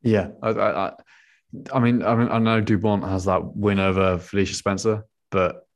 Yeah, 0.03 0.31
I, 0.43 0.51
I, 0.51 0.93
I 1.73 1.79
mean, 1.79 2.03
I 2.03 2.15
mean, 2.17 2.29
I 2.29 2.39
know 2.39 2.61
Dumont 2.61 3.05
has 3.05 3.27
that 3.27 3.45
win 3.45 3.79
over 3.79 4.19
Felicia 4.19 4.55
Spencer, 4.55 5.05
but 5.31 5.67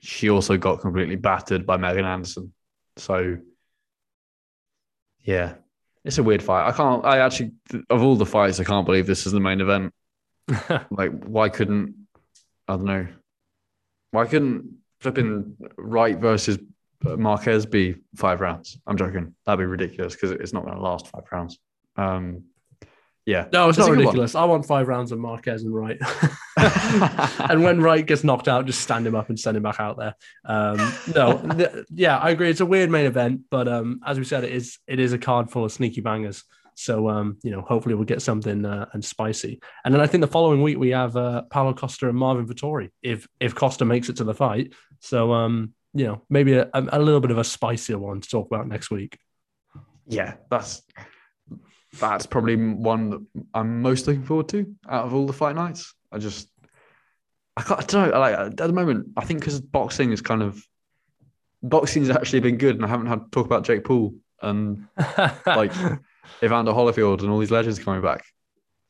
she 0.00 0.30
also 0.30 0.56
got 0.56 0.80
completely 0.80 1.16
battered 1.16 1.66
by 1.66 1.76
Megan 1.76 2.04
Anderson. 2.04 2.52
So 2.98 3.38
yeah, 5.22 5.54
it's 6.04 6.18
a 6.18 6.22
weird 6.22 6.42
fight. 6.42 6.68
I 6.68 6.72
can't. 6.72 7.04
I 7.04 7.18
actually, 7.18 7.52
of 7.88 8.02
all 8.02 8.16
the 8.16 8.26
fights, 8.26 8.60
I 8.60 8.64
can't 8.64 8.86
believe 8.86 9.06
this 9.06 9.26
is 9.26 9.32
the 9.32 9.40
main 9.40 9.60
event. 9.60 9.92
like, 10.90 11.12
why 11.24 11.48
couldn't 11.48 11.94
I 12.70 12.76
don't 12.76 12.84
know? 12.84 13.06
Why 14.12 14.26
couldn't 14.26 14.78
flipping 15.00 15.56
Wright 15.76 16.16
versus 16.16 16.58
Marquez 17.02 17.66
be 17.66 17.96
five 18.16 18.40
rounds? 18.40 18.78
I'm 18.86 18.96
joking. 18.96 19.34
That'd 19.44 19.58
be 19.58 19.66
ridiculous 19.66 20.14
because 20.14 20.30
it's 20.30 20.52
not 20.52 20.64
going 20.64 20.76
to 20.76 20.82
last 20.82 21.08
five 21.08 21.24
rounds. 21.32 21.58
Um, 21.96 22.44
yeah. 23.26 23.46
No, 23.52 23.68
it's, 23.68 23.78
it's 23.78 23.86
not 23.86 23.96
ridiculous. 23.96 24.34
I 24.34 24.44
want 24.44 24.66
five 24.66 24.86
rounds 24.88 25.12
of 25.12 25.18
Marquez 25.18 25.62
and 25.62 25.74
Wright. 25.74 25.98
and 26.56 27.62
when 27.62 27.80
Wright 27.80 28.06
gets 28.06 28.24
knocked 28.24 28.48
out, 28.48 28.66
just 28.66 28.80
stand 28.80 29.06
him 29.06 29.14
up 29.14 29.28
and 29.28 29.38
send 29.38 29.56
him 29.56 29.62
back 29.64 29.80
out 29.80 29.98
there. 29.98 30.14
Um, 30.44 30.92
no, 31.14 31.38
th- 31.56 31.86
yeah, 31.92 32.18
I 32.18 32.30
agree. 32.30 32.50
It's 32.50 32.60
a 32.60 32.66
weird 32.66 32.90
main 32.90 33.06
event, 33.06 33.42
but 33.50 33.68
um, 33.68 34.00
as 34.06 34.18
we 34.18 34.24
said, 34.24 34.44
it 34.44 34.52
is 34.52 34.78
it 34.86 34.98
is 34.98 35.12
a 35.12 35.18
card 35.18 35.50
full 35.50 35.64
of 35.64 35.72
sneaky 35.72 36.00
bangers. 36.00 36.44
So 36.80 37.10
um, 37.10 37.36
you 37.42 37.50
know, 37.50 37.60
hopefully 37.60 37.94
we'll 37.94 38.04
get 38.04 38.22
something 38.22 38.64
uh, 38.64 38.86
and 38.94 39.04
spicy. 39.04 39.60
And 39.84 39.92
then 39.92 40.00
I 40.00 40.06
think 40.06 40.22
the 40.22 40.28
following 40.28 40.62
week 40.62 40.78
we 40.78 40.90
have 40.90 41.14
uh, 41.14 41.42
Paulo 41.50 41.74
Costa 41.74 42.08
and 42.08 42.16
Marvin 42.16 42.46
Vettori 42.46 42.88
if 43.02 43.28
if 43.38 43.54
Costa 43.54 43.84
makes 43.84 44.08
it 44.08 44.16
to 44.16 44.24
the 44.24 44.34
fight. 44.34 44.72
So 45.00 45.32
um, 45.34 45.74
you 45.92 46.06
know, 46.06 46.22
maybe 46.30 46.54
a, 46.54 46.70
a 46.72 46.98
little 46.98 47.20
bit 47.20 47.30
of 47.30 47.36
a 47.38 47.44
spicier 47.44 47.98
one 47.98 48.22
to 48.22 48.28
talk 48.28 48.46
about 48.46 48.66
next 48.66 48.90
week. 48.90 49.18
Yeah, 50.06 50.36
that's 50.50 50.82
that's 51.98 52.24
probably 52.24 52.56
one 52.56 53.10
that 53.10 53.26
I'm 53.52 53.82
most 53.82 54.06
looking 54.06 54.24
forward 54.24 54.48
to 54.50 54.74
out 54.88 55.04
of 55.04 55.12
all 55.12 55.26
the 55.26 55.34
fight 55.34 55.56
nights. 55.56 55.94
I 56.10 56.16
just 56.16 56.48
I, 57.58 57.62
can't, 57.62 57.80
I 57.80 57.84
don't 57.84 58.10
know. 58.10 58.18
Like 58.18 58.34
at 58.34 58.56
the 58.56 58.72
moment, 58.72 59.08
I 59.18 59.26
think 59.26 59.40
because 59.40 59.60
boxing 59.60 60.12
is 60.12 60.22
kind 60.22 60.42
of 60.42 60.64
boxing's 61.62 62.08
actually 62.08 62.40
been 62.40 62.56
good, 62.56 62.76
and 62.76 62.86
I 62.86 62.88
haven't 62.88 63.08
had 63.08 63.24
to 63.24 63.30
talk 63.30 63.44
about 63.44 63.64
Jake 63.64 63.84
Paul 63.84 64.14
and 64.40 64.86
like 65.46 65.72
Evander 66.42 66.72
Holyfield 66.72 67.20
and 67.20 67.30
all 67.30 67.38
these 67.38 67.50
legends 67.50 67.78
coming 67.78 68.02
back. 68.02 68.24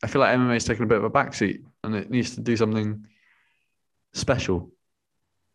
I 0.02 0.06
feel 0.06 0.20
like 0.20 0.36
MMA 0.36 0.56
is 0.56 0.64
taking 0.64 0.84
a 0.84 0.86
bit 0.86 0.98
of 0.98 1.04
a 1.04 1.10
backseat 1.10 1.62
and 1.84 1.94
it 1.94 2.10
needs 2.10 2.34
to 2.34 2.40
do 2.40 2.56
something 2.56 3.06
special. 4.12 4.72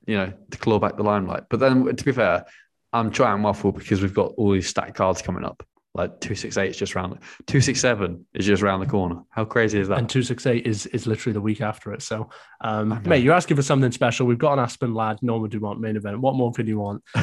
you 0.08 0.18
know, 0.18 0.34
to 0.52 0.58
claw 0.58 0.80
back 0.80 0.98
the 0.98 1.04
limelight. 1.04 1.44
But 1.50 1.60
then, 1.60 1.96
to 1.96 2.06
be 2.06 2.12
fair, 2.12 2.46
I'm 2.94 3.12
trying 3.12 3.42
waffle 3.42 3.72
because 3.72 4.02
we've 4.02 4.14
got 4.14 4.34
all 4.38 4.52
these 4.52 4.70
stacked 4.70 4.96
cards 4.96 5.22
coming 5.22 5.44
up. 5.44 5.66
Like 5.96 6.20
two 6.20 6.36
six 6.36 6.58
eight 6.58 6.72
is 6.72 6.78
just 6.78 6.94
round, 6.94 7.18
two 7.48 7.62
six 7.62 7.80
seven 7.80 8.26
is 8.34 8.46
just 8.46 8.62
around 8.62 8.82
the 8.82 8.86
corner. 8.86 9.22
How 9.30 9.46
crazy 9.46 9.80
is 9.80 9.88
that? 9.88 9.98
And 9.98 10.10
two 10.10 10.24
six 10.24 10.46
eight 10.46 10.68
is 10.68 10.86
is 10.88 11.08
literally 11.08 11.32
the 11.32 11.40
week 11.40 11.62
after 11.62 11.94
it. 11.94 12.02
So, 12.02 12.30
um, 12.60 13.02
mate, 13.06 13.24
you're 13.24 13.34
asking 13.34 13.56
for 13.56 13.64
something 13.64 13.94
special. 13.94 14.28
We've 14.28 14.38
got 14.38 14.54
an 14.54 14.60
Aspen 14.60 14.94
Ladd, 14.94 15.20
Norma 15.22 15.48
Dumont 15.48 15.80
main 15.80 15.96
event. 15.96 16.20
What 16.20 16.36
more 16.36 16.52
could 16.52 16.68
you 16.68 16.80
want? 16.80 17.02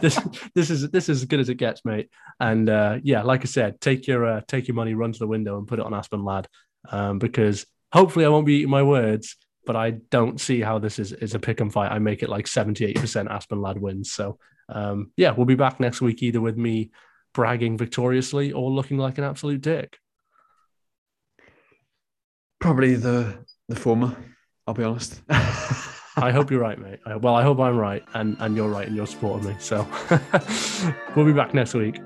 this 0.00 0.16
this 0.54 0.70
is 0.70 0.90
this 0.90 1.08
is 1.08 1.22
as 1.22 1.24
good 1.24 1.40
as 1.40 1.48
it 1.48 1.56
gets, 1.56 1.84
mate. 1.84 2.08
And 2.38 2.70
uh, 2.70 3.00
yeah, 3.02 3.22
like 3.22 3.40
I 3.40 3.46
said, 3.46 3.80
take 3.80 4.06
your 4.06 4.26
uh, 4.26 4.40
take 4.46 4.68
your 4.68 4.76
money, 4.76 4.94
run 4.94 5.10
to 5.10 5.18
the 5.18 5.26
window, 5.26 5.58
and 5.58 5.66
put 5.66 5.80
it 5.80 5.84
on 5.84 5.92
Aspen 5.92 6.24
Ladd, 6.24 6.46
um, 6.88 7.18
because 7.18 7.66
hopefully 7.92 8.24
I 8.24 8.28
won't 8.28 8.46
be 8.46 8.58
eating 8.58 8.70
my 8.70 8.84
words. 8.84 9.36
But 9.66 9.74
I 9.74 9.90
don't 9.90 10.40
see 10.40 10.60
how 10.60 10.78
this 10.78 11.00
is 11.00 11.12
is 11.12 11.34
a 11.34 11.40
pick 11.40 11.58
and 11.58 11.72
fight. 11.72 11.90
I 11.90 11.98
make 11.98 12.22
it 12.22 12.28
like 12.28 12.46
78% 12.46 13.28
Aspen 13.28 13.60
Ladd 13.60 13.80
wins. 13.80 14.12
So 14.12 14.38
um, 14.68 15.10
yeah, 15.16 15.32
we'll 15.32 15.46
be 15.46 15.56
back 15.56 15.80
next 15.80 16.00
week 16.00 16.22
either 16.22 16.40
with 16.40 16.56
me 16.56 16.92
bragging 17.34 17.76
victoriously 17.78 18.52
or 18.52 18.70
looking 18.70 18.98
like 18.98 19.18
an 19.18 19.24
absolute 19.24 19.60
dick? 19.60 19.98
Probably 22.60 22.94
the 22.94 23.44
the 23.68 23.76
former. 23.76 24.16
I'll 24.66 24.74
be 24.74 24.84
honest. 24.84 25.20
I 25.28 26.30
hope 26.30 26.50
you're 26.50 26.60
right, 26.60 26.78
mate. 26.78 27.00
Well, 27.20 27.34
I 27.34 27.42
hope 27.42 27.58
I'm 27.58 27.76
right, 27.76 28.04
and 28.14 28.36
and 28.40 28.56
you're 28.56 28.68
right, 28.68 28.86
and 28.86 28.94
you're 28.94 29.06
supporting 29.06 29.48
me. 29.48 29.56
So 29.58 29.86
we'll 31.16 31.26
be 31.26 31.32
back 31.32 31.54
next 31.54 31.74
week. 31.74 32.00